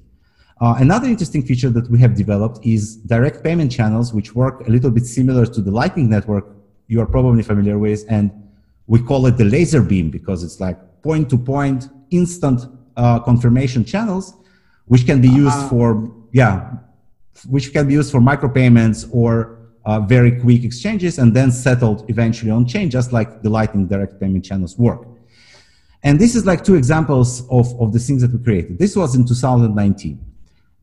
Uh, 0.63 0.75
another 0.79 1.09
interesting 1.09 1.41
feature 1.41 1.69
that 1.69 1.89
we 1.91 1.99
have 1.99 2.15
developed 2.15 2.57
is 2.65 2.95
direct 2.95 3.43
payment 3.43 3.69
channels, 3.69 4.13
which 4.13 4.33
work 4.33 4.65
a 4.65 4.71
little 4.71 4.89
bit 4.89 5.05
similar 5.05 5.45
to 5.45 5.59
the 5.59 5.69
Lightning 5.69 6.09
Network 6.09 6.45
you 6.87 7.01
are 7.01 7.05
probably 7.05 7.43
familiar 7.43 7.77
with. 7.77 8.05
And 8.07 8.31
we 8.87 9.01
call 9.01 9.25
it 9.25 9.35
the 9.35 9.43
laser 9.43 9.81
beam 9.81 10.09
because 10.09 10.41
it's 10.41 10.61
like 10.61 10.77
point 11.01 11.29
to 11.31 11.37
point 11.37 11.89
instant 12.11 12.61
uh, 12.95 13.19
confirmation 13.19 13.83
channels, 13.83 14.35
which 14.85 15.05
can 15.05 15.19
be 15.19 15.27
used 15.27 15.57
uh-huh. 15.57 15.67
for, 15.67 16.15
yeah, 16.31 16.71
which 17.49 17.73
can 17.73 17.85
be 17.85 17.95
used 17.95 18.09
for 18.09 18.21
micropayments 18.21 19.09
or 19.11 19.59
uh, 19.83 19.99
very 19.99 20.39
quick 20.39 20.63
exchanges 20.63 21.17
and 21.17 21.35
then 21.35 21.51
settled 21.51 22.09
eventually 22.09 22.51
on 22.51 22.65
chain, 22.65 22.89
just 22.89 23.11
like 23.11 23.41
the 23.41 23.49
Lightning 23.49 23.85
direct 23.85 24.17
payment 24.17 24.45
channels 24.45 24.77
work. 24.77 25.05
And 26.03 26.21
this 26.21 26.35
is 26.35 26.45
like 26.45 26.63
two 26.63 26.75
examples 26.75 27.45
of, 27.49 27.67
of 27.81 27.91
the 27.91 27.99
things 27.99 28.21
that 28.21 28.31
we 28.31 28.41
created. 28.41 28.79
This 28.79 28.95
was 28.95 29.13
in 29.13 29.27
2019. 29.27 30.29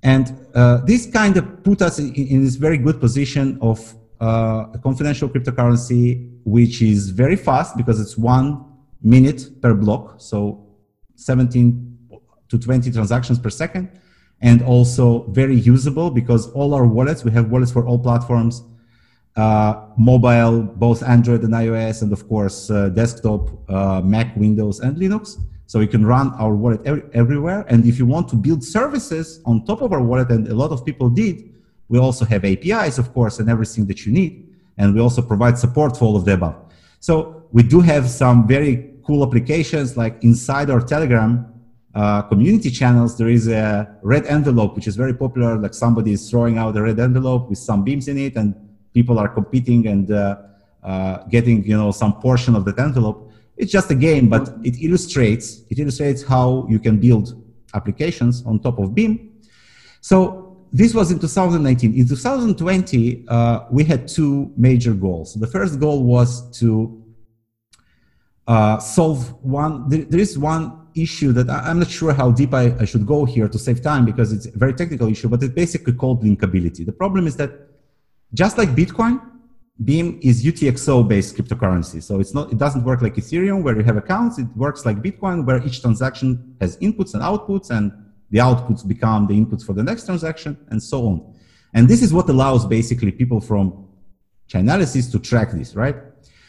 And 0.03 0.47
uh, 0.55 0.79
this 0.79 1.07
kind 1.07 1.37
of 1.37 1.63
put 1.63 1.83
us 1.83 1.99
in, 1.99 2.15
in 2.15 2.45
this 2.45 2.57
very 2.57 2.79
good 2.79 3.01
position 3.01 3.59
of 3.61 3.95
uh, 4.21 4.67
a 4.73 4.79
confidential 4.83 5.29
cryptocurrency, 5.29 6.31
which 6.45 6.83
is 6.83 7.11
very 7.11 7.37
fast 7.37 7.77
because 7.77 8.01
it's 8.01 8.17
one 8.17 8.65
minute 9.03 9.61
per 9.61 9.75
block. 9.75 10.17
So 10.19 10.67
17 11.17 11.99
to 12.49 12.59
20 12.59 12.91
transactions 12.93 13.39
per 13.39 13.51
second. 13.51 13.91
And 14.43 14.63
also 14.63 15.25
very 15.31 15.55
usable 15.55 16.11
because 16.11 16.51
all 16.53 16.73
our 16.75 16.87
wallets, 16.87 17.25
we 17.25 17.31
have 17.33 17.51
wallets 17.51 17.71
for 17.71 17.87
all 17.87 17.99
platforms, 17.99 18.63
uh, 19.37 19.87
mobile, 19.99 20.63
both 20.63 21.03
Android 21.03 21.43
and 21.43 21.53
iOS, 21.53 22.03
and 22.03 22.11
of 22.13 22.27
course, 22.27 22.71
uh, 22.71 22.89
desktop, 22.89 23.51
uh, 23.71 24.01
Mac, 24.01 24.35
Windows, 24.37 24.81
and 24.81 24.97
Linux. 24.97 25.39
So 25.71 25.79
you 25.79 25.87
can 25.87 26.05
run 26.05 26.27
our 26.43 26.55
wallet 26.63 26.81
every, 26.85 27.05
everywhere. 27.13 27.61
And 27.69 27.87
if 27.87 27.97
you 28.01 28.07
want 28.15 28.29
to 28.31 28.37
build 28.47 28.65
services 28.65 29.41
on 29.47 29.65
top 29.65 29.83
of 29.83 29.93
our 29.93 30.03
wallet, 30.03 30.29
and 30.31 30.49
a 30.49 30.55
lot 30.63 30.73
of 30.73 30.85
people 30.85 31.09
did, 31.09 31.37
we 31.89 31.97
also 32.07 32.25
have 32.25 32.45
APIs, 32.45 32.99
of 32.99 33.15
course, 33.15 33.39
and 33.39 33.49
everything 33.49 33.87
that 33.87 34.05
you 34.05 34.11
need. 34.11 34.33
And 34.79 34.95
we 34.95 35.01
also 35.01 35.23
provide 35.23 35.57
support 35.59 35.97
for 35.97 36.07
all 36.07 36.17
of 36.17 36.25
the 36.25 36.35
above. 36.35 36.57
So 36.99 37.45
we 37.53 37.63
do 37.63 37.81
have 37.93 38.11
some 38.11 38.49
very 38.49 38.73
cool 39.07 39.23
applications 39.25 39.97
like 39.97 40.15
inside 40.25 40.71
our 40.71 40.81
Telegram 40.81 41.31
uh, 41.95 42.23
community 42.23 42.71
channels, 42.71 43.17
there 43.17 43.29
is 43.29 43.47
a 43.47 43.97
red 44.03 44.27
envelope, 44.27 44.75
which 44.75 44.89
is 44.89 44.97
very 44.97 45.15
popular. 45.15 45.57
Like 45.57 45.75
somebody 45.75 46.13
is 46.13 46.29
throwing 46.31 46.59
out 46.59 46.77
a 46.77 46.83
red 46.83 46.99
envelope 46.99 47.49
with 47.49 47.59
some 47.59 47.85
beams 47.85 48.09
in 48.09 48.19
it, 48.19 48.35
and 48.37 48.55
people 48.93 49.19
are 49.19 49.29
competing 49.29 49.87
and 49.87 50.11
uh, 50.11 50.37
uh, 50.83 51.19
getting, 51.25 51.65
you 51.65 51.77
know, 51.77 51.91
some 51.91 52.15
portion 52.21 52.57
of 52.57 52.65
that 52.65 52.79
envelope. 52.79 53.30
It's 53.61 53.71
just 53.71 53.91
a 53.91 53.95
game, 53.95 54.29
but 54.29 54.49
it 54.65 54.83
illustrates 54.83 55.61
it 55.71 55.79
illustrates 55.79 56.23
how 56.23 56.67
you 56.69 56.79
can 56.79 56.99
build 56.99 57.27
applications 57.75 58.45
on 58.47 58.59
top 58.59 58.79
of 58.79 58.95
Beam. 58.95 59.13
So 60.01 60.57
this 60.73 60.95
was 60.95 61.11
in 61.11 61.19
2019. 61.19 61.95
In 61.95 62.09
2020, 62.09 63.25
uh, 63.29 63.61
we 63.71 63.85
had 63.85 64.09
two 64.09 64.51
major 64.57 64.95
goals. 64.95 65.35
The 65.35 65.47
first 65.47 65.79
goal 65.79 66.05
was 66.05 66.51
to 66.61 67.05
uh, 68.47 68.79
solve 68.79 69.21
one. 69.45 69.89
There, 69.91 70.05
there 70.05 70.21
is 70.21 70.39
one 70.39 70.89
issue 70.95 71.33
that 71.33 71.51
I, 71.51 71.71
am 71.71 71.81
not 71.81 71.91
sure 71.91 72.13
how 72.15 72.31
deep 72.31 72.55
I, 72.55 72.75
I, 72.81 72.85
should 72.85 73.07
go 73.07 73.25
here 73.25 73.49
to 73.49 73.59
save 73.59 73.81
time 73.83 74.05
because 74.05 74.33
it's 74.33 74.47
a 74.47 74.59
very 74.59 74.73
technical 74.73 75.09
issue, 75.09 75.29
but 75.29 75.43
it's 75.43 75.55
basically 75.55 75.93
called 75.93 76.25
linkability. 76.25 76.85
The 76.85 76.93
problem 76.93 77.27
is 77.27 77.37
that 77.37 77.53
just 78.35 78.59
like 78.59 78.71
Bitcoin, 78.71 79.21
Beam 79.85 80.19
is 80.23 80.45
UTXO 80.45 81.09
based 81.09 81.37
cryptocurrency. 81.37 82.03
So 82.03 82.21
it's 82.21 82.35
not, 82.35 82.53
it 82.53 82.59
doesn't 82.59 82.85
work 82.85 83.01
like 83.01 83.15
Ethereum 83.15 83.63
where 83.63 83.77
you 83.77 83.83
have 83.85 83.97
accounts. 83.97 84.39
It 84.39 84.47
works 84.55 84.85
like 84.85 84.99
Bitcoin 85.03 85.47
where 85.47 85.65
each 85.67 85.81
transaction 85.81 86.57
has 86.61 86.77
inputs 86.79 87.15
and 87.15 87.23
outputs 87.23 87.71
and 87.71 87.91
the 88.31 88.39
outputs 88.39 88.87
become 88.87 89.27
the 89.27 89.35
inputs 89.35 89.65
for 89.65 89.73
the 89.73 89.83
next 89.83 90.05
transaction 90.05 90.59
and 90.69 90.83
so 90.83 91.07
on. 91.07 91.35
And 91.73 91.89
this 91.89 92.03
is 92.03 92.13
what 92.13 92.29
allows 92.29 92.67
basically 92.67 93.11
people 93.11 93.41
from 93.41 93.89
Chainalysis 94.49 95.11
to 95.13 95.19
track 95.19 95.53
this, 95.53 95.75
right? 95.75 95.97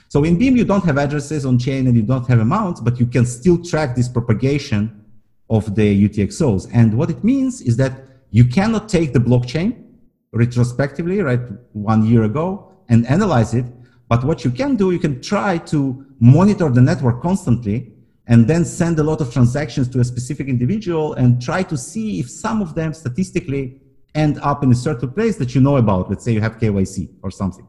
So 0.10 0.26
in 0.26 0.38
Beam, 0.38 0.58
you 0.58 0.66
don't 0.66 0.84
have 0.84 0.98
addresses 0.98 1.46
on 1.46 1.58
chain 1.58 1.88
and 1.88 1.96
you 1.96 2.02
don't 2.02 2.28
have 2.28 2.40
amounts, 2.40 2.82
but 2.82 3.00
you 3.00 3.06
can 3.06 3.26
still 3.26 3.64
track 3.64 3.96
this 3.96 4.10
propagation 4.10 5.06
of 5.50 5.74
the 5.76 6.10
UTXOs. 6.10 6.70
And 6.74 6.98
what 6.98 7.10
it 7.10 7.24
means 7.24 7.62
is 7.62 7.78
that 7.78 7.94
you 8.30 8.44
cannot 8.44 8.90
take 8.90 9.14
the 9.14 9.20
blockchain 9.20 9.86
retrospectively, 10.34 11.22
right, 11.22 11.40
one 11.74 12.06
year 12.06 12.24
ago, 12.24 12.71
and 12.92 13.08
analyze 13.08 13.56
it. 13.56 13.66
But 14.08 14.24
what 14.24 14.46
you 14.46 14.52
can 14.52 14.76
do, 14.76 14.92
you 14.92 15.00
can 15.00 15.22
try 15.22 15.58
to 15.74 16.06
monitor 16.20 16.70
the 16.70 16.82
network 16.82 17.22
constantly 17.22 17.94
and 18.28 18.48
then 18.48 18.64
send 18.66 19.00
a 19.00 19.04
lot 19.04 19.22
of 19.22 19.34
transactions 19.34 19.88
to 19.90 20.00
a 20.00 20.04
specific 20.04 20.48
individual 20.48 21.14
and 21.14 21.42
try 21.42 21.64
to 21.64 21.78
see 21.78 22.20
if 22.20 22.30
some 22.30 22.62
of 22.62 22.76
them 22.76 22.94
statistically 22.94 23.82
end 24.14 24.38
up 24.44 24.62
in 24.64 24.72
a 24.72 24.76
certain 24.76 25.10
place 25.12 25.38
that 25.38 25.56
you 25.56 25.62
know 25.62 25.78
about. 25.78 26.10
Let's 26.10 26.24
say 26.26 26.34
you 26.34 26.42
have 26.42 26.58
KYC 26.60 27.10
or 27.24 27.32
something. 27.32 27.66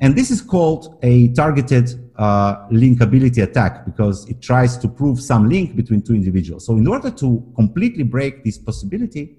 And 0.00 0.16
this 0.16 0.30
is 0.30 0.40
called 0.40 0.98
a 1.02 1.28
targeted 1.34 2.10
uh, 2.16 2.66
linkability 2.68 3.42
attack 3.42 3.84
because 3.84 4.26
it 4.30 4.40
tries 4.40 4.78
to 4.78 4.88
prove 4.88 5.20
some 5.20 5.48
link 5.48 5.76
between 5.76 6.00
two 6.00 6.14
individuals. 6.14 6.64
So 6.64 6.78
in 6.78 6.86
order 6.86 7.10
to 7.10 7.52
completely 7.54 8.04
break 8.04 8.42
this 8.42 8.56
possibility, 8.56 9.36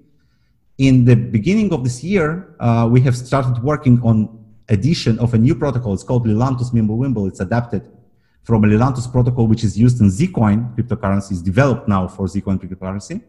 in 0.77 1.05
the 1.05 1.15
beginning 1.15 1.73
of 1.73 1.83
this 1.83 2.03
year, 2.03 2.55
uh, 2.59 2.87
we 2.89 3.01
have 3.01 3.17
started 3.17 3.61
working 3.63 3.99
on 4.03 4.40
addition 4.69 5.19
of 5.19 5.33
a 5.33 5.37
new 5.37 5.55
protocol. 5.55 5.93
It's 5.93 6.03
called 6.03 6.25
Lelantus 6.25 6.71
Mimblewimble. 6.73 7.27
It's 7.27 7.39
adapted 7.39 7.83
from 8.43 8.63
a 8.63 8.67
Lelantus 8.67 9.11
protocol, 9.11 9.47
which 9.47 9.63
is 9.63 9.77
used 9.77 10.01
in 10.01 10.07
Zcoin 10.07 10.75
cryptocurrency, 10.75 11.33
is 11.33 11.41
developed 11.41 11.87
now 11.87 12.07
for 12.07 12.25
Zcoin 12.25 12.59
cryptocurrency. 12.59 13.21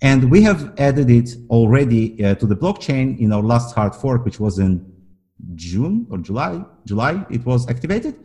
And 0.00 0.30
we 0.30 0.42
have 0.42 0.74
added 0.78 1.10
it 1.10 1.36
already 1.48 2.24
uh, 2.24 2.34
to 2.36 2.46
the 2.46 2.56
blockchain 2.56 3.18
in 3.20 3.32
our 3.32 3.42
last 3.42 3.74
hard 3.74 3.94
fork, 3.94 4.24
which 4.24 4.40
was 4.40 4.58
in 4.58 4.84
June 5.54 6.06
or 6.10 6.18
July. 6.18 6.64
July, 6.84 7.24
it 7.30 7.46
was 7.46 7.68
activated. 7.68 8.16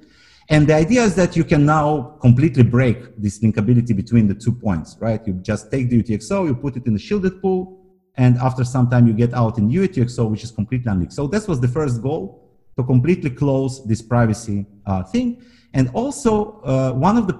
And 0.49 0.65
the 0.65 0.73
idea 0.73 1.03
is 1.03 1.13
that 1.15 1.35
you 1.35 1.43
can 1.43 1.65
now 1.65 2.17
completely 2.21 2.63
break 2.63 3.17
this 3.17 3.39
linkability 3.39 3.95
between 3.95 4.27
the 4.27 4.33
two 4.33 4.53
points, 4.53 4.97
right? 4.99 5.25
You 5.27 5.33
just 5.33 5.69
take 5.69 5.89
the 5.89 6.01
UTXO, 6.01 6.47
you 6.47 6.55
put 6.55 6.77
it 6.77 6.87
in 6.87 6.93
the 6.93 6.99
shielded 6.99 7.41
pool, 7.41 7.77
and 8.17 8.37
after 8.37 8.63
some 8.63 8.89
time 8.89 9.07
you 9.07 9.13
get 9.13 9.33
out 9.33 9.57
in 9.57 9.69
UTXO, 9.69 10.29
which 10.29 10.43
is 10.43 10.51
completely 10.51 10.91
unlinked. 10.91 11.13
So 11.13 11.27
this 11.27 11.47
was 11.47 11.59
the 11.59 11.67
first 11.67 12.01
goal, 12.01 12.47
to 12.77 12.83
completely 12.83 13.29
close 13.29 13.83
this 13.85 14.01
privacy 14.01 14.65
uh, 14.85 15.03
thing. 15.03 15.43
And 15.73 15.89
also, 15.93 16.61
uh, 16.61 16.93
one 16.93 17.17
of 17.17 17.27
the 17.27 17.37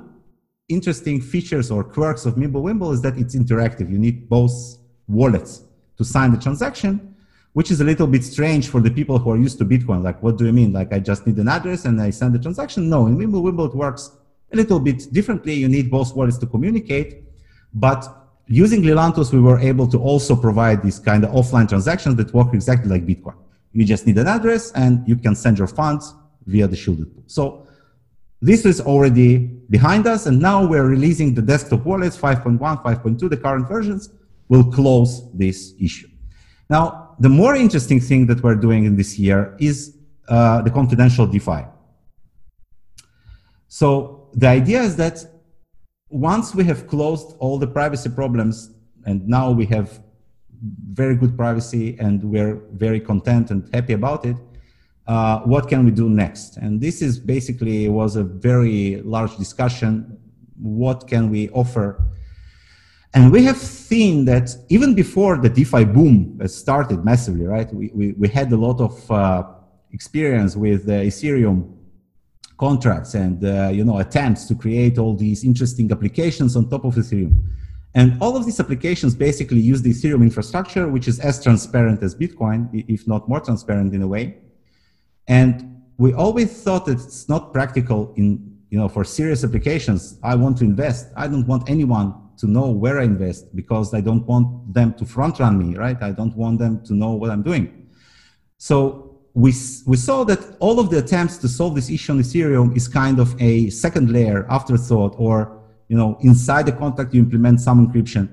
interesting 0.67 1.21
features 1.21 1.71
or 1.71 1.83
quirks 1.83 2.25
of 2.25 2.35
Mimblewimble 2.35 2.93
is 2.93 3.01
that 3.03 3.17
it's 3.17 3.35
interactive. 3.35 3.89
You 3.89 3.99
need 3.99 4.27
both 4.27 4.79
wallets 5.07 5.63
to 5.97 6.03
sign 6.03 6.31
the 6.31 6.37
transaction, 6.37 7.15
which 7.53 7.71
is 7.71 7.81
a 7.81 7.83
little 7.83 8.07
bit 8.07 8.23
strange 8.23 8.67
for 8.67 8.81
the 8.81 8.91
people 8.91 9.17
who 9.19 9.31
are 9.31 9.37
used 9.37 9.57
to 9.59 9.65
Bitcoin. 9.65 10.03
Like, 10.03 10.21
what 10.21 10.37
do 10.37 10.45
you 10.45 10.53
mean? 10.53 10.73
Like, 10.73 10.91
I 10.91 10.99
just 10.99 11.25
need 11.25 11.37
an 11.37 11.47
address 11.47 11.85
and 11.85 12.01
I 12.01 12.09
send 12.09 12.33
the 12.35 12.39
transaction? 12.39 12.89
No, 12.89 13.07
in 13.07 13.17
Mimblewimble, 13.17 13.69
it 13.69 13.75
works 13.75 14.11
a 14.51 14.55
little 14.55 14.79
bit 14.79 15.11
differently. 15.13 15.53
You 15.53 15.67
need 15.67 15.89
both 15.89 16.15
wallets 16.15 16.37
to 16.39 16.47
communicate, 16.47 17.23
but 17.73 18.26
using 18.47 18.81
Lelantus, 18.81 19.31
we 19.33 19.39
were 19.39 19.59
able 19.59 19.87
to 19.87 19.99
also 19.99 20.35
provide 20.35 20.81
these 20.81 20.99
kind 20.99 21.23
of 21.23 21.31
offline 21.31 21.67
transactions 21.67 22.15
that 22.15 22.33
work 22.33 22.53
exactly 22.53 22.89
like 22.89 23.05
Bitcoin. 23.05 23.35
You 23.73 23.85
just 23.85 24.07
need 24.07 24.17
an 24.17 24.27
address 24.27 24.71
and 24.71 25.07
you 25.07 25.15
can 25.15 25.35
send 25.35 25.57
your 25.57 25.67
funds 25.67 26.13
via 26.45 26.67
the 26.67 26.75
shielded 26.75 27.13
pool. 27.13 27.23
So 27.27 27.67
this 28.41 28.65
is 28.65 28.79
already 28.81 29.37
behind 29.69 30.07
us. 30.07 30.25
And 30.25 30.39
now 30.39 30.65
we're 30.65 30.87
releasing 30.87 31.33
the 31.33 31.41
desktop 31.41 31.85
wallets 31.85 32.17
5.1, 32.17 32.59
5.2, 32.59 33.29
the 33.29 33.37
current 33.37 33.67
versions 33.67 34.09
will 34.47 34.71
close 34.71 35.29
this 35.33 35.73
issue. 35.79 36.07
Now, 36.69 37.15
the 37.19 37.29
more 37.29 37.55
interesting 37.55 37.99
thing 37.99 38.27
that 38.27 38.43
we're 38.43 38.55
doing 38.55 38.85
in 38.85 38.95
this 38.95 39.17
year 39.17 39.55
is 39.59 39.97
uh, 40.29 40.61
the 40.61 40.69
confidential 40.69 41.25
DeFi. 41.25 41.65
So 43.67 44.29
the 44.33 44.47
idea 44.47 44.81
is 44.81 44.95
that 44.97 45.25
once 46.09 46.55
we 46.55 46.63
have 46.63 46.87
closed 46.87 47.35
all 47.39 47.57
the 47.57 47.67
privacy 47.67 48.09
problems, 48.09 48.71
and 49.05 49.27
now 49.27 49.51
we 49.51 49.65
have 49.65 50.01
very 50.91 51.15
good 51.15 51.37
privacy 51.37 51.97
and 51.99 52.23
we're 52.23 52.55
very 52.73 52.99
content 52.99 53.51
and 53.51 53.69
happy 53.73 53.93
about 53.93 54.25
it, 54.25 54.35
uh, 55.07 55.39
what 55.41 55.69
can 55.69 55.85
we 55.85 55.91
do 55.91 56.09
next? 56.09 56.57
And 56.57 56.81
this 56.81 57.01
is 57.01 57.19
basically 57.19 57.87
was 57.87 58.15
a 58.15 58.23
very 58.23 59.01
large 59.03 59.37
discussion. 59.37 60.17
What 60.59 61.07
can 61.07 61.29
we 61.29 61.49
offer? 61.49 62.03
And 63.13 63.31
we 63.31 63.43
have 63.45 63.57
seen 63.57 64.25
that 64.25 64.49
even 64.69 64.93
before 64.93 65.37
the 65.37 65.49
DeFi 65.49 65.85
boom 65.85 66.39
started 66.47 67.05
massively, 67.05 67.45
right? 67.45 67.73
We, 67.73 67.89
we, 67.93 68.11
we 68.13 68.27
had 68.27 68.51
a 68.51 68.57
lot 68.57 68.81
of 68.81 69.11
uh, 69.11 69.43
experience 69.93 70.55
with 70.57 70.89
uh, 70.89 70.93
Ethereum 70.93 71.76
contracts 72.57 73.13
and 73.13 73.43
uh, 73.45 73.69
you 73.71 73.83
know 73.83 73.99
attempts 73.99 74.45
to 74.45 74.55
create 74.55 74.97
all 74.97 75.15
these 75.15 75.43
interesting 75.43 75.91
applications 75.91 76.55
on 76.55 76.69
top 76.69 76.85
of 76.85 76.95
Ethereum. 76.95 77.35
And 77.93 78.21
all 78.21 78.37
of 78.37 78.45
these 78.45 78.59
applications 78.59 79.15
basically 79.15 79.59
use 79.59 79.81
the 79.81 79.91
Ethereum 79.91 80.21
infrastructure, 80.21 80.87
which 80.87 81.07
is 81.07 81.19
as 81.19 81.41
transparent 81.41 82.03
as 82.03 82.13
Bitcoin, 82.13 82.69
if 82.87 83.07
not 83.07 83.27
more 83.27 83.39
transparent 83.39 83.95
in 83.95 84.03
a 84.03 84.07
way. 84.07 84.37
And 85.27 85.83
we 85.97 86.13
always 86.13 86.61
thought 86.61 86.85
that 86.85 86.99
it's 86.99 87.27
not 87.27 87.53
practical 87.53 88.13
in 88.17 88.57
you 88.69 88.77
know 88.77 88.89
for 88.89 89.03
serious 89.03 89.43
applications. 89.43 90.19
I 90.23 90.35
want 90.35 90.57
to 90.59 90.63
invest. 90.63 91.07
I 91.15 91.27
don't 91.27 91.47
want 91.47 91.69
anyone 91.69 92.13
to 92.37 92.47
know 92.47 92.69
where 92.69 92.99
I 92.99 93.03
invest 93.03 93.55
because 93.55 93.93
I 93.93 94.01
don't 94.01 94.25
want 94.27 94.73
them 94.73 94.93
to 94.95 95.05
front 95.05 95.39
run 95.39 95.57
me, 95.57 95.75
right? 95.75 96.01
I 96.01 96.11
don't 96.11 96.35
want 96.35 96.59
them 96.59 96.83
to 96.85 96.93
know 96.93 97.11
what 97.13 97.31
I'm 97.31 97.41
doing. 97.41 97.87
So 98.57 99.06
we, 99.37 99.53
we 99.85 99.97
saw 99.97 100.23
that 100.23 100.57
all 100.59 100.79
of 100.79 100.89
the 100.89 100.97
attempts 100.97 101.37
to 101.37 101.47
solve 101.47 101.75
this 101.75 101.91
issue 101.91 102.11
on 102.13 102.17
Ethereum 102.17 102.75
is 102.75 102.87
kind 102.87 103.19
of 103.19 103.39
a 103.39 103.69
second 103.69 104.11
layer 104.11 104.47
afterthought, 104.49 105.13
or 105.19 105.61
you 105.89 105.95
know, 105.95 106.17
inside 106.21 106.65
the 106.65 106.71
contract 106.71 107.13
you 107.13 107.21
implement 107.21 107.61
some 107.61 107.85
encryption. 107.85 108.27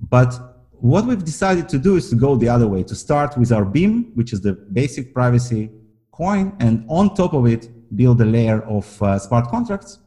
But 0.00 0.38
what 0.70 1.06
we've 1.06 1.24
decided 1.24 1.68
to 1.70 1.78
do 1.78 1.96
is 1.96 2.08
to 2.10 2.14
go 2.14 2.36
the 2.36 2.48
other 2.48 2.68
way, 2.68 2.84
to 2.84 2.94
start 2.94 3.36
with 3.36 3.50
our 3.50 3.64
Beam, 3.64 4.12
which 4.14 4.32
is 4.32 4.40
the 4.40 4.52
basic 4.52 5.12
privacy 5.12 5.72
coin, 6.12 6.56
and 6.60 6.86
on 6.88 7.16
top 7.16 7.34
of 7.34 7.44
it, 7.46 7.68
build 7.96 8.20
a 8.20 8.24
layer 8.24 8.62
of 8.62 9.02
uh, 9.02 9.18
smart 9.18 9.48
contracts. 9.48 9.98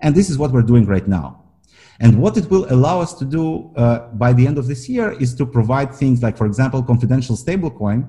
And 0.00 0.14
this 0.14 0.30
is 0.30 0.38
what 0.38 0.52
we're 0.52 0.62
doing 0.62 0.86
right 0.86 1.08
now. 1.08 1.42
And 1.98 2.22
what 2.22 2.36
it 2.36 2.48
will 2.52 2.72
allow 2.72 3.00
us 3.00 3.14
to 3.14 3.24
do 3.24 3.74
uh, 3.74 4.10
by 4.10 4.32
the 4.32 4.46
end 4.46 4.58
of 4.58 4.68
this 4.68 4.88
year 4.88 5.10
is 5.20 5.34
to 5.34 5.44
provide 5.44 5.92
things 5.92 6.22
like, 6.22 6.36
for 6.36 6.46
example, 6.46 6.84
confidential 6.84 7.34
stablecoin, 7.34 8.08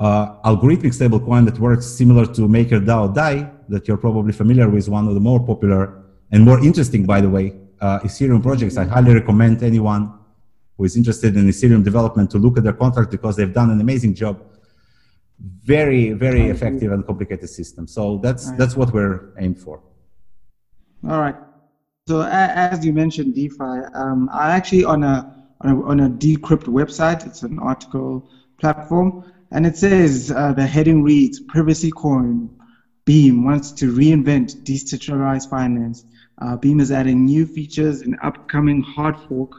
uh, 0.00 0.40
algorithmic 0.50 0.94
stablecoin 0.98 1.44
that 1.44 1.58
works 1.58 1.86
similar 1.86 2.24
to 2.24 2.42
MakerDAO 2.48 3.14
DAI, 3.14 3.50
that 3.68 3.86
you're 3.86 3.98
probably 3.98 4.32
familiar 4.32 4.68
with, 4.68 4.88
one 4.88 5.06
of 5.06 5.14
the 5.14 5.20
more 5.20 5.44
popular 5.44 6.02
and 6.32 6.42
more 6.42 6.58
interesting, 6.64 7.04
by 7.04 7.20
the 7.20 7.28
way, 7.28 7.54
uh, 7.80 8.00
Ethereum 8.00 8.42
projects. 8.42 8.78
I 8.78 8.84
highly 8.84 9.14
recommend 9.14 9.62
anyone 9.62 10.12
who 10.76 10.84
is 10.84 10.96
interested 10.96 11.36
in 11.36 11.46
Ethereum 11.46 11.84
development 11.84 12.30
to 12.30 12.38
look 12.38 12.56
at 12.56 12.64
their 12.64 12.72
contract 12.72 13.10
because 13.10 13.36
they've 13.36 13.52
done 13.52 13.70
an 13.70 13.80
amazing 13.80 14.14
job. 14.14 14.42
Very, 15.62 16.12
very 16.12 16.48
effective 16.48 16.92
and 16.92 17.06
complicated 17.06 17.48
system. 17.48 17.86
So 17.86 18.18
that's 18.18 18.48
right. 18.48 18.58
that's 18.58 18.76
what 18.76 18.92
we're 18.92 19.32
aimed 19.38 19.58
for. 19.58 19.82
All 21.08 21.20
right. 21.20 21.36
So 22.08 22.22
as 22.22 22.84
you 22.84 22.92
mentioned, 22.92 23.34
DeFi, 23.34 23.72
um, 23.94 24.28
I 24.32 24.50
actually 24.50 24.84
on 24.84 25.02
a, 25.02 25.46
on 25.62 25.70
a 25.70 25.82
on 25.82 26.00
a 26.00 26.10
Decrypt 26.10 26.64
website. 26.64 27.26
It's 27.26 27.42
an 27.42 27.58
article 27.58 28.28
platform 28.58 29.24
and 29.52 29.66
it 29.66 29.76
says 29.76 30.32
uh, 30.34 30.52
the 30.52 30.66
heading 30.66 31.02
reads 31.02 31.40
Privacy 31.40 31.90
Coin 31.90 32.50
Beam 33.04 33.44
wants 33.44 33.72
to 33.72 33.92
reinvent 33.92 34.62
decentralized 34.62 35.50
finance. 35.50 36.04
Uh, 36.40 36.56
Beam 36.56 36.80
is 36.80 36.92
adding 36.92 37.24
new 37.24 37.44
features 37.46 38.02
in 38.02 38.16
upcoming 38.22 38.82
hard 38.82 39.16
fork 39.28 39.52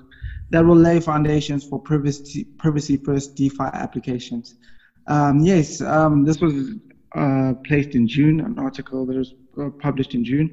that 0.51 0.63
will 0.65 0.75
lay 0.75 0.99
foundations 0.99 1.63
for 1.63 1.79
privacy, 1.79 2.43
privacy 2.43 2.97
first 2.97 3.35
DeFi 3.35 3.69
applications. 3.73 4.55
Um, 5.07 5.39
yes, 5.39 5.81
um, 5.81 6.23
this 6.23 6.39
was 6.39 6.75
uh, 7.15 7.53
placed 7.65 7.95
in 7.95 8.07
June, 8.07 8.39
an 8.41 8.57
article 8.59 9.05
that 9.05 9.17
was 9.17 9.33
uh, 9.59 9.69
published 9.81 10.13
in 10.13 10.23
June. 10.23 10.49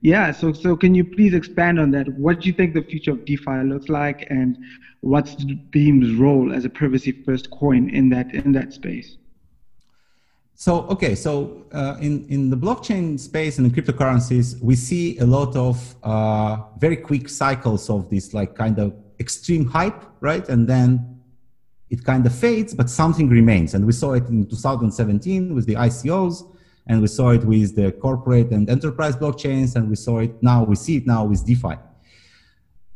Yeah, 0.00 0.32
so 0.32 0.52
so 0.52 0.76
can 0.76 0.94
you 0.94 1.04
please 1.04 1.34
expand 1.34 1.78
on 1.78 1.90
that? 1.90 2.08
What 2.08 2.40
do 2.40 2.48
you 2.48 2.54
think 2.54 2.74
the 2.74 2.82
future 2.82 3.10
of 3.10 3.24
DeFi 3.26 3.64
looks 3.64 3.88
like, 3.88 4.26
and 4.30 4.56
what's 5.00 5.34
Beam's 5.70 6.14
role 6.14 6.52
as 6.52 6.64
a 6.64 6.68
privacy 6.68 7.12
first 7.12 7.50
coin 7.50 7.88
in 7.90 8.08
that 8.10 8.34
in 8.34 8.52
that 8.52 8.72
space? 8.72 9.16
So 10.54 10.82
okay, 10.88 11.14
so 11.14 11.64
uh, 11.72 11.96
in 12.00 12.26
in 12.28 12.50
the 12.50 12.56
blockchain 12.56 13.18
space 13.18 13.58
and 13.58 13.66
in 13.66 13.72
cryptocurrencies, 13.72 14.60
we 14.62 14.76
see 14.76 15.18
a 15.18 15.26
lot 15.26 15.56
of 15.56 15.94
uh, 16.02 16.58
very 16.78 16.96
quick 16.96 17.28
cycles 17.28 17.88
of 17.88 18.10
this 18.10 18.34
like 18.34 18.54
kind 18.54 18.78
of 18.78 18.94
extreme 19.18 19.66
hype, 19.66 20.02
right? 20.20 20.46
And 20.48 20.68
then 20.68 21.20
it 21.88 22.04
kind 22.04 22.24
of 22.26 22.34
fades, 22.34 22.74
but 22.74 22.88
something 22.88 23.28
remains. 23.28 23.74
And 23.74 23.84
we 23.84 23.92
saw 23.92 24.12
it 24.12 24.28
in 24.28 24.46
2017 24.46 25.54
with 25.54 25.66
the 25.66 25.74
ICOs 25.74 26.44
and 26.86 27.00
we 27.00 27.06
saw 27.06 27.30
it 27.30 27.44
with 27.44 27.76
the 27.76 27.92
corporate 27.92 28.50
and 28.50 28.68
enterprise 28.68 29.14
blockchains, 29.14 29.76
and 29.76 29.88
we 29.88 29.96
saw 29.96 30.18
it 30.18 30.42
now, 30.42 30.64
we 30.64 30.74
see 30.74 30.96
it 30.96 31.06
now 31.06 31.24
with 31.24 31.46
DeFi. 31.46 31.76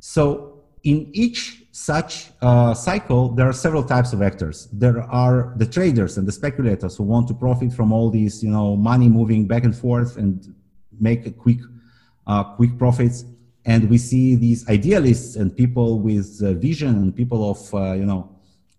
So 0.00 0.64
in 0.82 1.08
each 1.12 1.63
such 1.74 2.30
uh, 2.40 2.72
cycle, 2.72 3.30
there 3.30 3.48
are 3.48 3.52
several 3.52 3.82
types 3.82 4.12
of 4.12 4.22
actors. 4.22 4.68
There 4.72 5.02
are 5.02 5.54
the 5.56 5.66
traders 5.66 6.18
and 6.18 6.28
the 6.28 6.32
speculators 6.32 6.96
who 6.96 7.02
want 7.02 7.26
to 7.28 7.34
profit 7.34 7.72
from 7.72 7.92
all 7.92 8.10
these, 8.10 8.44
you 8.44 8.50
know, 8.50 8.76
money 8.76 9.08
moving 9.08 9.46
back 9.46 9.64
and 9.64 9.74
forth 9.74 10.16
and 10.16 10.54
make 11.00 11.26
a 11.26 11.32
quick, 11.32 11.58
uh, 12.28 12.44
quick 12.54 12.78
profits. 12.78 13.24
And 13.64 13.90
we 13.90 13.98
see 13.98 14.36
these 14.36 14.68
idealists 14.68 15.34
and 15.34 15.56
people 15.56 15.98
with 15.98 16.40
uh, 16.44 16.52
vision 16.52 16.90
and 16.90 17.16
people 17.16 17.50
of, 17.50 17.74
uh, 17.74 17.94
you 17.94 18.06
know, 18.06 18.30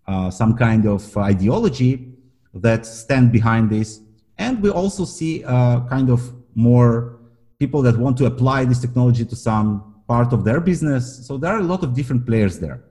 uh, 0.07 0.29
some 0.29 0.55
kind 0.55 0.87
of 0.87 1.17
ideology 1.17 2.13
that 2.53 2.85
stand 2.85 3.33
behind 3.33 3.69
this 3.69 3.99
and 4.37 4.61
we 4.61 4.69
also 4.69 5.05
see 5.05 5.43
uh, 5.43 5.81
kind 5.87 6.09
of 6.09 6.33
more 6.55 7.19
people 7.59 7.81
that 7.81 7.97
want 7.97 8.17
to 8.17 8.25
apply 8.25 8.65
this 8.65 8.79
technology 8.79 9.25
to 9.25 9.35
some 9.35 9.94
part 10.07 10.33
of 10.33 10.43
their 10.43 10.59
business. 10.59 11.25
So 11.27 11.37
there 11.37 11.53
are 11.53 11.59
a 11.59 11.63
lot 11.63 11.83
of 11.83 11.93
different 11.93 12.25
players 12.25 12.59
there. 12.59 12.83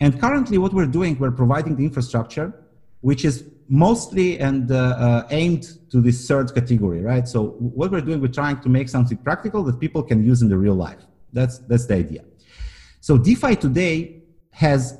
And 0.00 0.20
currently, 0.20 0.58
what 0.58 0.72
we're 0.72 0.86
doing, 0.86 1.18
we're 1.18 1.30
providing 1.30 1.76
the 1.76 1.84
infrastructure, 1.84 2.52
which 3.00 3.24
is 3.24 3.44
mostly 3.68 4.38
and 4.38 4.70
uh, 4.70 4.76
uh, 4.76 5.26
aimed 5.30 5.78
to 5.90 6.00
this 6.00 6.26
third 6.26 6.54
category, 6.54 7.00
right? 7.00 7.26
So 7.28 7.48
what 7.80 7.90
we're 7.90 8.00
doing, 8.00 8.20
we're 8.20 8.28
trying 8.28 8.60
to 8.60 8.68
make 8.68 8.88
something 8.88 9.16
practical 9.18 9.62
that 9.64 9.78
people 9.78 10.02
can 10.02 10.24
use 10.24 10.42
in 10.42 10.48
the 10.48 10.56
real 10.56 10.74
life. 10.74 11.02
That's 11.32 11.58
that's 11.58 11.86
the 11.86 11.94
idea. 11.94 12.24
So 13.00 13.18
DeFi 13.18 13.56
today 13.56 14.22
has 14.50 14.98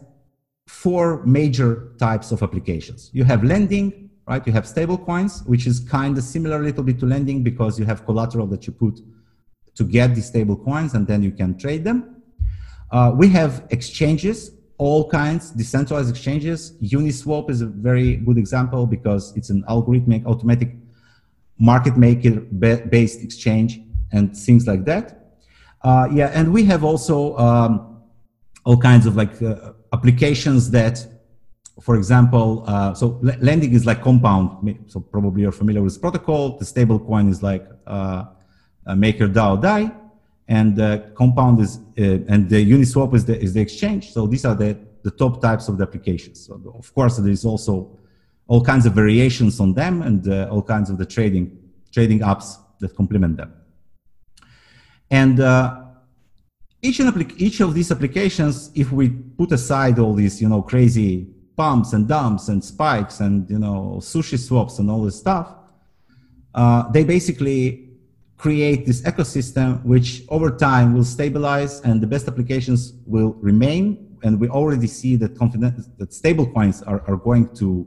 four 0.67 1.25
major 1.25 1.93
types 1.99 2.33
of 2.33 2.43
applications. 2.43 3.11
You 3.13 3.25
have 3.25 3.45
lending, 3.45 4.11
right? 4.27 4.45
You 4.47 4.53
have 4.53 4.67
stable 4.67 4.99
coins, 4.99 5.43
which 5.45 5.67
is 5.67 5.81
kind 5.81 6.17
of 6.19 6.25
similar 6.25 6.61
a 6.61 6.65
little 6.65 6.83
bit 6.83 6.99
to 7.01 7.07
lending 7.07 7.43
because 7.43 7.79
you 7.79 7.85
have 7.85 8.05
collateral 8.05 8.47
that 8.49 8.67
you 8.67 8.73
put 8.73 9.01
to 9.75 9.85
get 9.85 10.15
these 10.15 10.27
stable 10.27 10.57
coins 10.57 10.95
and 10.95 11.07
then 11.07 11.23
you 11.23 11.31
can 11.31 11.57
trade 11.59 11.85
them. 11.85 12.23
Uh, 12.91 13.13
we 13.15 13.29
have 13.29 13.67
exchanges, 13.71 14.53
all 14.79 15.09
kinds, 15.09 15.51
decentralized 15.51 16.11
exchanges. 16.11 16.73
Uniswap 16.83 17.51
is 17.51 17.61
a 17.61 17.67
very 17.67 18.17
good 18.17 18.39
example 18.39 18.87
because 18.87 19.37
it's 19.37 19.51
an 19.51 19.65
algorithmic, 19.69 20.25
automatic 20.27 20.77
market 21.59 21.97
maker 21.97 22.41
based 22.41 23.23
exchange 23.23 23.81
and 24.13 24.37
things 24.37 24.67
like 24.67 24.85
that. 24.85 25.37
Uh, 25.83 26.09
yeah, 26.13 26.31
and 26.35 26.53
we 26.53 26.65
have 26.65 26.85
also 26.85 27.37
um, 27.37 28.01
all 28.65 28.77
kinds 28.77 29.07
of 29.07 29.17
like 29.17 29.43
uh, 29.43 29.73
applications 29.93 30.71
that 30.71 31.07
for 31.81 31.97
example, 31.97 32.63
uh, 32.69 32.95
so 32.95 33.19
lending 33.23 33.73
is 33.73 33.85
like 33.85 34.01
compound. 34.01 34.77
So 34.87 35.01
probably 35.01 35.43
you're 35.43 35.53
familiar 35.53 35.83
with 35.83 35.93
this 35.93 35.99
protocol. 35.99 36.57
The 36.57 36.65
stable 36.65 37.01
coin 37.01 37.29
is 37.29 37.43
like 37.43 37.67
uh, 38.87 38.95
Maker 38.95 39.29
DAO 39.29 39.61
DAI, 39.61 39.91
and 40.49 40.81
uh, 40.81 40.99
compound 41.15 41.61
is 41.61 41.79
uh, 41.99 42.33
and 42.33 42.49
the 42.49 42.71
Uniswap 42.71 43.15
is 43.15 43.25
the 43.25 43.41
is 43.41 43.55
the 43.55 43.61
exchange. 43.61 44.13
So 44.13 44.27
these 44.27 44.45
are 44.45 44.55
the 44.55 44.79
the 45.03 45.11
top 45.11 45.41
types 45.41 45.69
of 45.69 45.79
the 45.79 45.85
applications. 45.85 46.47
So 46.47 46.61
of 46.77 46.95
course, 46.95 47.17
there 47.19 47.33
is 47.33 47.45
also 47.45 47.99
all 48.47 48.63
kinds 48.63 48.87
of 48.87 48.93
variations 48.93 49.61
on 49.61 49.75
them 49.75 50.03
and 50.03 50.29
uh, 50.29 50.49
all 50.51 50.63
kinds 50.63 50.91
of 50.91 50.99
the 50.99 51.07
trading 51.07 51.57
trading 51.93 52.21
apps 52.21 52.59
that 52.81 52.95
complement 52.97 53.37
them. 53.37 53.53
And 55.11 55.41
uh, 55.41 55.83
each, 56.83 57.01
each 57.37 57.61
of 57.61 57.73
these 57.73 57.93
applications, 57.93 58.71
if 58.75 58.91
we 58.91 59.11
put 59.11 59.53
aside 59.53 59.99
all 59.99 60.13
these, 60.13 60.43
you 60.43 60.49
know, 60.49 60.61
crazy 60.61 61.35
pumps 61.57 61.93
and 61.93 62.09
dumps 62.09 62.49
and 62.49 62.65
spikes 62.65 63.21
and 63.21 63.49
you 63.49 63.59
know 63.59 63.99
sushi 64.01 64.39
swaps 64.39 64.79
and 64.79 64.91
all 64.91 65.03
this 65.05 65.19
stuff 65.19 65.55
uh, 66.55 66.91
they 66.91 67.05
basically 67.05 67.84
create 68.37 68.85
this 68.87 69.03
ecosystem 69.03 69.83
which 69.85 70.23
over 70.29 70.51
time 70.51 70.95
will 70.95 71.05
stabilize 71.05 71.81
and 71.83 72.01
the 72.01 72.07
best 72.07 72.29
applications 72.29 72.93
will 73.07 73.33
remain 73.35 74.17
and 74.23 74.41
we 74.41 74.49
already 74.49 74.87
see 74.87 75.17
that 75.17 75.37
confident 75.39 75.75
that 75.99 76.13
stable 76.13 76.47
coins 76.53 76.83
are, 76.83 77.03
are 77.07 77.17
going 77.17 77.49
to 77.55 77.87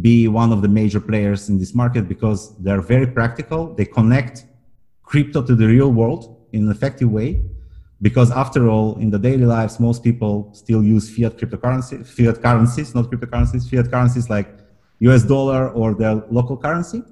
be 0.00 0.28
one 0.28 0.52
of 0.52 0.62
the 0.62 0.68
major 0.68 1.00
players 1.00 1.48
in 1.48 1.58
this 1.58 1.74
market 1.74 2.08
because 2.08 2.56
they're 2.58 2.80
very 2.80 3.06
practical 3.06 3.74
they 3.74 3.84
connect 3.84 4.46
crypto 5.02 5.42
to 5.42 5.54
the 5.54 5.66
real 5.66 5.90
world 5.90 6.46
in 6.52 6.64
an 6.64 6.70
effective 6.70 7.10
way 7.10 7.42
because 8.02 8.32
after 8.32 8.68
all, 8.68 8.96
in 8.98 9.10
the 9.10 9.18
daily 9.18 9.46
lives, 9.46 9.78
most 9.78 10.02
people 10.02 10.50
still 10.52 10.82
use 10.82 11.08
fiat 11.08 11.38
cryptocurrency, 11.38 12.04
fiat 12.04 12.42
currencies, 12.42 12.96
not 12.96 13.04
cryptocurrencies, 13.04 13.70
fiat 13.70 13.90
currencies 13.90 14.28
like 14.28 14.48
US 14.98 15.22
dollar 15.22 15.70
or 15.70 15.94
their 15.94 16.16
local 16.28 16.56
currency. 16.56 17.02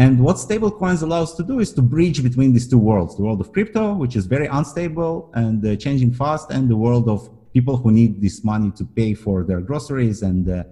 And 0.00 0.18
what 0.18 0.36
stablecoins 0.36 1.02
allows 1.02 1.34
to 1.34 1.42
do 1.42 1.60
is 1.60 1.74
to 1.74 1.82
bridge 1.82 2.22
between 2.22 2.54
these 2.54 2.66
two 2.66 2.78
worlds, 2.78 3.16
the 3.18 3.22
world 3.22 3.38
of 3.42 3.52
crypto, 3.52 3.92
which 3.92 4.16
is 4.16 4.24
very 4.24 4.46
unstable 4.46 5.30
and 5.34 5.58
uh, 5.62 5.76
changing 5.76 6.14
fast, 6.14 6.50
and 6.50 6.70
the 6.70 6.76
world 6.84 7.06
of 7.06 7.28
people 7.52 7.76
who 7.76 7.90
need 7.90 8.18
this 8.18 8.42
money 8.42 8.70
to 8.78 8.84
pay 8.86 9.12
for 9.12 9.44
their 9.44 9.60
groceries 9.60 10.22
and 10.22 10.48
uh, 10.48 10.64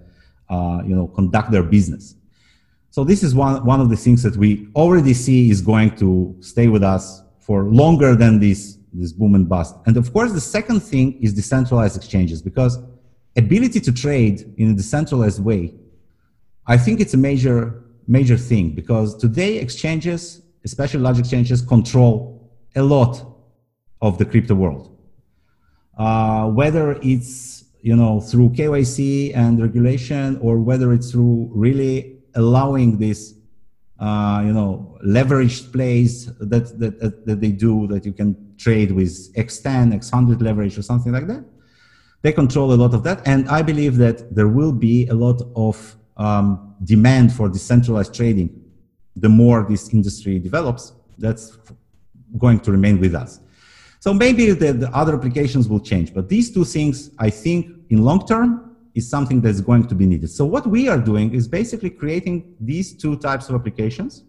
uh, 0.49 0.81
you 0.83 0.95
know 0.95 1.05
conduct 1.09 1.51
their 1.51 1.61
business. 1.61 2.15
So 2.89 3.03
this 3.03 3.21
is 3.21 3.35
one, 3.35 3.63
one 3.63 3.79
of 3.79 3.91
the 3.91 3.95
things 3.95 4.23
that 4.23 4.35
we 4.35 4.67
already 4.75 5.13
see 5.13 5.51
is 5.51 5.61
going 5.61 5.95
to 5.97 6.35
stay 6.39 6.67
with 6.67 6.81
us 6.81 7.21
for 7.39 7.65
longer 7.65 8.15
than 8.15 8.39
this 8.39 8.79
this 8.93 9.11
boom 9.13 9.35
and 9.35 9.47
bust. 9.47 9.75
And 9.85 9.95
of 9.95 10.11
course, 10.11 10.31
the 10.31 10.41
second 10.41 10.79
thing 10.79 11.21
is 11.21 11.35
decentralized 11.35 11.95
exchanges 11.95 12.41
because 12.41 12.79
ability 13.37 13.79
to 13.81 13.91
trade 13.91 14.51
in 14.57 14.71
a 14.71 14.73
decentralized 14.73 15.43
way, 15.43 15.75
I 16.65 16.77
think 16.77 16.99
it's 16.99 17.13
a 17.13 17.17
major, 17.17 17.83
major 18.09 18.37
thing 18.37 18.71
because 18.71 19.15
today 19.15 19.57
exchanges, 19.57 20.41
especially 20.65 20.99
large 20.99 21.19
exchanges, 21.19 21.61
control 21.61 22.51
a 22.75 22.83
lot 22.83 23.23
of 24.01 24.17
the 24.17 24.25
crypto 24.25 24.55
world. 24.55 24.97
Uh, 25.97 26.47
whether 26.49 26.97
it's 27.01 27.65
you 27.81 27.95
know 27.95 28.19
through 28.19 28.49
KYC 28.49 29.35
and 29.35 29.61
regulation 29.61 30.37
or 30.41 30.59
whether 30.59 30.91
it's 30.91 31.11
through 31.11 31.49
really 31.53 32.19
allowing 32.35 32.97
this 32.97 33.39
uh, 33.99 34.41
you 34.45 34.53
know, 34.53 34.97
leveraged 35.05 35.73
plays 35.73 36.27
that, 36.37 36.79
that, 36.79 37.25
that 37.25 37.41
they 37.41 37.51
do 37.51 37.85
that 37.87 38.05
you 38.05 38.13
can 38.13 38.55
trade 38.57 38.91
with 38.91 39.33
X10, 39.35 39.93
X100 39.93 40.41
leverage 40.41 40.77
or 40.77 40.81
something 40.81 41.11
like 41.11 41.27
that. 41.27 41.43
They 42.21 42.31
control 42.31 42.73
a 42.73 42.75
lot 42.75 42.93
of 42.93 43.03
that. 43.03 43.21
And 43.27 43.49
I 43.49 43.61
believe 43.61 43.97
that 43.97 44.33
there 44.33 44.47
will 44.47 44.71
be 44.71 45.07
a 45.07 45.13
lot 45.13 45.41
of 45.55 45.95
um, 46.19 46.75
demand 46.83 47.33
for 47.33 47.49
decentralized 47.49 48.13
trading. 48.13 48.49
The 49.15 49.29
more 49.29 49.65
this 49.67 49.91
industry 49.91 50.37
develops, 50.37 50.93
that's 51.17 51.57
going 52.37 52.59
to 52.59 52.71
remain 52.71 52.99
with 52.99 53.15
us. 53.15 53.39
So 53.99 54.13
maybe 54.13 54.51
the, 54.51 54.71
the 54.71 54.89
other 54.95 55.15
applications 55.15 55.67
will 55.67 55.79
change, 55.79 56.13
but 56.13 56.29
these 56.29 56.51
two 56.51 56.63
things, 56.63 57.11
I 57.17 57.29
think 57.29 57.75
in 57.89 58.03
long 58.03 58.25
term, 58.25 58.75
is 58.95 59.09
something 59.09 59.41
that's 59.41 59.61
going 59.61 59.87
to 59.87 59.95
be 59.95 60.05
needed. 60.05 60.29
So 60.29 60.45
what 60.45 60.67
we 60.67 60.87
are 60.87 60.97
doing 60.97 61.33
is 61.33 61.47
basically 61.47 61.89
creating 61.89 62.55
these 62.59 62.93
two 62.95 63.17
types 63.17 63.49
of 63.49 63.55
applications 63.55 64.23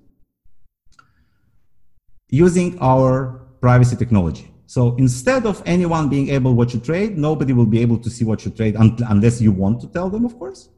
using 2.29 2.79
our 2.81 3.47
privacy 3.61 3.97
technology. 3.97 4.51
So 4.67 4.95
instead 4.97 5.47
of 5.47 5.63
anyone 5.67 6.09
being 6.09 6.29
able 6.29 6.55
what 6.55 6.73
you 6.73 6.81
trade, 6.81 7.19
nobody 7.19 7.53
will 7.53 7.67
be 7.67 7.81
able 7.81 7.99
to 7.99 8.11
see 8.11 8.25
what 8.25 8.45
you 8.45 8.51
trade 8.53 8.77
un- 8.77 8.97
unless 9.09 9.41
you 9.41 9.51
want 9.51 9.81
to 9.81 9.89
tell 9.89 10.09
them, 10.09 10.25
of 10.25 10.39
course. 10.39 10.69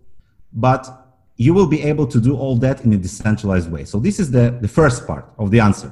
But 0.52 1.01
you 1.46 1.52
will 1.56 1.70
be 1.76 1.80
able 1.92 2.06
to 2.14 2.18
do 2.28 2.32
all 2.42 2.56
that 2.64 2.76
in 2.84 2.90
a 2.92 3.00
decentralized 3.06 3.70
way. 3.74 3.84
So 3.92 3.96
this 4.06 4.16
is 4.22 4.30
the, 4.30 4.46
the 4.64 4.72
first 4.78 4.98
part 5.06 5.26
of 5.42 5.50
the 5.50 5.60
answer. 5.68 5.90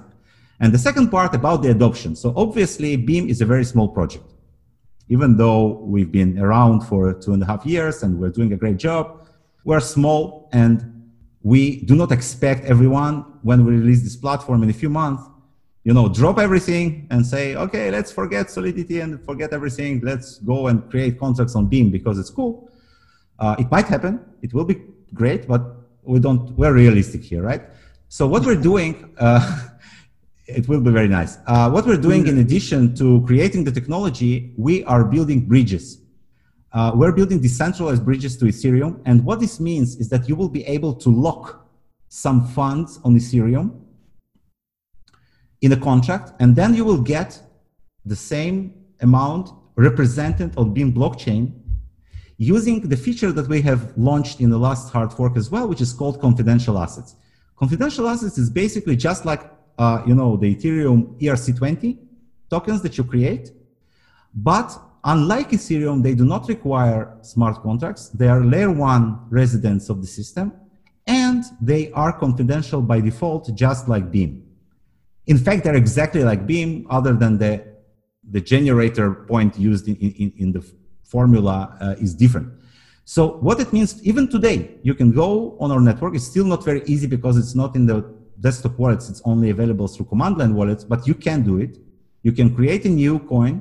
And 0.63 0.69
the 0.77 0.83
second 0.89 1.07
part 1.17 1.35
about 1.41 1.59
the 1.63 1.71
adoption. 1.71 2.11
So 2.23 2.27
obviously 2.45 2.91
Beam 2.97 3.25
is 3.33 3.41
a 3.41 3.47
very 3.47 3.65
small 3.65 3.89
project 3.89 4.25
even 5.11 5.37
though 5.37 5.81
we've 5.93 6.13
been 6.13 6.39
around 6.39 6.83
for 6.83 7.13
two 7.13 7.33
and 7.35 7.43
a 7.43 7.47
half 7.47 7.67
years 7.67 8.05
and 8.05 8.19
we're 8.19 8.31
doing 8.31 8.53
a 8.53 8.57
great 8.57 8.77
job, 8.77 9.27
we're 9.65 9.81
small 9.81 10.49
and 10.53 10.87
we 11.43 11.81
do 11.83 11.97
not 11.97 12.13
expect 12.13 12.65
everyone 12.65 13.25
when 13.43 13.65
we 13.67 13.73
release 13.73 14.03
this 14.03 14.15
platform 14.15 14.63
in 14.63 14.71
a 14.71 14.73
few 14.73 14.89
months, 14.89 15.25
you 15.83 15.93
know, 15.93 16.09
drop 16.09 16.39
everything 16.39 17.09
and 17.11 17.27
say, 17.27 17.57
okay, 17.57 17.91
let's 17.91 18.13
forget 18.13 18.51
Solidity 18.51 19.01
and 19.01 19.21
forget 19.25 19.53
everything. 19.53 20.01
Let's 20.01 20.39
go 20.39 20.69
and 20.69 20.89
create 20.89 21.19
contracts 21.19 21.57
on 21.57 21.67
Beam 21.67 21.91
because 21.91 22.17
it's 22.17 22.31
cool. 22.31 22.71
Uh, 23.41 23.57
it 23.59 23.69
might 23.69 23.87
happen. 23.87 24.21
It 24.43 24.55
will 24.55 24.65
be 24.65 24.77
great, 25.15 25.47
but 25.47 25.63
we 26.03 26.19
don't, 26.19 26.51
we're 26.57 26.73
realistic 26.73 27.23
here, 27.23 27.43
right? 27.43 27.63
So 28.09 28.27
what 28.27 28.45
we're 28.45 28.61
doing 28.61 29.15
uh, 29.19 29.69
it 30.57 30.69
will 30.69 30.81
be 30.81 30.91
very 30.91 31.09
nice. 31.09 31.39
Uh, 31.47 31.71
what 31.71 31.87
we're 31.87 31.97
doing 31.97 32.27
in 32.27 32.39
addition 32.39 32.95
to 32.97 33.25
creating 33.27 33.65
the 33.65 33.71
technology, 33.73 34.53
we 34.57 34.85
are 34.85 35.05
building 35.05 35.41
bridges. 35.47 36.03
Uh, 36.73 36.93
we're 36.95 37.13
building 37.13 37.41
decentralized 37.41 38.05
bridges 38.05 38.37
to 38.37 38.45
Ethereum. 38.45 39.01
And 39.05 39.25
what 39.25 39.41
this 39.41 39.61
means 39.61 39.97
is 39.97 40.09
that 40.11 40.29
you 40.29 40.37
will 40.37 40.49
be 40.49 40.65
able 40.67 40.95
to 40.95 41.11
lock 41.11 41.67
some 42.09 42.47
funds 42.49 43.01
on 43.05 43.15
Ethereum 43.15 43.81
in 45.61 45.73
a 45.73 45.77
contract, 45.77 46.33
and 46.41 46.57
then 46.57 46.75
you 46.75 46.85
will 46.85 47.01
get 47.01 47.41
the 48.05 48.17
same 48.17 48.75
amount 49.01 49.51
represented 49.77 50.57
on 50.57 50.73
Beam 50.73 50.93
blockchain 50.93 51.53
using 52.41 52.81
the 52.81 52.97
feature 52.97 53.33
that 53.33 53.47
we 53.49 53.61
have 53.61 53.93
launched 53.99 54.41
in 54.41 54.49
the 54.49 54.57
last 54.57 54.91
hard 54.91 55.13
fork 55.13 55.37
as 55.37 55.51
well, 55.51 55.69
which 55.69 55.83
is 55.83 55.93
called 55.93 56.19
confidential 56.23 56.79
assets. 56.79 57.15
Confidential 57.55 58.09
assets 58.09 58.39
is 58.39 58.49
basically 58.49 58.97
just 58.97 59.27
like, 59.27 59.43
uh, 59.79 60.03
you 60.07 60.15
know, 60.15 60.39
the 60.39 60.55
Ethereum 60.55 61.21
ERC20 61.21 61.99
tokens 62.49 62.81
that 62.81 62.97
you 62.97 63.05
create. 63.05 63.51
But 64.35 64.75
unlike 65.05 65.51
Ethereum, 65.51 66.03
they 66.03 66.15
do 66.15 66.25
not 66.25 66.49
require 66.49 67.15
smart 67.21 67.63
contracts. 67.63 68.09
They 68.09 68.29
are 68.29 68.43
layer 68.43 68.71
one 68.73 69.21
residents 69.29 69.91
of 69.91 70.01
the 70.01 70.07
system 70.07 70.55
and 71.07 71.45
they 71.61 71.93
are 71.93 72.11
confidential 72.11 72.81
by 72.81 73.03
default, 73.03 73.55
just 73.55 73.87
like 73.87 74.11
Beam. 74.11 74.47
In 75.27 75.37
fact, 75.37 75.65
they're 75.65 75.75
exactly 75.77 76.25
like 76.25 76.47
Beam, 76.47 76.87
other 76.89 77.13
than 77.13 77.37
the, 77.37 77.63
the 78.31 78.41
generator 78.41 79.13
point 79.13 79.59
used 79.59 79.89
in, 79.89 79.97
in, 79.97 80.33
in 80.39 80.53
the 80.53 80.80
formula 81.11 81.77
uh, 81.81 81.95
is 82.05 82.15
different. 82.15 82.49
So 83.05 83.39
what 83.39 83.59
it 83.61 83.73
means, 83.73 84.03
even 84.05 84.29
today, 84.29 84.77
you 84.83 84.95
can 84.95 85.11
go 85.11 85.57
on 85.59 85.73
our 85.73 85.81
network. 85.81 86.15
It's 86.15 86.25
still 86.25 86.45
not 86.45 86.65
very 86.65 86.83
easy 86.87 87.09
because 87.09 87.37
it's 87.37 87.55
not 87.55 87.75
in 87.75 87.85
the 87.87 87.99
desktop 88.39 88.79
wallets. 88.79 89.11
It's 89.11 89.23
only 89.25 89.51
available 89.51 89.89
through 89.89 90.07
command 90.07 90.39
line 90.39 90.55
wallets, 90.55 90.85
but 90.85 91.07
you 91.07 91.15
can 91.15 91.43
do 91.43 91.59
it. 91.59 91.77
You 92.23 92.33
can 92.33 92.55
create 92.55 92.85
a 92.85 92.89
new 92.89 93.19
coin, 93.19 93.55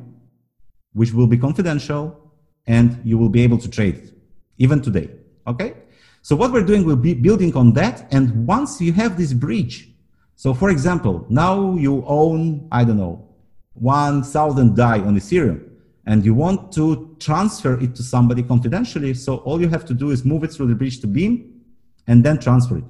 which 0.94 1.14
will 1.14 1.28
be 1.28 1.38
confidential, 1.38 2.32
and 2.68 3.02
you 3.04 3.18
will 3.18 3.30
be 3.30 3.42
able 3.42 3.58
to 3.58 3.70
trade 3.70 4.14
even 4.58 4.82
today. 4.82 5.10
Okay? 5.48 5.74
So 6.22 6.36
what 6.36 6.52
we're 6.52 6.66
doing, 6.66 6.86
we'll 6.86 6.96
be 6.96 7.16
building 7.16 7.56
on 7.56 7.74
that. 7.74 8.08
And 8.12 8.46
once 8.46 8.80
you 8.80 8.94
have 8.94 9.18
this 9.18 9.34
bridge, 9.34 9.90
so 10.36 10.54
for 10.54 10.70
example, 10.70 11.26
now 11.30 11.76
you 11.76 12.04
own, 12.06 12.68
I 12.72 12.84
don't 12.84 12.98
know, 12.98 13.28
1,000 13.74 14.76
DAI 14.76 15.00
on 15.00 15.16
Ethereum 15.16 15.69
and 16.10 16.26
you 16.26 16.34
want 16.34 16.72
to 16.72 17.16
transfer 17.20 17.80
it 17.80 17.94
to 17.96 18.02
somebody 18.02 18.42
confidentially. 18.42 19.14
So 19.14 19.38
all 19.48 19.62
you 19.62 19.70
have 19.70 19.86
to 19.86 19.94
do 19.94 20.10
is 20.10 20.26
move 20.26 20.44
it 20.44 20.52
through 20.52 20.70
the 20.70 20.74
bridge 20.74 21.00
to 21.02 21.08
Beam 21.08 21.62
and 22.08 22.24
then 22.24 22.40
transfer 22.40 22.80
it. 22.80 22.84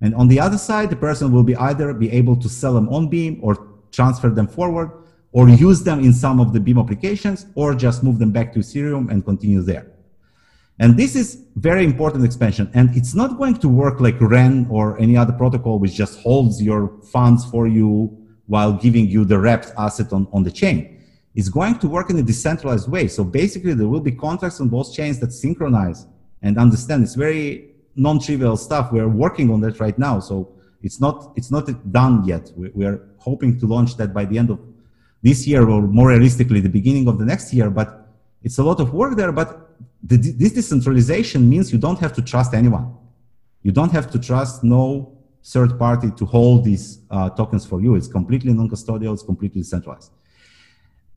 And 0.00 0.14
on 0.14 0.28
the 0.28 0.38
other 0.38 0.56
side, 0.56 0.88
the 0.88 1.00
person 1.08 1.32
will 1.32 1.42
be 1.42 1.56
either 1.56 1.92
be 1.92 2.08
able 2.12 2.36
to 2.36 2.48
sell 2.48 2.72
them 2.72 2.88
on 2.88 3.08
Beam 3.08 3.40
or 3.42 3.52
transfer 3.90 4.30
them 4.30 4.46
forward 4.46 4.88
or 5.32 5.48
use 5.48 5.82
them 5.82 5.98
in 5.98 6.12
some 6.12 6.38
of 6.38 6.52
the 6.52 6.60
Beam 6.60 6.78
applications 6.78 7.46
or 7.56 7.74
just 7.74 8.04
move 8.04 8.20
them 8.20 8.30
back 8.30 8.52
to 8.52 8.60
Ethereum 8.60 9.10
and 9.10 9.24
continue 9.24 9.62
there. 9.62 9.90
And 10.78 10.96
this 10.96 11.16
is 11.16 11.42
very 11.56 11.84
important 11.84 12.24
expansion. 12.24 12.70
And 12.72 12.96
it's 12.96 13.16
not 13.16 13.36
going 13.36 13.56
to 13.56 13.68
work 13.68 13.98
like 13.98 14.20
REN 14.20 14.68
or 14.70 14.96
any 15.00 15.16
other 15.16 15.32
protocol 15.32 15.80
which 15.80 15.94
just 15.94 16.20
holds 16.20 16.62
your 16.62 17.00
funds 17.12 17.44
for 17.44 17.66
you 17.66 18.16
while 18.46 18.72
giving 18.72 19.08
you 19.08 19.24
the 19.24 19.40
wrapped 19.40 19.72
asset 19.76 20.12
on, 20.12 20.28
on 20.32 20.44
the 20.44 20.52
chain. 20.52 20.89
It's 21.34 21.48
going 21.48 21.78
to 21.78 21.88
work 21.88 22.10
in 22.10 22.18
a 22.18 22.22
decentralized 22.22 22.90
way. 22.90 23.06
So 23.08 23.22
basically 23.22 23.74
there 23.74 23.88
will 23.88 24.00
be 24.00 24.12
contracts 24.12 24.60
on 24.60 24.68
both 24.68 24.92
chains 24.92 25.20
that 25.20 25.32
synchronize 25.32 26.06
and 26.42 26.58
understand. 26.58 27.04
It's 27.04 27.14
very 27.14 27.70
non-trivial 27.94 28.56
stuff. 28.56 28.90
We're 28.92 29.08
working 29.08 29.50
on 29.50 29.60
that 29.60 29.78
right 29.78 29.96
now. 29.98 30.20
So 30.20 30.52
it's 30.82 31.00
not, 31.00 31.32
it's 31.36 31.50
not 31.50 31.92
done 31.92 32.24
yet. 32.24 32.50
We, 32.56 32.70
we 32.70 32.84
are 32.84 33.08
hoping 33.18 33.60
to 33.60 33.66
launch 33.66 33.96
that 33.98 34.12
by 34.12 34.24
the 34.24 34.38
end 34.38 34.50
of 34.50 34.60
this 35.22 35.46
year 35.46 35.68
or 35.68 35.82
more 35.82 36.08
realistically, 36.08 36.60
the 36.60 36.68
beginning 36.68 37.06
of 37.06 37.18
the 37.18 37.24
next 37.24 37.52
year. 37.52 37.70
But 37.70 38.08
it's 38.42 38.58
a 38.58 38.64
lot 38.64 38.80
of 38.80 38.92
work 38.92 39.16
there. 39.16 39.30
But 39.30 39.70
the, 40.02 40.16
this 40.16 40.52
decentralization 40.52 41.48
means 41.48 41.72
you 41.72 41.78
don't 41.78 41.98
have 42.00 42.12
to 42.14 42.22
trust 42.22 42.54
anyone. 42.54 42.96
You 43.62 43.70
don't 43.70 43.92
have 43.92 44.10
to 44.12 44.18
trust 44.18 44.64
no 44.64 45.16
third 45.44 45.78
party 45.78 46.10
to 46.10 46.24
hold 46.24 46.64
these 46.64 47.00
uh, 47.10 47.30
tokens 47.30 47.66
for 47.66 47.80
you. 47.80 47.94
It's 47.94 48.08
completely 48.08 48.52
non-custodial. 48.52 49.12
It's 49.12 49.22
completely 49.22 49.60
decentralized. 49.60 50.10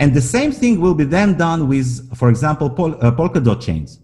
And 0.03 0.13
the 0.13 0.27
same 0.37 0.51
thing 0.51 0.81
will 0.81 0.93
be 0.93 1.05
then 1.05 1.37
done 1.37 1.69
with, 1.69 2.13
for 2.17 2.29
example, 2.29 2.69
Pol 2.69 2.91
uh, 2.95 3.09
Polkadot 3.19 3.61
chains, 3.61 3.99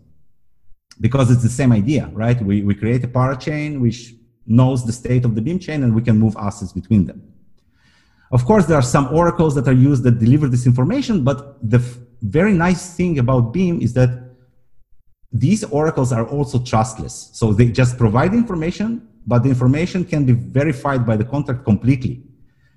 because 1.01 1.29
it's 1.29 1.43
the 1.43 1.55
same 1.61 1.73
idea, 1.73 2.09
right? 2.13 2.41
We, 2.41 2.61
we 2.61 2.73
create 2.73 3.03
a 3.03 3.09
parachain 3.09 3.81
which 3.81 4.13
knows 4.47 4.85
the 4.85 4.93
state 4.93 5.25
of 5.25 5.35
the 5.35 5.41
beam 5.41 5.59
chain 5.59 5.83
and 5.83 5.93
we 5.93 6.01
can 6.01 6.17
move 6.17 6.37
assets 6.37 6.71
between 6.71 7.03
them. 7.05 7.21
Of 8.31 8.45
course, 8.45 8.65
there 8.65 8.77
are 8.77 8.89
some 8.97 9.07
oracles 9.13 9.55
that 9.55 9.67
are 9.67 9.79
used 9.89 10.03
that 10.03 10.19
deliver 10.19 10.47
this 10.47 10.65
information, 10.65 11.25
but 11.25 11.37
the 11.69 11.81
very 12.21 12.53
nice 12.53 12.95
thing 12.95 13.19
about 13.19 13.51
Beam 13.51 13.81
is 13.81 13.91
that 13.95 14.11
these 15.33 15.65
oracles 15.65 16.13
are 16.13 16.25
also 16.29 16.59
trustless. 16.59 17.29
So 17.33 17.51
they 17.51 17.67
just 17.81 17.97
provide 17.97 18.33
information, 18.33 19.05
but 19.27 19.43
the 19.43 19.49
information 19.49 20.05
can 20.05 20.23
be 20.23 20.31
verified 20.31 21.05
by 21.05 21.17
the 21.17 21.25
contract 21.25 21.65
completely. 21.65 22.23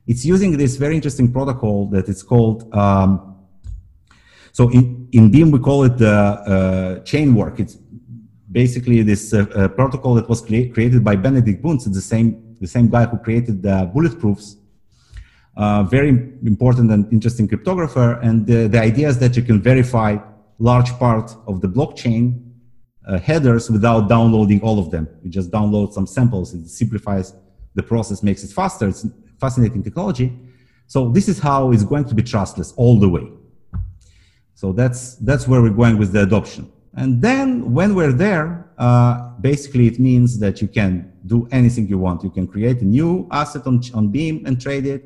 It's 0.06 0.24
using 0.24 0.56
this 0.56 0.76
very 0.76 0.96
interesting 0.96 1.32
protocol 1.32 1.86
that 1.90 2.08
it's 2.08 2.22
called, 2.22 2.72
um, 2.74 3.36
so 4.52 4.68
in, 4.70 5.08
in 5.12 5.30
Beam 5.30 5.50
we 5.50 5.58
call 5.58 5.84
it 5.84 5.96
the 5.98 6.10
uh, 6.10 6.98
chain 7.04 7.34
work. 7.34 7.60
It's 7.60 7.76
basically 8.50 9.02
this 9.02 9.32
uh, 9.32 9.46
uh, 9.54 9.68
protocol 9.68 10.14
that 10.14 10.28
was 10.28 10.40
cre 10.40 10.72
created 10.74 11.04
by 11.04 11.16
Benedikt 11.16 11.62
Bünz, 11.62 11.84
the 11.92 12.00
same, 12.00 12.56
the 12.60 12.66
same 12.66 12.88
guy 12.88 13.06
who 13.06 13.18
created 13.18 13.62
the 13.62 13.90
bulletproofs. 13.94 14.56
Uh, 15.56 15.82
very 15.84 16.08
important 16.08 16.90
and 16.90 17.12
interesting 17.12 17.46
cryptographer. 17.46 18.18
And 18.22 18.46
the, 18.46 18.68
the 18.68 18.80
idea 18.80 19.08
is 19.08 19.18
that 19.18 19.36
you 19.36 19.42
can 19.42 19.60
verify 19.60 20.16
large 20.58 20.90
part 20.98 21.34
of 21.46 21.60
the 21.60 21.68
blockchain 21.68 22.52
uh, 23.06 23.18
headers 23.18 23.70
without 23.70 24.08
downloading 24.08 24.60
all 24.62 24.78
of 24.78 24.90
them. 24.90 25.08
You 25.22 25.30
just 25.30 25.50
download 25.50 25.92
some 25.92 26.06
samples. 26.06 26.54
It 26.54 26.68
simplifies 26.68 27.34
the 27.74 27.82
process, 27.82 28.22
makes 28.22 28.44
it 28.44 28.50
faster. 28.50 28.88
It's 28.88 29.06
fascinating 29.44 29.82
technology. 29.88 30.28
So 30.94 30.98
this 31.16 31.26
is 31.32 31.38
how 31.48 31.60
it's 31.72 31.86
going 31.92 32.06
to 32.10 32.14
be 32.20 32.24
trustless 32.32 32.68
all 32.82 32.96
the 33.04 33.10
way. 33.16 33.26
So 34.60 34.66
that's 34.80 35.02
that's 35.28 35.44
where 35.48 35.60
we're 35.64 35.78
going 35.82 35.96
with 36.02 36.10
the 36.16 36.22
adoption. 36.28 36.64
And 37.00 37.10
then 37.26 37.46
when 37.78 37.90
we're 37.98 38.16
there, 38.26 38.46
uh, 38.86 39.14
basically 39.48 39.86
it 39.92 39.98
means 40.08 40.30
that 40.44 40.54
you 40.62 40.68
can 40.78 40.92
do 41.34 41.38
anything 41.58 41.84
you 41.94 41.98
want. 42.06 42.18
You 42.26 42.32
can 42.38 42.46
create 42.54 42.78
a 42.86 42.88
new 42.98 43.10
asset 43.40 43.64
on, 43.70 43.76
on 43.98 44.04
Beam 44.14 44.36
and 44.46 44.54
trade 44.66 44.86
it. 44.94 45.02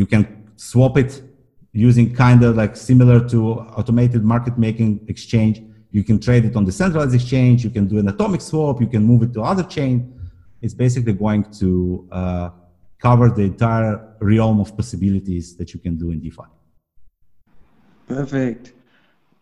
You 0.00 0.06
can 0.12 0.22
swap 0.56 0.94
it 1.02 1.12
using 1.72 2.06
kind 2.24 2.40
of 2.46 2.50
like 2.62 2.76
similar 2.90 3.18
to 3.32 3.38
automated 3.78 4.22
market 4.34 4.54
making 4.66 4.90
exchange. 5.12 5.56
You 5.96 6.02
can 6.08 6.18
trade 6.26 6.44
it 6.48 6.54
on 6.58 6.64
the 6.68 6.74
centralized 6.82 7.14
exchange. 7.20 7.64
You 7.66 7.72
can 7.76 7.86
do 7.92 7.96
an 8.02 8.08
atomic 8.14 8.42
swap. 8.50 8.80
You 8.84 8.90
can 8.94 9.02
move 9.10 9.20
it 9.26 9.32
to 9.36 9.40
other 9.52 9.66
chain. 9.76 9.94
It's 10.64 10.76
basically 10.84 11.14
going 11.24 11.42
to 11.60 11.68
uh, 12.20 12.50
cover 13.00 13.28
the 13.28 13.42
entire 13.42 14.16
realm 14.20 14.60
of 14.60 14.76
possibilities 14.76 15.56
that 15.56 15.74
you 15.74 15.80
can 15.80 15.96
do 15.96 16.10
in 16.10 16.20
DeFi. 16.20 16.44
Perfect. 18.08 18.72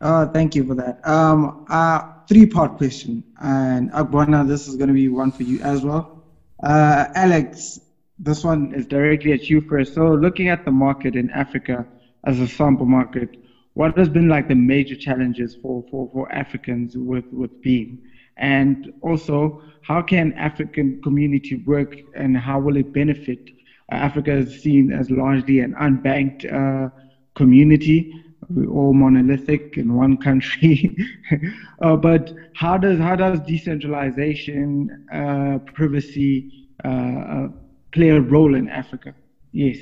Uh, 0.00 0.26
thank 0.26 0.54
you 0.54 0.66
for 0.66 0.74
that. 0.74 1.06
Um, 1.06 1.64
uh, 1.68 2.12
three-part 2.28 2.76
question, 2.76 3.22
and 3.40 3.90
Agbona, 3.92 4.46
this 4.46 4.66
is 4.66 4.76
going 4.76 4.88
to 4.88 4.94
be 4.94 5.08
one 5.08 5.30
for 5.30 5.44
you 5.44 5.60
as 5.60 5.82
well. 5.82 6.24
Uh, 6.62 7.06
Alex, 7.14 7.80
this 8.18 8.44
one 8.44 8.72
is 8.74 8.86
directly 8.86 9.32
at 9.32 9.48
you 9.48 9.60
first. 9.60 9.94
So, 9.94 10.14
looking 10.14 10.48
at 10.48 10.64
the 10.64 10.70
market 10.70 11.14
in 11.14 11.30
Africa, 11.30 11.86
as 12.24 12.40
a 12.40 12.48
sample 12.48 12.86
market, 12.86 13.36
what 13.74 13.96
has 13.96 14.08
been 14.08 14.28
like 14.28 14.48
the 14.48 14.54
major 14.54 14.96
challenges 14.96 15.56
for, 15.56 15.84
for, 15.90 16.08
for 16.12 16.32
Africans 16.32 16.96
with, 16.96 17.24
with 17.32 17.62
Beam? 17.62 18.02
And 18.36 18.92
also, 19.00 19.62
how 19.82 20.00
can 20.00 20.32
African 20.34 21.00
community 21.02 21.56
work 21.56 21.96
and 22.14 22.36
how 22.36 22.60
will 22.60 22.76
it 22.76 22.92
benefit? 22.92 23.50
Uh, 23.90 23.96
Africa 23.96 24.32
is 24.32 24.62
seen 24.62 24.92
as 24.92 25.10
largely 25.10 25.60
an 25.60 25.74
unbanked 25.74 26.44
uh, 26.50 26.88
community. 27.34 28.12
We're 28.48 28.70
all 28.70 28.92
monolithic 28.92 29.76
in 29.76 29.94
one 29.94 30.16
country. 30.16 30.96
uh, 31.82 31.96
but 31.96 32.32
how 32.54 32.76
does, 32.78 32.98
how 32.98 33.16
does 33.16 33.40
decentralization, 33.40 35.06
uh, 35.12 35.58
privacy 35.72 36.68
uh, 36.84 37.48
play 37.92 38.10
a 38.10 38.20
role 38.20 38.54
in 38.54 38.68
Africa? 38.68 39.14
Yes. 39.52 39.78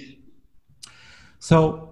So, 1.39 1.91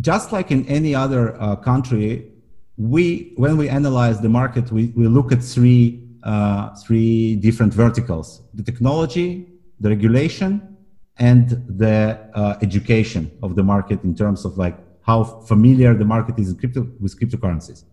just 0.00 0.32
like 0.32 0.50
in 0.50 0.66
any 0.66 0.94
other 0.94 1.58
country, 1.62 2.33
we 2.76 3.32
when 3.36 3.56
we 3.56 3.68
analyze 3.68 4.20
the 4.20 4.28
market, 4.28 4.70
we, 4.72 4.86
we 4.96 5.06
look 5.06 5.32
at 5.32 5.42
three 5.42 6.02
uh, 6.22 6.74
three 6.74 7.36
different 7.36 7.72
verticals: 7.72 8.42
the 8.54 8.62
technology, 8.62 9.46
the 9.80 9.88
regulation, 9.88 10.76
and 11.18 11.50
the 11.68 12.18
uh, 12.34 12.56
education 12.62 13.30
of 13.42 13.54
the 13.54 13.62
market 13.62 14.02
in 14.02 14.14
terms 14.14 14.44
of 14.44 14.58
like 14.58 14.76
how 15.02 15.22
familiar 15.22 15.94
the 15.94 16.04
market 16.04 16.38
is 16.38 16.52
crypto, 16.54 16.88
with 17.00 17.18
cryptocurrencies. 17.20 17.84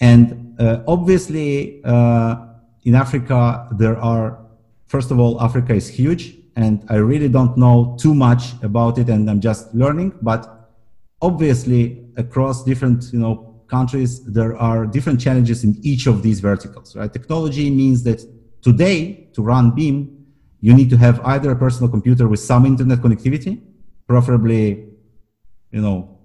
And 0.00 0.58
uh, 0.58 0.82
obviously, 0.88 1.82
uh, 1.84 2.36
in 2.84 2.94
Africa, 2.94 3.68
there 3.72 3.98
are 3.98 4.38
first 4.86 5.10
of 5.10 5.18
all, 5.18 5.40
Africa 5.40 5.74
is 5.74 5.88
huge 5.88 6.36
and 6.56 6.84
I 6.88 6.96
really 6.96 7.28
don't 7.28 7.56
know 7.56 7.96
too 8.00 8.14
much 8.14 8.54
about 8.62 8.98
it, 8.98 9.08
and 9.10 9.30
I'm 9.30 9.40
just 9.40 9.72
learning. 9.74 10.14
But 10.22 10.70
obviously, 11.20 12.06
across 12.16 12.64
different 12.64 13.12
you 13.12 13.18
know 13.18 13.45
countries, 13.68 14.24
there 14.24 14.56
are 14.56 14.86
different 14.86 15.20
challenges 15.20 15.64
in 15.64 15.76
each 15.82 16.06
of 16.06 16.22
these 16.22 16.40
verticals. 16.40 16.96
Right? 16.96 17.12
Technology 17.12 17.70
means 17.70 18.02
that 18.04 18.20
today, 18.62 19.28
to 19.34 19.42
run 19.42 19.72
Beam, 19.72 20.26
you 20.60 20.74
need 20.74 20.90
to 20.90 20.96
have 20.96 21.20
either 21.24 21.50
a 21.50 21.56
personal 21.56 21.90
computer 21.90 22.28
with 22.28 22.40
some 22.40 22.66
internet 22.66 22.98
connectivity, 22.98 23.60
preferably, 24.06 24.88
you 25.70 25.80
know, 25.80 26.16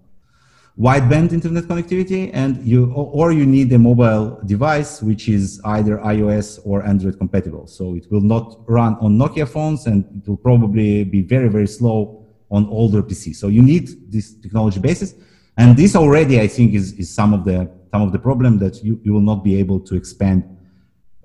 wideband 0.80 1.34
internet 1.34 1.66
connectivity 1.66 2.32
and 2.34 2.66
you 2.66 2.92
or 2.94 3.34
you 3.34 3.46
need 3.46 3.72
a 3.74 3.78
mobile 3.78 4.39
device 4.46 5.02
which 5.02 5.28
is 5.28 5.60
either 5.66 5.98
ios 5.98 6.60
or 6.64 6.82
android 6.86 7.18
compatible 7.18 7.68
so 7.68 7.94
it 7.94 8.10
will 8.10 8.22
not 8.22 8.58
run 8.68 8.96
on 9.02 9.18
nokia 9.18 9.48
phones 9.48 9.86
and 9.86 10.06
it 10.18 10.28
will 10.28 10.38
probably 10.38 11.04
be 11.04 11.22
very 11.22 11.50
very 11.50 11.68
slow 11.68 12.26
on 12.50 12.66
older 12.68 13.04
pcs 13.04 13.36
so 13.36 13.50
you 13.50 13.62
need 13.62 13.89
this 14.10 14.34
technology 14.36 14.80
basis 14.80 15.14
and 15.58 15.78
this 15.78 15.95
already 15.95 16.39
i 16.39 16.47
think 16.47 16.74
is, 16.74 16.93
is 16.93 17.14
some 17.14 17.34
of 17.34 17.45
the 17.45 17.70
some 17.91 18.02
of 18.02 18.12
the 18.12 18.20
problem 18.20 18.58
that 18.60 18.84
you, 18.84 18.99
you 19.04 19.14
will 19.14 19.22
not 19.22 19.43
be 19.43 19.60
able 19.60 19.80
to 19.80 19.95
expand 19.95 20.43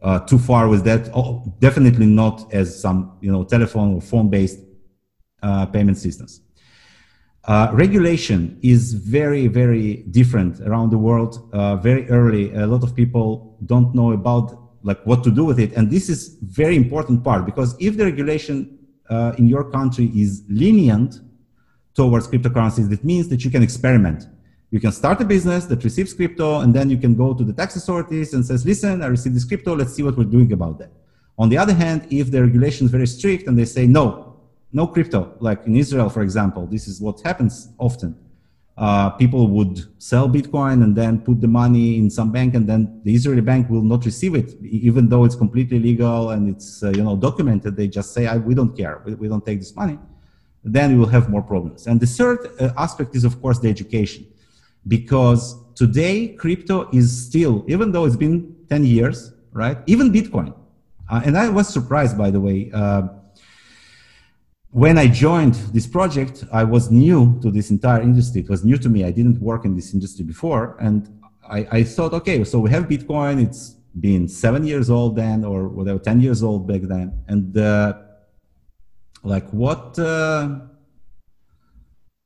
uh, 0.02 0.20
too 0.20 0.38
far 0.38 0.68
with 0.68 0.84
that. 0.84 1.10
Oh, 1.14 1.42
definitely 1.60 2.06
not 2.06 2.52
as 2.52 2.80
some 2.80 3.16
you 3.20 3.30
know 3.30 3.44
telephone 3.44 3.94
or 3.94 4.00
phone 4.00 4.28
based 4.28 4.60
uh, 5.42 5.66
payment 5.66 5.96
systems. 5.96 6.42
Uh, 7.44 7.70
regulation 7.72 8.58
is 8.62 8.92
very, 8.92 9.46
very 9.46 9.98
different 10.10 10.60
around 10.62 10.90
the 10.90 10.98
world. 10.98 11.48
Uh, 11.52 11.76
very 11.76 12.08
early, 12.10 12.52
a 12.54 12.66
lot 12.66 12.82
of 12.82 12.94
people 12.94 13.56
don't 13.66 13.94
know 13.94 14.10
about 14.12 14.62
like 14.82 15.00
what 15.06 15.22
to 15.24 15.30
do 15.30 15.44
with 15.44 15.58
it, 15.58 15.72
and 15.72 15.90
this 15.90 16.08
is 16.08 16.36
very 16.42 16.76
important 16.76 17.24
part 17.24 17.46
because 17.46 17.76
if 17.80 17.96
the 17.96 18.04
regulation 18.04 18.78
uh, 19.08 19.32
in 19.38 19.46
your 19.46 19.70
country 19.70 20.10
is 20.14 20.42
lenient 20.48 21.20
towards 21.96 22.28
cryptocurrencies, 22.28 22.88
that 22.90 23.02
means 23.04 23.28
that 23.30 23.44
you 23.44 23.50
can 23.50 23.62
experiment. 23.62 24.26
You 24.70 24.80
can 24.80 24.92
start 24.92 25.20
a 25.20 25.24
business 25.24 25.64
that 25.66 25.82
receives 25.82 26.12
crypto, 26.12 26.60
and 26.60 26.74
then 26.74 26.90
you 26.90 26.98
can 26.98 27.14
go 27.14 27.32
to 27.34 27.42
the 27.42 27.52
tax 27.52 27.76
authorities 27.76 28.34
and 28.34 28.44
says, 28.44 28.64
"Listen, 28.64 29.02
I 29.02 29.06
received 29.06 29.34
this 29.34 29.44
crypto. 29.44 29.74
Let's 29.74 29.94
see 29.94 30.02
what 30.02 30.16
we're 30.18 30.32
doing 30.38 30.52
about 30.52 30.78
that." 30.80 30.92
On 31.38 31.48
the 31.48 31.58
other 31.58 31.74
hand, 31.74 32.06
if 32.10 32.30
the 32.30 32.40
regulation 32.42 32.84
is 32.86 32.90
very 32.90 33.06
strict 33.06 33.46
and 33.48 33.58
they 33.58 33.64
say, 33.64 33.86
"No, 33.86 34.04
no 34.72 34.86
crypto. 34.86 35.20
Like 35.40 35.66
in 35.66 35.76
Israel, 35.76 36.08
for 36.08 36.22
example, 36.22 36.66
this 36.66 36.88
is 36.88 37.00
what 37.00 37.20
happens 37.20 37.68
often. 37.78 38.16
Uh, 38.76 39.08
people 39.10 39.48
would 39.48 39.76
sell 39.98 40.28
Bitcoin 40.28 40.82
and 40.84 40.94
then 40.94 41.20
put 41.20 41.40
the 41.40 41.48
money 41.48 41.98
in 41.98 42.10
some 42.10 42.30
bank, 42.30 42.54
and 42.54 42.66
then 42.70 43.00
the 43.04 43.14
Israeli 43.14 43.40
bank 43.40 43.70
will 43.70 43.86
not 43.92 44.04
receive 44.04 44.34
it, 44.34 44.48
even 44.62 45.08
though 45.08 45.24
it's 45.24 45.34
completely 45.34 45.78
legal 45.78 46.30
and 46.30 46.42
it's 46.52 46.82
uh, 46.82 46.90
you 46.90 47.02
know 47.02 47.16
documented. 47.16 47.74
They 47.74 47.88
just 47.88 48.12
say, 48.12 48.22
"We 48.36 48.54
don't 48.54 48.76
care. 48.76 49.00
We, 49.04 49.14
we, 49.14 49.28
don't 49.28 49.44
take 49.46 49.60
this 49.60 49.74
money." 49.74 49.98
Then 50.68 50.92
we 50.92 50.98
will 50.98 51.12
have 51.16 51.28
more 51.28 51.42
problems. 51.42 51.86
And 51.86 52.00
the 52.00 52.06
third 52.06 52.38
uh, 52.60 52.72
aspect 52.76 53.14
is, 53.14 53.24
of 53.24 53.40
course, 53.40 53.58
the 53.60 53.68
education, 53.68 54.26
because 54.86 55.42
today 55.74 56.28
crypto 56.28 56.88
is 56.92 57.26
still, 57.26 57.64
even 57.68 57.92
though 57.92 58.04
it's 58.04 58.16
been 58.16 58.56
10 58.68 58.84
years, 58.84 59.32
right? 59.52 59.78
Even 59.86 60.12
Bitcoin, 60.12 60.52
uh, 61.08 61.22
and 61.24 61.38
I 61.38 61.48
was 61.48 61.68
surprised, 61.68 62.18
by 62.18 62.30
the 62.30 62.40
way 62.40 62.70
uh, 62.74 63.02
when 64.76 64.98
I 64.98 65.06
joined 65.06 65.54
this 65.72 65.86
project, 65.86 66.44
I 66.52 66.62
was 66.64 66.90
new 66.90 67.40
to 67.40 67.50
this 67.50 67.70
entire 67.70 68.02
industry. 68.02 68.42
It 68.42 68.50
was 68.50 68.62
new 68.62 68.76
to 68.76 68.90
me. 68.90 69.04
I 69.04 69.10
didn't 69.10 69.40
work 69.40 69.64
in 69.64 69.74
this 69.74 69.94
industry 69.94 70.22
before. 70.22 70.76
And 70.78 71.08
I, 71.48 71.66
I 71.70 71.82
thought, 71.82 72.12
okay, 72.12 72.44
so 72.44 72.58
we 72.58 72.68
have 72.68 72.84
Bitcoin. 72.84 73.42
It's 73.42 73.76
been 73.98 74.28
seven 74.28 74.66
years 74.66 74.90
old 74.90 75.16
then, 75.16 75.46
or 75.46 75.68
whatever, 75.68 75.98
10 75.98 76.20
years 76.20 76.42
old 76.42 76.68
back 76.68 76.82
then. 76.82 77.22
And 77.26 77.56
uh, 77.56 77.94
like, 79.26 79.48
what, 79.50 79.98
uh, 79.98 80.60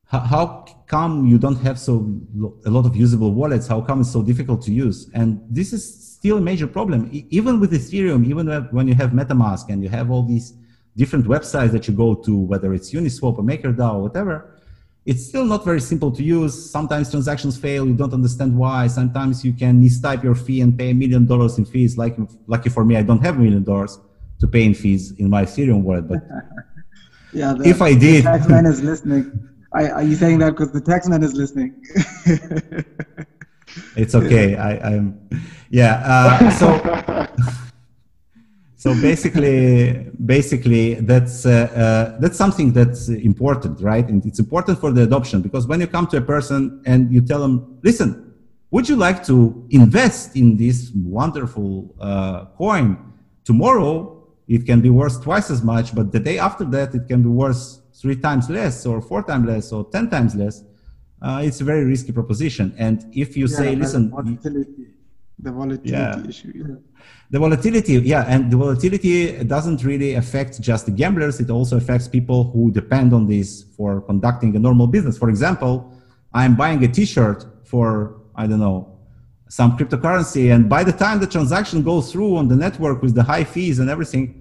how, 0.07 0.67
come 0.87 1.25
you 1.25 1.39
don't 1.39 1.61
have 1.67 1.79
so 1.79 2.21
a 2.67 2.71
lot 2.71 2.85
of 2.85 2.97
usable 2.97 3.33
wallets? 3.33 3.69
How 3.69 3.81
come 3.81 4.01
it's 4.01 4.13
so 4.13 4.23
difficult 4.23 4.61
to 4.63 4.73
use? 4.73 5.09
And 5.15 5.41
this 5.49 5.73
is 5.73 5.83
still 6.19 6.39
a 6.39 6.41
major 6.41 6.67
problem. 6.67 7.09
Even 7.31 7.61
with 7.61 7.73
Ethereum, 7.73 8.27
even 8.27 8.49
when 8.73 8.89
you 8.89 8.95
have 8.95 9.11
MetaMask 9.11 9.69
and 9.69 9.83
you 9.85 9.89
have 9.89 10.11
all 10.11 10.25
these 10.25 10.55
different 10.97 11.27
websites 11.27 11.71
that 11.71 11.87
you 11.87 11.95
go 11.95 12.15
to, 12.15 12.37
whether 12.37 12.75
it's 12.75 12.93
Uniswap 12.93 13.39
or 13.39 13.45
MakerDAO 13.45 13.95
or 13.95 14.03
whatever, 14.03 14.57
it's 15.07 15.25
still 15.25 15.45
not 15.45 15.65
very 15.65 15.81
simple 15.81 16.11
to 16.11 16.23
use. 16.23 16.71
Sometimes 16.71 17.11
transactions 17.11 17.57
fail, 17.57 17.87
you 17.87 17.95
don't 17.95 18.13
understand 18.13 18.57
why. 18.57 18.89
Sometimes 18.89 19.45
you 19.45 19.53
can 19.53 19.83
mistype 19.83 20.23
your 20.23 20.35
fee 20.35 20.61
and 20.61 20.77
pay 20.77 20.91
a 20.91 20.95
million 20.95 21.25
dollars 21.25 21.57
in 21.57 21.65
fees. 21.65 21.97
Like, 21.97 22.17
lucky 22.47 22.69
for 22.69 22.85
me, 22.85 22.97
I 22.97 23.03
don't 23.03 23.23
have 23.25 23.37
a 23.37 23.39
million 23.39 23.63
dollars 23.63 23.99
to 24.41 24.49
pay 24.49 24.65
in 24.65 24.75
fees 24.75 25.13
in 25.13 25.31
my 25.31 25.45
Ethereum 25.45 25.83
wallet. 25.83 26.09
But 26.09 26.23
yeah, 27.33 27.53
the, 27.55 27.69
if 27.69 27.83
I 27.83 27.95
did, 27.95 28.25
the 28.25 28.31
taxman 28.31 28.67
is 28.67 28.83
listening. 28.83 29.49
I, 29.73 29.89
are 29.91 30.03
you 30.03 30.17
saying 30.17 30.39
that 30.41 30.51
because 30.51 30.73
the 30.73 30.81
taxman 30.81 31.23
is 31.23 31.35
listening? 31.35 31.83
it's 33.97 34.15
okay. 34.15 34.57
I, 34.57 34.95
am 34.95 35.29
yeah. 35.71 36.03
Uh, 36.05 36.51
so. 36.51 37.37
so 38.81 38.95
basically 38.95 40.09
basically 40.25 40.95
that's 40.95 41.45
uh, 41.45 41.51
uh, 41.51 42.19
that's 42.19 42.39
something 42.39 42.73
that's 42.73 43.11
important 43.11 43.79
right 43.83 44.09
and 44.09 44.25
it's 44.25 44.39
important 44.39 44.81
for 44.81 44.91
the 44.91 45.03
adoption 45.03 45.43
because 45.43 45.67
when 45.67 45.81
you 45.81 45.87
come 45.87 46.07
to 46.07 46.17
a 46.17 46.21
person 46.23 46.83
and 46.87 47.13
you 47.13 47.21
tell 47.21 47.41
them 47.41 47.79
listen 47.83 48.33
would 48.71 48.89
you 48.89 48.97
like 48.97 49.23
to 49.23 49.67
invest 49.69 50.35
in 50.35 50.57
this 50.57 50.93
wonderful 50.95 51.95
uh, 52.01 52.47
coin 52.57 52.97
tomorrow 53.45 54.20
it 54.55 54.63
can 54.69 54.81
be 54.87 54.91
worth 55.01 55.17
twice 55.27 55.49
as 55.55 55.63
much 55.73 55.95
but 55.95 56.07
the 56.17 56.23
day 56.29 56.37
after 56.49 56.65
that 56.65 56.89
it 56.99 57.05
can 57.11 57.21
be 57.23 57.33
worth 57.43 57.63
three 58.01 58.19
times 58.27 58.45
less 58.59 58.77
or 58.91 59.01
four 59.01 59.23
times 59.23 59.47
less 59.53 59.67
or 59.73 59.83
ten 59.95 60.05
times 60.15 60.33
less 60.35 60.57
uh, 61.23 61.41
it's 61.47 61.61
a 61.65 61.65
very 61.73 61.85
risky 61.85 62.13
proposition 62.13 62.67
and 62.77 62.97
if 63.13 63.37
you 63.37 63.47
yeah, 63.47 63.57
say 63.59 63.69
listen 63.77 64.11
volatility, 64.11 64.87
the 65.39 65.53
volatility 65.53 65.91
yeah. 65.91 66.29
issue 66.33 66.53
yeah 66.55 66.91
the 67.31 67.39
volatility, 67.39 67.93
yeah, 67.93 68.25
and 68.27 68.51
the 68.51 68.57
volatility 68.57 69.45
doesn't 69.45 69.85
really 69.85 70.15
affect 70.15 70.61
just 70.61 70.87
the 70.87 70.91
gamblers. 70.91 71.39
It 71.39 71.49
also 71.49 71.77
affects 71.77 72.09
people 72.09 72.51
who 72.51 72.73
depend 72.73 73.15
on 73.15 73.29
this 73.29 73.63
for 73.77 74.01
conducting 74.01 74.57
a 74.57 74.59
normal 74.59 74.89
business. 74.89 75.17
For 75.17 75.31
example, 75.31 75.93
I'm 76.35 76.57
buying 76.57 76.83
a 76.83 76.89
T-shirt 76.89 77.47
for 77.65 78.21
I 78.35 78.49
don't 78.49 78.59
know 78.59 78.99
some 79.49 79.77
cryptocurrency, 79.77 80.53
and 80.53 80.69
by 80.69 80.83
the 80.83 80.93
time 80.93 81.21
the 81.21 81.27
transaction 81.27 81.83
goes 81.83 82.11
through 82.11 82.37
on 82.37 82.49
the 82.49 82.57
network 82.57 83.01
with 83.01 83.15
the 83.15 83.23
high 83.23 83.45
fees 83.45 83.79
and 83.79 83.89
everything, 83.89 84.40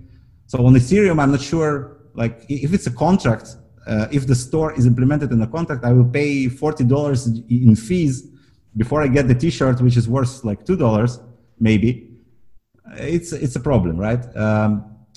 so 0.52 0.56
on 0.68 0.74
Ethereum, 0.82 1.18
I'm 1.22 1.32
not 1.36 1.44
sure. 1.54 1.72
Like 2.22 2.36
if 2.50 2.70
it's 2.76 2.88
a 2.94 2.96
contract, 3.06 3.48
uh, 3.92 4.08
if 4.18 4.24
the 4.32 4.38
store 4.46 4.70
is 4.80 4.86
implemented 4.92 5.30
in 5.36 5.40
a 5.42 5.52
contract, 5.58 5.82
I 5.90 5.94
will 5.98 6.10
pay 6.20 6.32
forty 6.64 6.86
dollars 6.94 7.20
in 7.28 7.76
fees 7.88 8.16
before 8.82 9.00
I 9.06 9.08
get 9.08 9.28
the 9.32 9.38
T-shirt, 9.44 9.78
which 9.86 9.98
is 10.02 10.08
worth 10.18 10.34
like 10.50 10.60
two 10.70 10.78
dollars 10.86 11.12
maybe 11.60 11.92
it's 12.98 13.32
it's 13.32 13.56
a 13.56 13.60
problem, 13.60 13.98
right? 13.98 14.24
Um, 14.36 14.72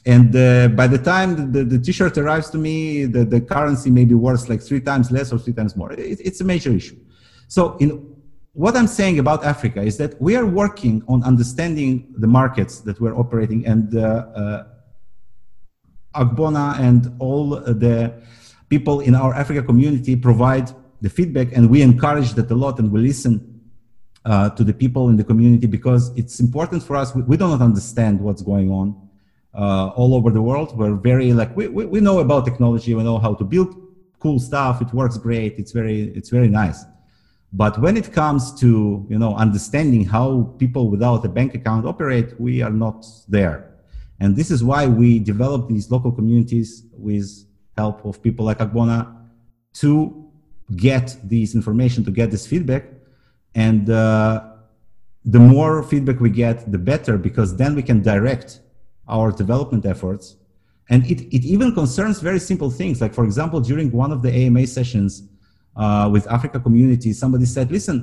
and 0.04 0.34
uh, 0.34 0.68
by 0.68 0.88
the 0.88 0.98
time 0.98 1.52
the, 1.52 1.62
the, 1.62 1.78
t-shirt 1.78 2.18
arrives 2.18 2.50
to 2.50 2.58
me, 2.58 3.04
the, 3.04 3.24
the 3.24 3.40
currency 3.40 3.88
may 3.88 4.04
be 4.04 4.14
worth 4.14 4.48
like 4.48 4.60
three 4.60 4.80
times 4.80 5.12
less 5.12 5.32
or 5.32 5.38
three 5.38 5.52
times 5.52 5.76
more. 5.76 5.92
It, 5.92 6.18
it's 6.20 6.40
a 6.40 6.44
major 6.44 6.72
issue. 6.72 6.96
So 7.46 7.76
in 7.76 8.12
what 8.52 8.76
I'm 8.76 8.88
saying 8.88 9.20
about 9.20 9.44
Africa 9.44 9.80
is 9.80 9.96
that 9.98 10.20
we 10.20 10.34
are 10.34 10.44
working 10.44 11.04
on 11.06 11.22
understanding 11.22 12.12
the 12.18 12.26
markets 12.26 12.80
that 12.80 13.00
we're 13.00 13.16
operating 13.16 13.64
and 13.64 13.96
uh, 13.96 14.00
uh, 14.00 14.64
Agbona 16.14 16.78
and 16.78 17.14
all 17.18 17.50
the 17.50 18.12
people 18.68 19.00
in 19.00 19.14
our 19.14 19.34
Africa 19.34 19.62
community 19.62 20.16
provide 20.16 20.70
the 21.00 21.10
feedback 21.10 21.48
and 21.52 21.68
we 21.68 21.82
encourage 21.82 22.32
that 22.34 22.50
a 22.50 22.54
lot 22.54 22.78
and 22.78 22.90
we 22.90 23.00
listen 23.00 23.60
uh, 24.24 24.50
to 24.50 24.62
the 24.64 24.72
people 24.72 25.08
in 25.08 25.16
the 25.16 25.24
community 25.24 25.66
because 25.66 26.16
it's 26.16 26.38
important 26.40 26.82
for 26.82 26.96
us. 26.96 27.14
We, 27.14 27.22
we 27.22 27.36
do 27.36 27.48
not 27.48 27.60
understand 27.60 28.20
what's 28.20 28.42
going 28.42 28.70
on 28.70 29.08
uh, 29.54 29.88
all 29.88 30.14
over 30.14 30.30
the 30.30 30.40
world. 30.40 30.76
We're 30.76 30.94
very 30.94 31.32
like 31.32 31.56
we, 31.56 31.68
we, 31.68 31.86
we 31.86 32.00
know 32.00 32.20
about 32.20 32.44
technology. 32.44 32.94
We 32.94 33.02
know 33.02 33.18
how 33.18 33.34
to 33.34 33.44
build 33.44 33.74
cool 34.20 34.38
stuff. 34.38 34.80
It 34.80 34.92
works 34.92 35.18
great. 35.18 35.58
It's 35.58 35.72
very 35.72 36.02
it's 36.14 36.30
very 36.30 36.48
nice. 36.48 36.84
But 37.52 37.78
when 37.78 37.96
it 37.96 38.12
comes 38.12 38.54
to 38.60 39.04
you 39.10 39.18
know 39.18 39.34
understanding 39.34 40.04
how 40.04 40.54
people 40.58 40.88
without 40.88 41.24
a 41.24 41.28
bank 41.28 41.54
account 41.54 41.84
operate, 41.84 42.40
we 42.40 42.62
are 42.62 42.70
not 42.70 43.04
there. 43.28 43.71
And 44.22 44.36
this 44.36 44.52
is 44.52 44.62
why 44.62 44.86
we 44.86 45.18
develop 45.18 45.68
these 45.68 45.90
local 45.90 46.12
communities 46.12 46.84
with 46.92 47.28
help 47.76 48.04
of 48.04 48.22
people 48.22 48.44
like 48.44 48.58
Agbona 48.58 48.98
to 49.82 50.30
get 50.76 51.16
this 51.24 51.56
information, 51.56 52.04
to 52.04 52.12
get 52.12 52.30
this 52.30 52.46
feedback, 52.46 52.84
and 53.56 53.90
uh, 53.90 54.44
the 55.24 55.40
more 55.40 55.82
feedback 55.82 56.20
we 56.20 56.30
get, 56.30 56.70
the 56.70 56.78
better, 56.78 57.18
because 57.18 57.56
then 57.56 57.74
we 57.74 57.82
can 57.82 58.00
direct 58.00 58.60
our 59.08 59.32
development 59.32 59.84
efforts. 59.86 60.36
And 60.88 61.04
it, 61.10 61.22
it 61.36 61.44
even 61.44 61.74
concerns 61.74 62.20
very 62.20 62.38
simple 62.38 62.70
things. 62.70 63.00
Like, 63.00 63.14
for 63.14 63.24
example, 63.24 63.60
during 63.60 63.90
one 63.90 64.12
of 64.12 64.22
the 64.22 64.32
AMA 64.32 64.68
sessions 64.68 65.24
uh, 65.74 66.08
with 66.12 66.28
Africa 66.28 66.60
community, 66.60 67.12
somebody 67.12 67.44
said, 67.44 67.72
listen, 67.72 67.96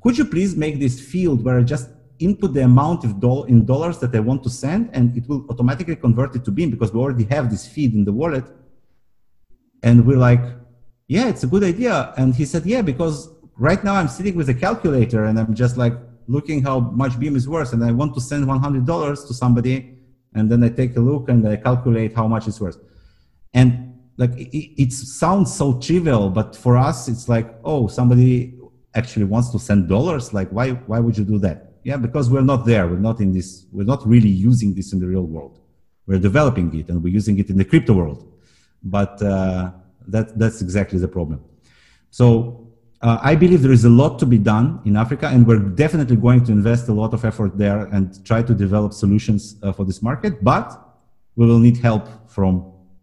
could 0.00 0.16
you 0.16 0.26
please 0.26 0.54
make 0.54 0.78
this 0.78 1.00
field 1.00 1.44
where 1.44 1.58
I 1.58 1.64
just 1.64 1.88
input 2.18 2.54
the 2.54 2.62
amount 2.62 3.04
of 3.04 3.20
doll- 3.20 3.44
in 3.44 3.64
dollars 3.64 3.98
that 3.98 4.14
I 4.14 4.20
want 4.20 4.42
to 4.44 4.50
send, 4.50 4.90
and 4.92 5.16
it 5.16 5.28
will 5.28 5.46
automatically 5.50 5.96
convert 5.96 6.34
it 6.36 6.44
to 6.44 6.50
Beam 6.50 6.70
because 6.70 6.92
we 6.92 7.00
already 7.00 7.24
have 7.24 7.50
this 7.50 7.66
feed 7.66 7.94
in 7.94 8.04
the 8.04 8.12
wallet. 8.12 8.44
And 9.82 10.06
we're 10.06 10.18
like, 10.18 10.42
yeah, 11.08 11.28
it's 11.28 11.44
a 11.44 11.46
good 11.46 11.62
idea. 11.62 12.12
And 12.16 12.34
he 12.34 12.44
said, 12.44 12.66
yeah, 12.66 12.82
because 12.82 13.28
right 13.56 13.82
now 13.82 13.94
I'm 13.94 14.08
sitting 14.08 14.36
with 14.36 14.48
a 14.48 14.54
calculator 14.54 15.24
and 15.24 15.38
I'm 15.38 15.54
just 15.54 15.76
like 15.76 15.94
looking 16.28 16.62
how 16.62 16.80
much 16.80 17.18
Beam 17.18 17.36
is 17.36 17.48
worth, 17.48 17.72
and 17.72 17.84
I 17.84 17.92
want 17.92 18.14
to 18.14 18.20
send 18.20 18.46
$100 18.46 19.26
to 19.28 19.34
somebody, 19.34 19.98
and 20.34 20.50
then 20.50 20.62
I 20.64 20.68
take 20.68 20.96
a 20.96 21.00
look 21.00 21.28
and 21.28 21.46
I 21.48 21.56
calculate 21.56 22.14
how 22.14 22.26
much 22.26 22.48
it's 22.48 22.60
worth. 22.60 22.78
And 23.54 23.94
like 24.18 24.32
it, 24.36 24.82
it 24.82 24.92
sounds 24.92 25.54
so 25.54 25.78
trivial, 25.78 26.30
but 26.30 26.56
for 26.56 26.76
us, 26.76 27.08
it's 27.08 27.28
like, 27.28 27.54
oh, 27.64 27.86
somebody 27.86 28.58
actually 28.94 29.24
wants 29.24 29.50
to 29.50 29.58
send 29.58 29.88
dollars. 29.88 30.32
Like, 30.32 30.48
why? 30.50 30.70
Why 30.70 30.98
would 31.00 31.16
you 31.16 31.24
do 31.24 31.38
that? 31.40 31.65
Yeah, 31.86 31.96
because 31.96 32.28
we're 32.28 32.48
not 32.52 32.66
there. 32.66 32.88
We're 32.88 33.06
not 33.10 33.20
in 33.20 33.30
this. 33.30 33.64
We're 33.70 33.90
not 33.94 34.04
really 34.04 34.34
using 34.50 34.74
this 34.74 34.92
in 34.92 34.98
the 34.98 35.06
real 35.06 35.22
world. 35.22 35.60
We're 36.08 36.18
developing 36.18 36.76
it 36.76 36.88
and 36.88 37.00
we're 37.00 37.14
using 37.20 37.38
it 37.38 37.48
in 37.48 37.56
the 37.56 37.64
crypto 37.64 37.92
world. 37.92 38.20
But 38.82 39.22
uh, 39.22 39.70
that 40.08 40.36
that's 40.36 40.60
exactly 40.62 40.98
the 40.98 41.06
problem. 41.06 41.44
So 42.10 42.26
uh, 43.02 43.18
I 43.22 43.36
believe 43.36 43.62
there 43.62 43.70
is 43.70 43.84
a 43.84 43.94
lot 44.02 44.18
to 44.18 44.26
be 44.26 44.36
done 44.36 44.80
in 44.84 44.96
Africa, 44.96 45.28
and 45.28 45.46
we're 45.46 45.64
definitely 45.84 46.16
going 46.16 46.42
to 46.46 46.50
invest 46.50 46.88
a 46.88 46.92
lot 46.92 47.14
of 47.14 47.24
effort 47.24 47.56
there 47.56 47.82
and 47.94 48.04
try 48.26 48.42
to 48.42 48.52
develop 48.52 48.92
solutions 48.92 49.54
uh, 49.62 49.72
for 49.72 49.84
this 49.84 50.02
market. 50.02 50.42
But 50.42 50.66
we 51.36 51.46
will 51.46 51.60
need 51.60 51.76
help 51.76 52.08
from 52.28 52.52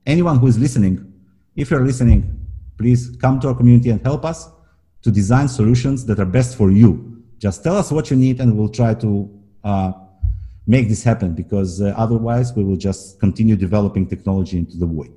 anyone 0.05 0.39
who 0.39 0.47
is 0.47 0.59
listening. 0.59 0.95
If 1.55 1.71
you're 1.71 1.85
listening, 1.85 2.37
please 2.77 3.15
come 3.21 3.39
to 3.39 3.47
our 3.47 3.55
community 3.55 3.91
and 3.91 4.01
help 4.01 4.25
us 4.25 4.49
to 5.03 5.09
design 5.09 5.47
solutions 5.47 6.05
that 6.07 6.19
are 6.19 6.31
best 6.39 6.57
for 6.57 6.69
you. 6.69 7.12
Just 7.43 7.61
tell 7.61 7.75
us 7.75 7.91
what 7.91 8.09
you 8.09 8.15
need, 8.15 8.39
and 8.39 8.57
we'll 8.57 8.75
try 8.81 8.93
to 8.93 9.09
uh, 9.65 9.91
make 10.65 10.87
this 10.87 11.03
happen. 11.03 11.29
Because 11.33 11.81
uh, 11.81 11.93
otherwise, 11.97 12.53
we 12.55 12.63
will 12.63 12.77
just 12.77 13.19
continue 13.19 13.57
developing 13.57 14.07
technology 14.07 14.57
into 14.57 14.77
the 14.77 14.85
void. 14.85 15.15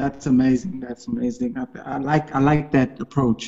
That's 0.00 0.24
amazing. 0.24 0.80
That's 0.80 1.06
amazing. 1.06 1.58
I, 1.58 1.66
I, 1.84 1.98
like 1.98 2.34
I 2.34 2.38
like 2.38 2.72
that 2.72 2.98
approach. 2.98 3.42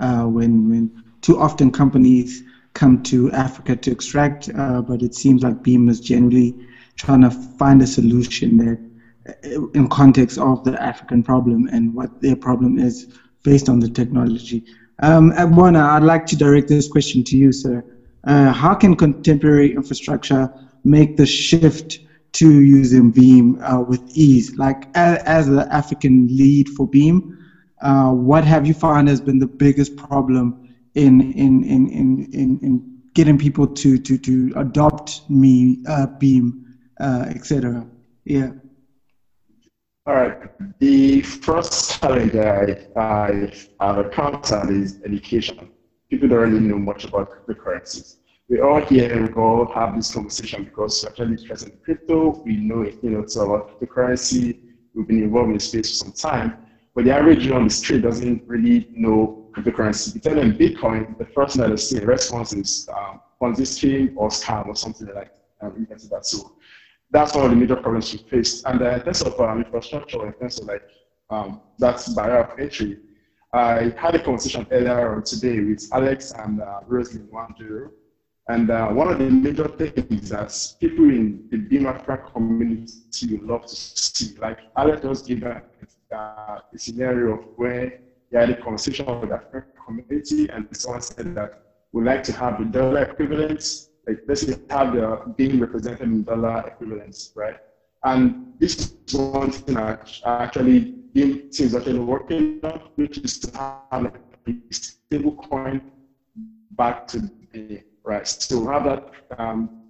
Uh, 0.00 0.24
when 0.24 0.68
when 0.70 1.04
too 1.20 1.38
often 1.38 1.70
companies 1.70 2.42
come 2.74 3.00
to 3.04 3.30
Africa 3.30 3.76
to 3.76 3.92
extract, 3.92 4.50
uh, 4.62 4.82
but 4.82 5.02
it 5.02 5.14
seems 5.14 5.44
like 5.44 5.62
Beam 5.62 5.88
is 5.88 6.00
generally 6.00 6.50
trying 6.96 7.20
to 7.20 7.30
find 7.30 7.80
a 7.80 7.86
solution 7.86 8.48
that, 8.62 8.80
uh, 9.28 9.68
in 9.78 9.86
context 9.88 10.36
of 10.38 10.64
the 10.64 10.74
African 10.82 11.22
problem 11.22 11.68
and 11.68 11.94
what 11.94 12.20
their 12.20 12.34
problem 12.34 12.80
is 12.88 13.06
based 13.44 13.68
on 13.68 13.78
the 13.78 13.88
technology. 13.88 14.64
Um, 15.00 15.32
Agwana, 15.32 15.82
I'd 15.82 16.02
like 16.02 16.26
to 16.26 16.36
direct 16.36 16.68
this 16.68 16.88
question 16.88 17.24
to 17.24 17.36
you, 17.36 17.52
sir. 17.52 17.84
Uh, 18.24 18.52
how 18.52 18.74
can 18.74 18.94
contemporary 18.96 19.72
infrastructure 19.74 20.48
make 20.84 21.16
the 21.16 21.26
shift 21.26 22.00
to 22.34 22.62
using 22.62 23.10
Beam 23.10 23.56
uh, 23.60 23.82
with 23.86 24.02
ease. 24.14 24.52
Like 24.56 24.88
as, 24.94 25.18
as 25.26 25.46
the 25.46 25.66
African 25.72 26.26
lead 26.28 26.68
for 26.68 26.88
Beam, 26.88 27.22
uh, 27.82 28.10
what 28.12 28.44
have 28.44 28.66
you 28.66 28.74
found 28.74 29.08
has 29.08 29.20
been 29.20 29.38
the 29.38 29.50
biggest 29.58 29.96
problem 29.96 30.56
in 30.94 31.20
in 31.32 31.64
in 31.64 31.88
in 31.88 32.26
in, 32.32 32.58
in 32.62 32.82
getting 33.14 33.38
people 33.38 33.66
to 33.66 33.98
to 33.98 34.18
to 34.18 34.52
adopt 34.56 35.22
me 35.28 35.78
uh, 35.86 36.06
Beam, 36.18 36.54
uh, 37.00 37.26
etc. 37.28 37.86
Yeah. 38.24 38.52
All 40.06 40.14
right. 40.14 40.78
The 40.80 41.22
first 41.22 42.00
challenge 42.00 42.34
I, 42.34 42.86
I 42.96 43.52
have 43.80 43.98
encountered 43.98 44.70
is 44.70 45.00
education. 45.04 45.70
People 46.10 46.28
don't 46.28 46.38
really 46.40 46.60
know 46.60 46.78
much 46.78 47.04
about 47.04 47.30
cryptocurrencies 47.46 48.16
we 48.52 48.60
all 48.60 48.82
here, 48.82 49.26
we 49.26 49.32
all 49.32 49.64
have 49.72 49.96
this 49.96 50.12
conversation 50.12 50.64
because 50.64 51.02
we're 51.02 51.08
actually 51.08 51.32
interested 51.32 51.70
in 51.70 51.78
crypto. 51.78 52.42
We 52.44 52.56
know 52.56 52.82
it, 52.82 52.98
you 53.02 53.08
know, 53.08 53.20
it's 53.20 53.36
about 53.36 53.80
cryptocurrency. 53.80 54.58
We've 54.94 55.06
been 55.06 55.22
involved 55.22 55.48
in 55.48 55.54
the 55.54 55.60
space 55.60 55.88
for 55.88 56.04
some 56.04 56.12
time. 56.12 56.58
But 56.94 57.04
the 57.04 57.14
average 57.14 57.48
on 57.50 57.64
the 57.64 57.70
street 57.70 58.02
doesn't 58.02 58.42
really 58.46 58.88
know 58.92 59.48
cryptocurrency. 59.56 60.14
You 60.16 60.20
tell 60.20 60.34
them 60.34 60.52
Bitcoin, 60.52 61.16
the 61.16 61.24
first 61.24 61.54
thing 61.54 61.62
that 61.62 61.70
they 61.70 61.76
see 61.76 61.96
in 61.96 62.06
response 62.06 62.52
is 62.52 62.90
um, 62.94 63.20
Ponzi 63.40 63.66
scheme 63.66 64.12
or 64.16 64.28
scam 64.28 64.66
or 64.66 64.76
something 64.76 65.08
like 65.14 65.32
um, 65.62 65.86
can 65.86 65.98
see 65.98 66.08
that. 66.08 66.26
So 66.26 66.52
that's 67.12 67.34
one 67.34 67.44
of 67.44 67.50
the 67.50 67.56
major 67.56 67.76
problems 67.76 68.12
we 68.12 68.18
faced. 68.30 68.64
And 68.66 68.80
uh, 68.82 68.90
in 68.90 69.02
terms 69.02 69.22
of 69.22 69.38
um, 69.40 69.62
infrastructure, 69.62 70.26
in 70.26 70.32
terms 70.32 70.58
of 70.58 70.66
like 70.66 70.82
um, 71.30 71.60
that's 71.78 72.08
barrier 72.08 72.44
of 72.44 72.58
entry, 72.58 72.98
I 73.52 73.92
had 73.98 74.14
a 74.14 74.24
conversation 74.24 74.66
earlier 74.70 75.14
on 75.14 75.22
today 75.24 75.60
with 75.60 75.86
Alex 75.92 76.32
and 76.32 76.62
uh, 76.62 76.80
Rosalind 76.86 77.30
Wanjiru, 77.30 77.90
and 78.48 78.70
uh, 78.70 78.88
one 78.88 79.08
of 79.08 79.18
the 79.18 79.28
major 79.30 79.68
things 79.68 80.30
that 80.30 80.50
people 80.80 81.04
in 81.04 81.48
the 81.50 81.58
Beam 81.58 81.86
Africa 81.86 82.30
community 82.32 83.38
love 83.42 83.66
to 83.66 83.76
see, 83.76 84.36
like 84.38 84.58
Alex 84.76 85.02
just 85.02 85.26
gave 85.28 85.42
a, 85.42 85.62
uh, 86.14 86.60
a 86.74 86.78
scenario 86.78 87.34
of 87.34 87.44
where 87.56 88.00
he 88.30 88.36
had 88.36 88.48
a 88.48 88.56
conversation 88.60 89.04
with 89.20 89.28
the 89.28 89.36
African 89.36 89.72
community 89.86 90.48
and 90.48 90.66
someone 90.72 91.02
said 91.02 91.34
that 91.34 91.62
we'd 91.92 92.04
like 92.04 92.22
to 92.24 92.32
have 92.32 92.58
the 92.58 92.64
dollar 92.64 93.02
equivalents, 93.02 93.90
like 94.06 94.20
let's 94.26 94.42
say 94.42 94.56
have 94.70 94.94
the 94.94 95.34
being 95.36 95.60
represented 95.60 96.02
in 96.02 96.24
dollar 96.24 96.64
equivalents, 96.66 97.32
right? 97.34 97.56
And 98.04 98.54
this 98.58 98.92
is 99.06 99.14
one 99.14 99.50
thing 99.50 99.74
that 99.76 100.10
actually 100.24 100.94
Beam 101.14 101.48
is 101.52 101.74
actually 101.74 101.98
working 101.98 102.58
on, 102.64 102.80
which 102.96 103.18
is 103.18 103.38
to 103.40 103.56
have 103.58 104.02
like 104.02 104.16
a 104.48 104.74
stable 104.74 105.36
coin 105.36 105.82
back 106.72 107.06
to 107.08 107.20
the 107.52 107.82
right? 108.04 108.26
So 108.26 108.66
have 108.66 108.84
that 108.84 109.10
um, 109.38 109.82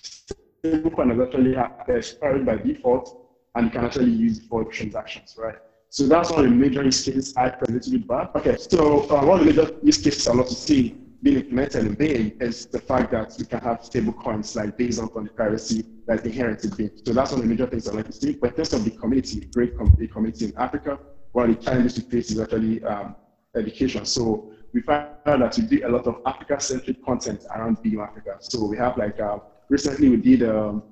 stablecoin 0.00 1.12
is 1.12 1.20
actually 1.20 1.56
expired 1.94 2.46
by 2.46 2.56
default, 2.56 3.28
and 3.54 3.66
you 3.66 3.70
can 3.70 3.84
actually 3.84 4.10
use 4.10 4.38
it 4.38 4.44
for 4.48 4.64
transactions, 4.64 5.36
right? 5.38 5.56
So 5.88 6.06
that's 6.06 6.30
one 6.30 6.44
of 6.46 6.50
the 6.50 6.56
major 6.56 6.82
use 6.82 7.04
cases 7.04 7.34
I 7.36 7.50
present 7.50 7.86
with 7.92 8.08
bad. 8.08 8.28
Okay, 8.36 8.56
so 8.56 9.00
uh, 9.10 9.26
one 9.26 9.40
of 9.40 9.46
the 9.46 9.52
major 9.52 9.70
use 9.82 9.98
cases 9.98 10.26
I 10.26 10.32
love 10.32 10.48
to 10.48 10.54
see 10.54 10.96
being 11.22 11.36
implemented 11.36 12.00
in 12.00 12.36
is 12.40 12.66
the 12.66 12.80
fact 12.80 13.12
that 13.12 13.38
you 13.38 13.44
can 13.44 13.60
have 13.60 13.84
stable 13.84 14.12
coins 14.12 14.56
like 14.56 14.76
based 14.76 15.00
on 15.00 15.08
the 15.24 15.30
privacy 15.30 15.84
that's 16.06 16.24
inherent 16.24 16.64
in 16.64 16.70
Beam. 16.70 16.90
So 17.04 17.12
that's 17.12 17.30
one 17.30 17.40
of 17.40 17.48
the 17.48 17.50
major 17.50 17.66
things 17.66 17.88
I 17.88 17.92
like 17.92 18.06
to 18.06 18.12
see. 18.12 18.32
But 18.32 18.50
in 18.50 18.56
terms 18.56 18.72
of 18.72 18.84
the 18.84 18.90
community, 18.90 19.48
great 19.54 19.78
com- 19.78 19.94
community 20.12 20.46
in 20.46 20.56
Africa, 20.56 20.98
one 21.30 21.50
of 21.50 21.56
the 21.56 21.62
challenges 21.62 21.96
we 21.96 22.10
face 22.10 22.32
is 22.32 22.40
actually 22.40 22.82
um, 22.84 23.14
education. 23.56 24.04
So 24.04 24.50
we 24.74 24.80
found 24.82 25.10
out 25.26 25.38
that 25.38 25.56
we 25.56 25.62
do 25.64 25.86
a 25.86 25.90
lot 25.90 26.06
of 26.08 26.22
Africa-centric 26.26 27.04
content 27.04 27.44
around 27.54 27.80
Beam 27.82 28.00
Africa. 28.00 28.38
So 28.40 28.64
we 28.64 28.76
have 28.78 28.96
like 28.96 29.20
uh, 29.20 29.38
recently 29.68 30.08
we 30.08 30.16
did 30.16 30.42
um, 30.42 30.82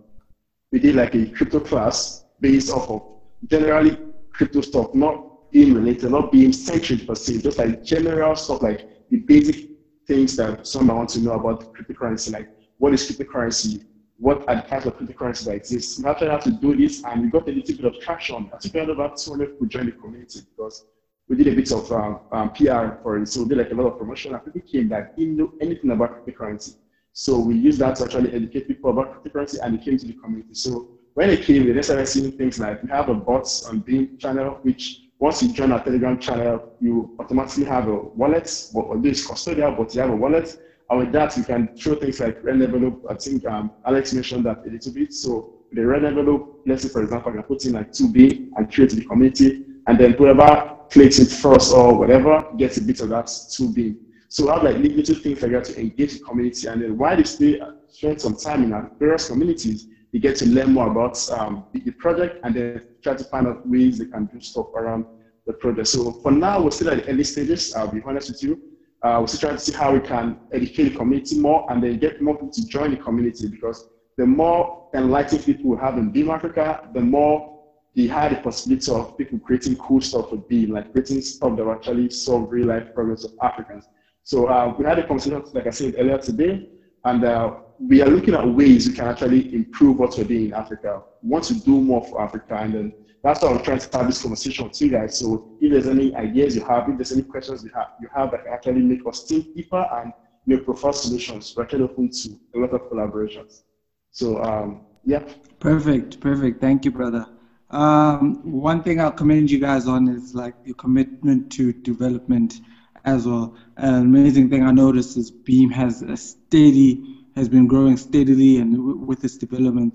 we 0.70 0.78
did 0.78 0.94
like 0.94 1.14
a 1.16 1.26
crypto 1.26 1.58
class 1.58 2.24
based 2.40 2.70
off 2.70 2.88
of 2.88 3.02
generally 3.48 3.98
crypto 4.32 4.60
stuff, 4.60 4.94
not 4.94 5.50
being 5.50 5.74
related, 5.74 6.12
not 6.12 6.30
being 6.30 6.52
centric 6.52 7.04
per 7.04 7.16
se, 7.16 7.38
just 7.38 7.58
like 7.58 7.82
general 7.82 8.36
stuff 8.36 8.62
like 8.62 8.88
the 9.10 9.16
basic 9.16 9.69
things 10.10 10.34
that 10.34 10.66
someone 10.66 10.96
wants 10.96 11.14
to 11.14 11.20
know 11.20 11.34
about 11.34 11.64
cryptocurrency, 11.72 12.32
like 12.32 12.48
what 12.78 12.92
is 12.92 13.08
cryptocurrency, 13.08 13.80
what 14.18 14.42
are 14.48 14.56
the 14.56 14.62
types 14.62 14.84
of 14.84 14.96
cryptocurrency 14.96 15.44
that 15.44 15.54
exist. 15.54 16.00
We 16.02 16.10
actually 16.10 16.30
had 16.30 16.40
to 16.42 16.50
do 16.50 16.74
this 16.76 17.04
and 17.04 17.22
we 17.22 17.30
got 17.30 17.46
a 17.48 17.52
little 17.52 17.76
bit 17.76 17.84
of 17.84 17.94
traction. 18.00 18.50
I 18.52 18.58
think 18.58 18.74
we 18.74 18.80
had 18.80 18.90
about 18.90 19.16
200 19.16 19.50
people 19.50 19.66
join 19.68 19.86
the 19.86 19.92
community 19.92 20.40
because 20.50 20.84
we 21.28 21.36
did 21.36 21.46
a 21.46 21.54
bit 21.54 21.70
of 21.70 21.92
um, 21.92 22.18
um, 22.32 22.50
PR 22.50 22.98
for 23.02 23.18
it. 23.18 23.28
So 23.28 23.42
we 23.42 23.50
did 23.50 23.58
like 23.58 23.70
a 23.70 23.74
lot 23.74 23.86
of 23.86 23.98
promotion 23.98 24.34
and 24.34 24.44
people 24.44 24.62
came 24.62 24.88
that 24.88 25.14
didn't 25.16 25.36
know 25.36 25.52
anything 25.60 25.92
about 25.92 26.26
cryptocurrency. 26.26 26.74
So 27.12 27.38
we 27.38 27.54
used 27.54 27.78
that 27.78 27.94
to 27.96 28.04
actually 28.04 28.32
educate 28.32 28.66
people 28.66 28.90
about 28.90 29.14
cryptocurrency 29.14 29.58
and 29.62 29.78
they 29.78 29.82
came 29.84 29.96
to 29.96 30.06
the 30.08 30.14
community. 30.14 30.54
So 30.54 30.88
when 31.14 31.28
they 31.28 31.36
came, 31.36 31.72
they 31.72 31.82
started 31.82 32.08
seeing 32.08 32.32
things 32.32 32.58
like 32.58 32.82
we 32.82 32.88
have 32.90 33.08
a 33.08 33.14
bots 33.14 33.64
on 33.64 33.78
Beam 33.78 34.08
channel, 34.18 34.58
which 34.62 34.99
once 35.20 35.42
you 35.42 35.52
join 35.52 35.70
our 35.70 35.84
Telegram 35.84 36.18
channel, 36.18 36.72
you 36.80 37.14
automatically 37.20 37.64
have 37.64 37.88
a 37.88 37.94
wallet, 37.94 38.50
or 38.74 38.96
this 38.96 39.28
custodial, 39.28 39.76
but 39.76 39.94
you 39.94 40.00
have 40.00 40.10
a 40.10 40.16
wallet. 40.16 40.58
And 40.88 40.98
with 40.98 41.12
that, 41.12 41.36
you 41.36 41.44
can 41.44 41.76
show 41.76 41.94
things 41.94 42.20
like 42.20 42.42
red 42.42 42.60
envelope. 42.60 43.04
I 43.08 43.14
think 43.14 43.44
um, 43.44 43.70
Alex 43.86 44.14
mentioned 44.14 44.46
that 44.46 44.66
a 44.66 44.70
little 44.70 44.92
bit. 44.92 45.12
So 45.12 45.58
the 45.72 45.86
red 45.86 46.06
envelope, 46.06 46.62
let's 46.66 46.82
say 46.84 46.88
for 46.88 47.02
example, 47.02 47.38
I 47.38 47.42
put 47.42 47.66
in 47.66 47.74
like 47.74 47.92
2B 47.92 48.48
and 48.56 48.72
create 48.72 48.92
the 48.92 49.04
community, 49.04 49.66
and 49.86 49.98
then 50.00 50.12
whoever 50.14 50.78
clicks 50.90 51.18
it 51.18 51.28
first 51.28 51.74
or 51.74 51.98
whatever, 51.98 52.46
gets 52.56 52.78
a 52.78 52.82
bit 52.82 53.00
of 53.02 53.10
that 53.10 53.26
2B. 53.26 53.96
So 54.28 54.48
I 54.48 54.54
have 54.54 54.62
like 54.62 54.78
little 54.78 55.14
things 55.16 55.42
like 55.42 55.52
that 55.52 55.64
to 55.66 55.78
engage 55.78 56.14
the 56.14 56.24
community. 56.24 56.66
And 56.66 56.80
then 56.80 56.96
while 56.96 57.14
they 57.14 57.24
stay, 57.24 57.60
spend 57.88 58.20
some 58.22 58.36
time 58.36 58.64
in 58.64 58.72
our 58.72 58.90
various 58.98 59.28
communities, 59.28 59.86
they 60.12 60.18
get 60.18 60.36
to 60.36 60.46
learn 60.46 60.72
more 60.72 60.90
about 60.90 61.30
um, 61.30 61.64
the, 61.72 61.90
project 61.92 62.40
and 62.44 62.54
then 62.54 62.82
try 63.02 63.14
to 63.14 63.24
find 63.24 63.46
out 63.46 63.66
ways 63.68 63.98
they 63.98 64.06
can 64.06 64.26
do 64.26 64.40
stuff 64.40 64.66
around 64.74 65.04
the 65.46 65.52
project. 65.52 65.88
So 65.88 66.12
for 66.22 66.32
now, 66.32 66.62
we're 66.62 66.70
still 66.70 66.90
at 66.90 67.04
the 67.04 67.10
early 67.10 67.24
stages. 67.24 67.74
I'll 67.74 67.88
be 67.88 68.02
honest 68.04 68.30
with 68.30 68.42
you. 68.42 68.60
Uh, 69.02 69.18
we're 69.20 69.28
still 69.28 69.40
trying 69.40 69.56
to 69.56 69.60
see 69.64 69.72
how 69.72 69.92
we 69.92 70.00
can 70.00 70.38
educate 70.52 70.90
the 70.90 70.96
community 70.96 71.38
more 71.38 71.70
and 71.70 71.82
then 71.82 71.98
get 71.98 72.20
more 72.20 72.34
people 72.34 72.50
to 72.50 72.66
join 72.66 72.90
the 72.90 72.96
community 72.96 73.48
because 73.48 73.88
the 74.16 74.26
more 74.26 74.88
enlightened 74.94 75.44
people 75.44 75.70
we 75.70 75.78
have 75.78 75.96
in 75.96 76.10
Beam 76.10 76.30
Africa, 76.30 76.88
the 76.92 77.00
more 77.00 77.58
he 77.94 78.06
had 78.06 78.32
the 78.32 78.36
possibility 78.36 78.92
of 78.92 79.16
people 79.16 79.38
creating 79.38 79.76
cool 79.76 80.00
stuff 80.00 80.30
with 80.30 80.46
Beam, 80.48 80.70
like 80.72 80.92
creating 80.92 81.22
stuff 81.22 81.56
that 81.56 81.64
will 81.64 81.72
actually 81.72 82.10
solve 82.10 82.50
real 82.50 82.68
life 82.68 82.94
problems 82.94 83.24
of 83.24 83.32
Africans. 83.42 83.88
So 84.24 84.46
uh, 84.46 84.74
we 84.78 84.84
had 84.84 84.98
a 84.98 85.06
conversation, 85.06 85.42
like 85.54 85.66
I 85.66 85.70
said 85.70 85.94
earlier 85.98 86.18
today, 86.18 86.68
and 87.04 87.24
uh, 87.24 87.54
we 87.80 88.02
are 88.02 88.08
looking 88.08 88.34
at 88.34 88.46
ways 88.46 88.88
we 88.88 88.94
can 88.94 89.08
actually 89.08 89.54
improve 89.54 89.98
what 89.98 90.16
we're 90.16 90.24
doing 90.24 90.46
in 90.46 90.52
Africa. 90.52 91.02
We 91.22 91.30
want 91.30 91.44
to 91.44 91.54
do 91.54 91.80
more 91.80 92.04
for 92.04 92.20
Africa, 92.20 92.56
and 92.56 92.74
then 92.74 92.92
that's 93.22 93.42
why 93.42 93.50
I'm 93.50 93.62
trying 93.62 93.78
to 93.78 93.98
have 93.98 94.06
this 94.06 94.22
conversation 94.22 94.66
with 94.66 94.80
you 94.80 94.90
guys. 94.90 95.18
So 95.18 95.46
if 95.60 95.72
there's 95.72 95.86
any 95.86 96.14
ideas 96.14 96.54
you 96.54 96.64
have, 96.64 96.88
if 96.88 96.96
there's 96.96 97.12
any 97.12 97.22
questions 97.22 97.64
you 97.64 97.70
have, 97.74 97.86
you 98.00 98.08
have 98.14 98.30
that 98.32 98.44
can 98.44 98.52
actually 98.52 98.82
make 98.82 99.00
us 99.06 99.24
think 99.24 99.54
deeper 99.54 99.86
and 99.94 100.12
make 100.46 100.64
preferred 100.64 100.94
solutions, 100.94 101.54
we're 101.56 101.62
actually 101.62 101.84
open 101.84 102.10
to 102.10 102.38
a 102.54 102.58
lot 102.58 102.70
of 102.72 102.82
collaborations. 102.90 103.62
So 104.10 104.42
um, 104.42 104.80
yeah. 105.04 105.22
Perfect, 105.58 106.20
perfect. 106.20 106.60
Thank 106.60 106.84
you, 106.84 106.90
brother. 106.90 107.26
Um, 107.70 108.40
one 108.42 108.82
thing 108.82 109.00
I'll 109.00 109.12
commend 109.12 109.50
you 109.50 109.58
guys 109.58 109.86
on 109.86 110.08
is 110.08 110.34
like 110.34 110.54
your 110.64 110.74
commitment 110.74 111.50
to 111.52 111.72
development 111.72 112.60
as 113.04 113.26
well. 113.26 113.54
An 113.76 113.94
amazing 113.94 114.50
thing 114.50 114.64
I 114.64 114.72
noticed 114.72 115.16
is 115.16 115.30
Beam 115.30 115.70
has 115.70 116.02
a 116.02 116.16
steady, 116.16 117.19
has 117.40 117.48
been 117.48 117.66
growing 117.66 117.96
steadily 117.96 118.58
and 118.58 118.70
w- 118.76 118.98
with 119.08 119.24
its 119.24 119.36
development. 119.38 119.92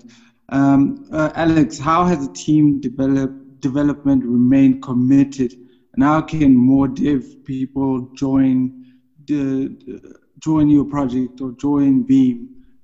Um, 0.48 0.80
uh, 1.12 1.30
Alex, 1.34 1.78
how 1.78 2.04
has 2.04 2.26
the 2.26 2.32
team 2.34 2.80
develop, 2.80 3.30
development 3.60 4.24
remained 4.24 4.82
committed, 4.82 5.52
and 5.92 6.02
how 6.02 6.20
can 6.22 6.54
more 6.54 6.88
dev 6.88 7.22
people 7.44 7.92
join 8.14 8.56
the, 9.26 9.46
join 10.46 10.68
your 10.68 10.84
project 10.84 11.40
or 11.40 11.52
join 11.52 12.02
Beam? 12.02 12.36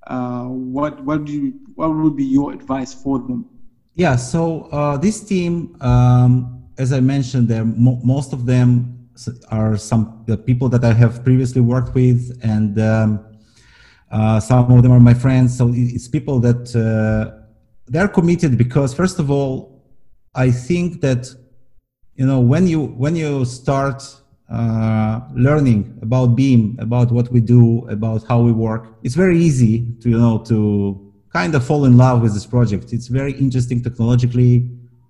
Uh, 0.07 0.45
what 0.75 0.93
what 1.07 1.19
do 1.25 1.31
you, 1.31 1.53
what 1.75 1.89
would 1.95 2.15
be 2.15 2.25
your 2.25 2.51
advice 2.53 2.93
for 2.93 3.19
them? 3.19 3.45
Yeah, 3.95 4.15
so 4.15 4.41
uh, 4.77 4.97
this 4.97 5.17
team, 5.23 5.53
um, 5.81 6.63
as 6.77 6.91
I 6.91 6.99
mentioned, 6.99 7.47
there 7.47 7.65
mo- 7.65 8.01
most 8.03 8.33
of 8.33 8.45
them 8.45 8.67
are 9.49 9.77
some 9.77 10.23
the 10.25 10.37
people 10.37 10.67
that 10.69 10.83
I 10.83 10.93
have 10.93 11.23
previously 11.23 11.61
worked 11.61 11.93
with, 11.93 12.37
and 12.43 12.79
um, 12.79 13.09
uh, 14.13 14.39
some 14.39 14.71
of 14.71 14.83
them 14.83 14.91
are 14.91 14.99
my 14.99 15.13
friends. 15.13 15.57
So 15.57 15.71
it's 15.73 16.07
people 16.07 16.39
that 16.47 16.63
uh, 16.75 17.43
they're 17.87 18.07
committed 18.07 18.57
because 18.57 18.93
first 18.93 19.19
of 19.19 19.29
all 19.29 19.83
i 20.35 20.49
think 20.49 21.01
that 21.01 21.33
you 22.15 22.25
know 22.25 22.39
when 22.39 22.67
you 22.67 22.85
when 23.03 23.15
you 23.15 23.45
start 23.45 24.03
uh, 24.49 25.19
learning 25.33 25.97
about 26.01 26.35
beam 26.35 26.77
about 26.79 27.11
what 27.11 27.31
we 27.31 27.41
do 27.41 27.87
about 27.89 28.23
how 28.27 28.39
we 28.41 28.51
work 28.51 28.95
it's 29.03 29.15
very 29.15 29.37
easy 29.37 29.85
to 29.99 30.09
you 30.09 30.17
know 30.17 30.37
to 30.39 31.11
kind 31.31 31.55
of 31.55 31.65
fall 31.65 31.85
in 31.85 31.97
love 31.97 32.21
with 32.21 32.33
this 32.33 32.45
project 32.45 32.93
it's 32.93 33.07
very 33.07 33.33
interesting 33.33 33.81
technologically 33.81 34.69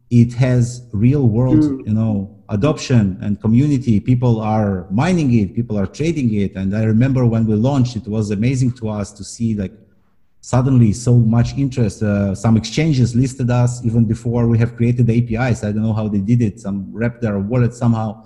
it 0.10 0.34
has 0.34 0.88
real 0.93 1.28
world 1.28 1.60
mm. 1.60 1.88
you 1.88 1.93
know 1.93 2.33
adoption 2.50 3.18
and 3.22 3.39
community 3.41 4.00
people 4.00 4.41
are 4.41 4.88
mining 4.91 5.34
it 5.34 5.56
people 5.56 5.78
are 5.78 5.88
trading 5.88 6.34
it 6.34 6.56
and 6.56 6.76
i 6.76 6.84
remember 6.84 7.26
when 7.26 7.46
we 7.46 7.56
launched 7.56 7.96
it 7.96 8.08
was 8.08 8.32
amazing 8.32 8.72
to 8.72 8.89
us 8.89 9.12
to 9.12 9.24
see 9.24 9.56
like 9.56 9.74
suddenly 10.44 10.91
so 10.91 11.16
much 11.16 11.58
interest. 11.58 12.04
Uh, 12.04 12.36
some 12.36 12.58
exchanges 12.58 13.16
listed 13.16 13.50
us 13.50 13.84
even 13.86 14.04
before 14.04 14.46
we 14.46 14.58
have 14.58 14.76
created 14.76 15.08
the 15.08 15.16
APIs. 15.20 15.64
I 15.64 15.72
don't 15.72 15.84
know 15.84 15.94
how 15.94 16.10
they 16.10 16.20
did 16.20 16.41
it. 16.41 16.60
Some 16.60 16.91
wrapped 16.91 17.22
their 17.22 17.39
wallet 17.39 17.74
somehow. 17.74 18.26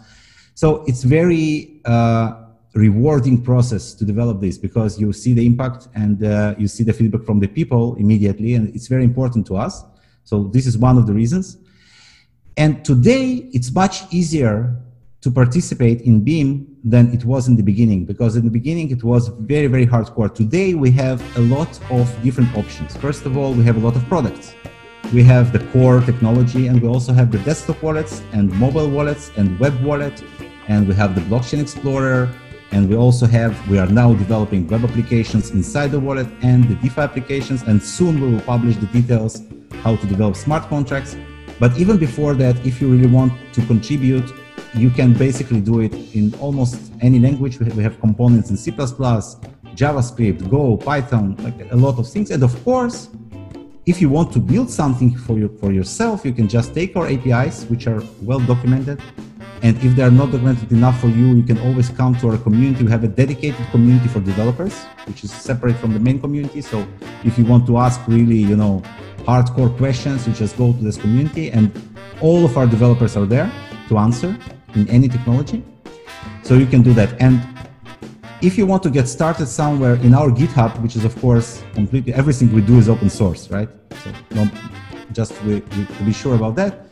So 0.56 0.84
it's 0.88 1.04
very 1.04 1.80
uh, 1.86 2.46
rewarding 2.74 3.44
process 3.44 3.94
to 3.94 4.04
develop 4.04 4.42
this 4.42 4.58
because 4.58 5.00
you 5.00 5.14
see 5.14 5.34
the 5.34 5.46
impact 5.46 5.90
and 5.94 6.24
uh, 6.26 6.56
you 6.58 6.68
see 6.68 6.84
the 6.84 6.92
feedback 6.92 7.22
from 7.22 7.40
the 7.40 7.48
people 7.48 7.96
immediately, 7.98 8.56
and 8.56 8.76
it's 8.76 8.88
very 8.88 9.04
important 9.04 9.46
to 9.48 9.56
us. 9.56 9.84
So 10.24 10.46
this 10.46 10.66
is 10.66 10.76
one 10.76 10.98
of 10.98 11.06
the 11.06 11.14
reasons. 11.14 11.58
And 12.58 12.84
today 12.84 13.48
it's 13.54 13.72
much 13.72 14.12
easier 14.12 14.76
to 15.22 15.30
participate 15.30 16.02
in 16.02 16.24
Beam 16.24 16.76
than 16.84 17.14
it 17.14 17.24
was 17.24 17.48
in 17.48 17.56
the 17.56 17.62
beginning 17.62 18.04
because 18.04 18.36
in 18.36 18.46
the 18.46 18.50
beginning 18.50 18.90
it 18.90 19.04
was 19.04 19.28
very 19.28 19.68
very 19.68 19.86
hardcore. 19.86 20.34
Today 20.34 20.74
we 20.74 20.90
have 20.92 21.22
a 21.38 21.42
lot 21.42 21.80
of 21.92 22.06
different 22.24 22.58
options. 22.58 22.98
First 22.98 23.28
of 23.28 23.38
all 23.38 23.54
we 23.54 23.64
have 23.64 23.78
a 23.78 23.80
lot 23.80 23.96
of 23.96 24.04
products. 24.08 24.56
We 25.14 25.22
have 25.24 25.54
the 25.54 25.60
core 25.72 26.02
technology 26.02 26.66
and 26.66 26.82
we 26.82 26.88
also 26.88 27.14
have 27.14 27.32
the 27.32 27.38
desktop 27.40 27.84
wallets 27.84 28.24
and 28.32 28.52
mobile 28.54 28.90
wallets 28.90 29.30
and 29.38 29.60
web 29.60 29.80
wallet 29.84 30.24
and 30.68 30.88
we 30.88 30.96
have 30.96 31.14
the 31.14 31.22
blockchain 31.30 31.62
explorer 31.62 32.28
and 32.72 32.90
we 32.90 32.96
also 32.96 33.28
have 33.28 33.54
we 33.70 33.78
are 33.78 33.88
now 33.88 34.16
developing 34.16 34.68
web 34.68 34.84
applications 34.84 35.52
inside 35.52 35.92
the 35.92 36.00
wallet 36.00 36.28
and 36.42 36.64
the 36.64 36.76
defi 36.76 37.02
applications 37.02 37.62
and 37.62 37.82
soon 37.82 38.20
we 38.20 38.34
will 38.34 38.42
publish 38.42 38.76
the 38.78 38.88
details 38.88 39.44
how 39.84 39.96
to 39.96 40.08
develop 40.08 40.36
smart 40.36 40.64
contracts 40.68 41.16
but 41.60 41.78
even 41.78 41.98
before 41.98 42.34
that 42.34 42.56
if 42.66 42.82
you 42.82 42.88
really 42.88 43.08
want 43.08 43.34
to 43.54 43.66
contribute 43.66 44.30
you 44.74 44.90
can 44.90 45.14
basically 45.14 45.62
do 45.62 45.80
it 45.82 45.94
in 46.16 46.34
almost 46.36 46.92
any 47.02 47.20
language. 47.20 47.60
We 47.60 47.84
have 47.84 48.00
components 48.00 48.50
in 48.50 48.58
C++, 48.58 48.72
JavaScript, 48.72 50.50
Go, 50.50 50.78
Python, 50.78 51.36
like 51.38 51.72
a 51.72 51.76
lot 51.76 52.00
of 52.00 52.10
things. 52.10 52.32
And 52.32 52.44
of 52.44 52.64
course, 52.64 53.10
if 53.86 54.02
you 54.02 54.10
want 54.10 54.34
to 54.34 54.40
build 54.40 54.70
something 54.70 55.16
for 55.16 55.38
you 55.38 55.48
for 55.60 55.72
yourself, 55.72 56.26
you 56.26 56.34
can 56.34 56.48
just 56.48 56.74
take 56.74 56.96
our 56.96 57.08
APIs, 57.08 57.66
which 57.66 57.88
are 57.88 58.04
well 58.22 58.40
documented. 58.40 59.02
And 59.64 59.76
if 59.84 59.96
they 59.96 60.04
are 60.04 60.12
not 60.12 60.32
documented 60.32 60.72
enough 60.72 61.00
for 61.00 61.08
you, 61.08 61.34
you 61.34 61.44
can 61.44 61.58
always 61.60 61.90
come 61.90 62.16
to 62.20 62.30
our 62.30 62.38
community. 62.38 62.84
We 62.84 62.92
have 62.92 63.04
a 63.04 63.08
dedicated 63.08 63.66
community 63.72 64.08
for 64.08 64.20
developers, 64.20 64.84
which 65.08 65.24
is 65.24 65.32
separate 65.32 65.78
from 65.78 65.94
the 65.94 66.00
main 66.00 66.20
community. 66.20 66.62
So 66.62 66.88
if 67.24 67.40
you 67.40 67.46
want 67.46 67.66
to 67.68 67.78
ask 67.78 68.00
really, 68.08 68.38
you 68.38 68.56
know, 68.56 68.84
hardcore 69.28 69.76
questions, 69.78 70.26
you 70.26 70.34
just 70.34 70.58
go 70.58 70.72
to 70.72 70.82
this 70.82 70.96
community 70.96 71.52
and 71.52 71.70
all 72.22 72.46
of 72.46 72.58
our 72.58 72.66
developers 72.66 73.18
are 73.18 73.26
there 73.26 73.52
to 73.90 73.98
answer 73.98 74.38
in 74.76 74.88
any 74.90 75.10
technology. 75.10 75.64
So 76.44 76.54
you 76.54 76.66
can 76.66 76.82
do 76.82 76.94
that. 76.94 77.10
And 77.22 77.46
if 78.42 78.58
you 78.58 78.66
want 78.66 78.84
to 78.84 78.90
get 78.90 79.08
started 79.08 79.48
somewhere 79.48 79.96
in 79.96 80.14
our 80.14 80.30
GitHub, 80.30 80.82
which 80.82 80.96
is 80.96 81.04
of 81.04 81.14
course 81.20 81.62
completely 81.74 82.14
everything 82.14 82.54
we 82.54 82.62
do 82.62 82.78
is 82.78 82.88
open 82.88 83.10
source, 83.10 83.52
right? 83.52 83.70
So 84.02 84.50
just 85.12 85.34
we, 85.44 85.56
we, 85.56 85.86
to 85.86 86.04
be 86.06 86.14
sure 86.14 86.36
about 86.36 86.56
that. 86.56 86.86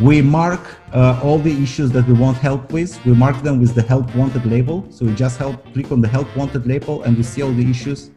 We 0.00 0.22
mark 0.22 0.60
uh, 0.92 1.20
all 1.22 1.38
the 1.38 1.62
issues 1.62 1.90
that 1.92 2.06
we 2.06 2.14
want 2.14 2.36
help 2.36 2.72
with. 2.72 3.04
We 3.04 3.14
mark 3.14 3.42
them 3.42 3.60
with 3.60 3.74
the 3.74 3.82
help 3.82 4.14
wanted 4.14 4.44
label. 4.46 4.86
So 4.90 5.04
we 5.06 5.14
just 5.14 5.36
help 5.38 5.64
click 5.72 5.90
on 5.90 6.00
the 6.00 6.08
help 6.08 6.28
wanted 6.36 6.66
label 6.66 7.02
and 7.02 7.16
we 7.16 7.24
see 7.24 7.42
all 7.42 7.52
the 7.52 7.68
issues 7.68 8.10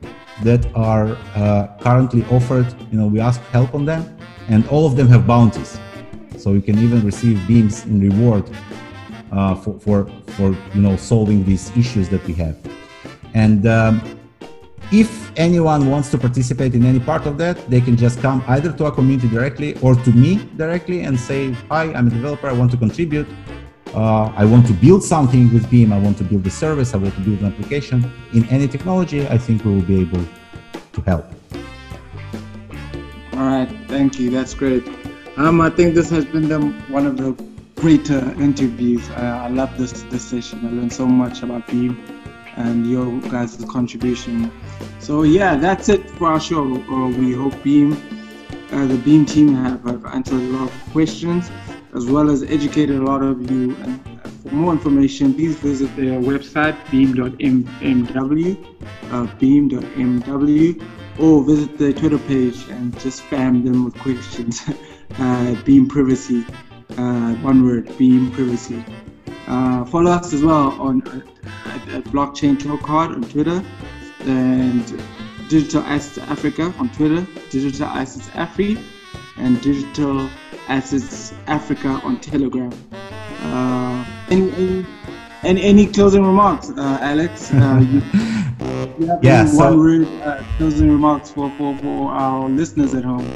that 0.44 0.66
are 0.76 1.18
uh, 1.36 1.68
currently 1.80 2.24
offered. 2.26 2.68
You 2.92 3.00
know, 3.00 3.08
we 3.08 3.20
ask 3.20 3.42
help 3.52 3.74
on 3.74 3.86
them 3.86 4.18
and 4.48 4.68
all 4.70 4.86
of 4.86 4.96
them 4.96 5.08
have 5.08 5.28
bounties. 5.28 5.80
So 6.38 6.54
you 6.54 6.62
can 6.62 6.78
even 6.80 7.04
receive 7.04 7.46
beams 7.48 7.86
in 7.86 8.00
reward 8.00 8.50
uh, 9.32 9.56
for, 9.56 9.80
for, 9.80 10.08
for 10.36 10.56
you 10.74 10.82
know 10.82 10.96
solving 10.96 11.44
these 11.44 11.76
issues 11.76 12.10
that 12.10 12.26
we 12.26 12.34
have. 12.36 12.58
And 13.34 13.68
um, 13.68 14.02
if 14.92 15.32
anyone 15.38 15.90
wants 15.90 16.10
to 16.12 16.18
participate 16.18 16.74
in 16.74 16.86
any 16.86 17.00
part 17.00 17.26
of 17.26 17.38
that, 17.40 17.70
they 17.70 17.82
can 17.82 17.98
just 17.98 18.22
come 18.22 18.44
either 18.48 18.72
to 18.72 18.86
our 18.86 18.92
community 18.92 19.28
directly 19.28 19.78
or 19.82 19.96
to 19.96 20.12
me 20.12 20.50
directly 20.56 21.02
and 21.02 21.20
say, 21.20 21.52
"Hi, 21.70 21.92
I'm 21.94 22.08
a 22.08 22.10
developer. 22.10 22.48
I 22.48 22.54
want 22.54 22.72
to 22.72 22.78
contribute. 22.78 23.28
Uh, 23.98 24.32
I 24.38 24.46
want 24.46 24.68
to 24.68 24.74
build 24.74 25.04
something 25.04 25.52
with 25.52 25.68
Beam. 25.72 25.92
I 25.92 25.98
want 25.98 26.20
to 26.20 26.24
build 26.24 26.46
a 26.46 26.52
service. 26.52 26.94
I 26.94 26.98
want 26.98 27.16
to 27.16 27.22
build 27.22 27.40
an 27.40 27.48
application 27.48 28.12
in 28.32 28.48
any 28.50 28.68
technology. 28.68 29.28
I 29.28 29.40
think 29.40 29.66
we 29.66 29.74
will 29.74 29.82
be 29.82 30.00
able 30.02 30.24
to 30.94 31.02
help." 31.02 31.26
All 33.34 33.48
right, 33.54 33.68
thank 33.88 34.20
you. 34.20 34.30
That's 34.30 34.54
great. 34.54 34.88
Um, 35.38 35.60
I 35.62 35.72
think 35.72 35.96
this 35.96 36.12
has 36.12 36.26
been 36.26 36.48
the, 36.48 36.60
one 36.90 37.08
of 37.08 37.18
the 37.18 37.32
greater 37.74 38.20
interviews. 38.40 39.10
Uh, 39.10 39.46
I 39.46 39.50
love 39.50 39.76
this 39.80 40.04
this 40.12 40.24
session. 40.24 40.60
I 40.68 40.70
learned 40.70 40.94
so 40.94 41.08
much 41.08 41.42
about 41.42 41.66
Beam 41.66 41.98
and 42.56 42.86
your 42.86 43.20
guys' 43.32 43.66
contribution. 43.68 44.52
So 45.00 45.24
yeah, 45.24 45.56
that's 45.56 45.90
it 45.90 46.08
for 46.12 46.28
our 46.28 46.40
show. 46.40 46.64
Uh, 46.84 47.08
we 47.18 47.34
hope 47.34 47.64
Beam, 47.64 47.94
uh, 48.72 48.86
the 48.86 48.98
Beam 48.98 49.26
team, 49.26 49.56
have, 49.56 49.84
have, 49.86 50.06
answered 50.06 50.42
a 50.42 50.52
lot 50.58 50.70
of 50.70 50.92
questions 50.92 51.50
as 51.98 52.06
well 52.06 52.30
as 52.30 52.44
educated 52.44 52.98
a 52.98 53.04
lot 53.04 53.24
of 53.24 53.50
you. 53.50 53.76
And 53.78 54.00
for 54.42 54.54
more 54.54 54.72
information, 54.72 55.34
please 55.34 55.56
visit 55.56 55.94
their 55.96 56.20
website 56.20 56.78
beam.mw, 56.92 58.58
uh, 59.12 59.28
beam.mw, 59.40 60.84
or 61.20 61.44
visit 61.44 61.78
their 61.78 61.94
Twitter 61.94 62.20
page 62.20 62.70
and 62.70 62.98
just 63.00 63.24
spam 63.24 63.64
them 63.64 63.86
with 63.86 63.96
questions. 63.96 64.62
uh, 65.20 65.56
Beam 65.64 65.88
Privacy. 65.88 66.46
Uh, 66.98 67.34
one 67.36 67.66
word, 67.66 67.86
Beam 67.98 68.32
Privacy. 68.32 68.84
Uh, 69.48 69.84
follow 69.86 70.12
us 70.12 70.34
as 70.34 70.44
well 70.44 70.80
on 70.80 71.02
at, 71.66 71.90
at 71.90 72.04
Blockchain 72.06 72.56
Card 72.84 73.12
on 73.12 73.24
Twitter 73.24 73.64
and 74.22 75.02
Digital 75.50 75.82
Assets 75.84 76.18
Africa 76.30 76.74
on 76.78 76.90
Twitter, 76.90 77.26
Digital 77.50 77.88
Assets 77.88 78.28
Afri, 78.30 78.78
and 79.38 79.62
Digital 79.62 80.30
Assets 80.68 81.34
Africa 81.48 82.00
on 82.04 82.20
Telegram. 82.20 82.72
Uh, 83.42 84.06
any, 84.30 84.52
any, 84.54 84.86
any, 85.44 85.62
any 85.64 85.88
closing 85.88 86.26
remarks, 86.26 86.70
uh, 86.72 86.98
Alex? 87.02 87.52
Uh, 87.54 87.80
you, 87.80 88.02
you 89.00 89.08
have 89.08 89.24
yeah, 89.24 89.56
one 89.56 89.80
word 89.80 90.08
uh, 90.24 90.44
closing 90.58 90.92
remarks 90.92 91.32
for, 91.32 91.50
for, 91.58 91.78
for 91.78 92.12
our 92.12 92.50
listeners 92.50 92.94
at 92.94 93.04
home. 93.04 93.32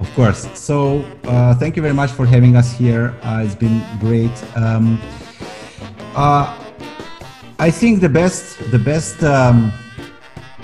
Of 0.00 0.12
course. 0.14 0.46
So 0.58 1.04
uh, 1.24 1.54
thank 1.54 1.76
you 1.76 1.82
very 1.82 1.94
much 1.94 2.10
for 2.10 2.26
having 2.26 2.56
us 2.56 2.72
here. 2.72 3.14
Uh, 3.22 3.42
it's 3.44 3.54
been 3.54 3.82
great. 4.00 4.32
Um, 4.56 5.00
uh, 6.14 6.60
I 7.58 7.70
think 7.70 8.00
the 8.00 8.08
best, 8.08 8.58
the 8.70 8.78
best, 8.78 9.22
um, 9.22 9.72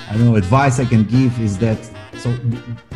I 0.08 0.12
don't 0.12 0.26
know, 0.26 0.36
advice 0.36 0.78
I 0.78 0.84
can 0.84 1.04
give 1.04 1.40
is 1.40 1.56
that 1.58 1.78
so 2.20 2.30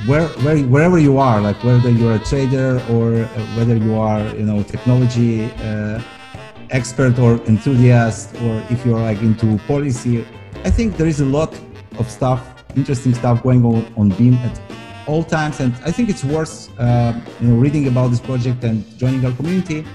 where, 0.07 0.29
where, 0.45 0.59
wherever 0.59 0.99
you 0.99 1.17
are, 1.19 1.41
like 1.41 1.57
whether 1.65 1.91
you're 1.91 2.17
a 2.17 2.19
trader 2.19 2.77
or 2.91 3.15
uh, 3.15 3.27
whether 3.57 3.75
you 3.75 3.95
are, 3.95 4.23
you 4.37 4.45
know, 4.45 4.63
technology 4.63 5.47
uh, 5.63 6.01
expert 6.71 7.19
or 7.19 7.37
enthusiast, 7.47 8.35
or 8.43 8.63
if 8.69 8.85
you're 8.85 8.99
like 8.99 9.21
into 9.23 9.59
policy, 9.67 10.27
I 10.65 10.71
think 10.71 10.97
there 10.99 11.07
is 11.07 11.21
a 11.21 11.25
lot 11.25 11.59
of 11.99 12.11
stuff, 12.11 12.65
interesting 12.77 13.15
stuff 13.15 13.43
going 13.43 13.65
on 13.65 13.87
on 13.97 14.11
Beam 14.11 14.35
at 14.35 14.61
all 15.07 15.25
times, 15.25 15.61
and 15.61 15.75
I 15.85 15.91
think 15.91 16.09
it's 16.09 16.25
worth, 16.25 16.69
uh, 16.79 17.15
you 17.41 17.49
know, 17.49 17.57
reading 17.57 17.89
about 17.89 18.09
this 18.09 18.21
project 18.21 18.63
and 18.65 18.85
joining 18.99 19.25
our 19.25 19.33
community. 19.33 19.87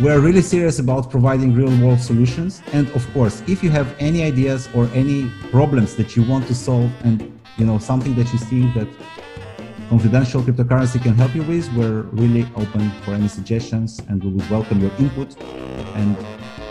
We're 0.00 0.20
really 0.20 0.40
serious 0.40 0.78
about 0.78 1.10
providing 1.10 1.52
real 1.52 1.76
world 1.84 2.00
solutions. 2.00 2.62
And 2.72 2.88
of 2.90 3.12
course 3.12 3.42
if 3.48 3.62
you 3.62 3.70
have 3.70 3.92
any 3.98 4.22
ideas 4.22 4.68
or 4.72 4.88
any 4.94 5.28
problems 5.50 5.96
that 5.96 6.16
you 6.16 6.22
want 6.22 6.46
to 6.46 6.54
solve 6.54 6.90
and 7.02 7.39
you 7.60 7.66
know 7.66 7.78
something 7.78 8.14
that 8.14 8.32
you 8.32 8.38
think 8.38 8.74
that 8.74 8.88
confidential 9.90 10.40
cryptocurrency 10.40 11.00
can 11.02 11.14
help 11.14 11.34
you 11.34 11.42
with 11.42 11.70
we're 11.74 12.02
really 12.22 12.44
open 12.56 12.90
for 13.02 13.12
any 13.12 13.28
suggestions 13.28 14.00
and 14.08 14.24
we 14.24 14.30
would 14.30 14.50
welcome 14.50 14.80
your 14.80 14.92
input 14.98 15.36
and 16.00 16.16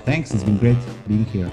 thanks 0.03 0.31
it's 0.33 0.43
been 0.43 0.57
great 0.57 0.77
being 1.07 1.25
here 1.25 1.51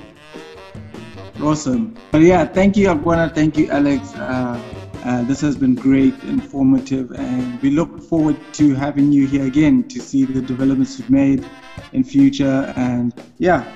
Awesome. 1.42 1.94
But 2.12 2.22
yeah, 2.22 2.46
thank 2.46 2.78
you, 2.78 2.88
Aguana. 2.88 3.32
Thank 3.34 3.58
you, 3.58 3.70
Alex. 3.70 4.14
Uh, 4.14 4.58
uh, 5.04 5.22
this 5.24 5.40
has 5.42 5.54
been 5.54 5.74
great, 5.74 6.14
informative, 6.24 7.10
and 7.12 7.60
we 7.60 7.70
look 7.70 8.02
forward 8.02 8.36
to 8.54 8.74
having 8.74 9.12
you 9.12 9.26
here 9.26 9.44
again 9.44 9.86
to 9.88 10.00
see 10.00 10.24
the 10.24 10.40
developments 10.40 10.98
you've 10.98 11.10
made 11.10 11.46
in 11.92 12.04
future. 12.04 12.72
And 12.76 13.12
yeah, 13.36 13.70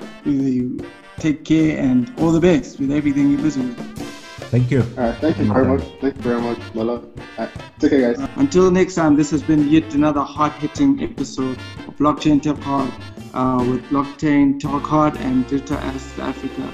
take 1.19 1.45
care 1.45 1.77
and 1.77 2.11
all 2.19 2.31
the 2.31 2.39
best 2.41 2.79
with 2.79 2.91
everything 2.91 3.29
you're 3.29 3.41
busy 3.41 3.61
with. 3.61 4.20
Thank 4.51 4.69
you 4.69 4.81
All 4.97 5.03
right, 5.05 5.15
thank 5.23 5.37
you 5.37 5.45
very 5.53 5.65
much. 5.65 5.83
Thank 6.01 6.15
you 6.17 6.21
very 6.21 6.41
much, 6.41 6.59
Mala. 6.75 6.95
All 6.99 7.03
right, 7.37 7.49
take 7.79 7.91
care, 7.91 8.13
guys. 8.13 8.29
Until 8.35 8.69
next 8.69 8.95
time, 8.95 9.15
this 9.15 9.31
has 9.31 9.41
been 9.41 9.69
yet 9.69 9.93
another 9.93 10.21
hard-hitting 10.21 11.01
episode 11.01 11.57
of 11.87 11.95
Blockchain 11.97 12.41
Talk 12.43 12.59
Hub 12.69 12.89
uh, 13.33 13.63
with 13.69 13.81
Blockchain 13.93 14.59
Talk 14.59 14.83
Hub 14.83 15.15
and 15.27 15.47
Digital 15.47 15.77
Assets 15.77 16.19
Africa. 16.19 16.65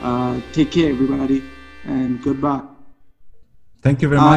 Uh, 0.00 0.40
take 0.52 0.70
care, 0.70 0.88
everybody, 0.90 1.42
and 1.84 2.22
goodbye. 2.22 2.62
thank 3.82 4.00
you 4.02 4.08
very 4.08 4.18
Uh, 4.20 4.24
much 4.24 4.34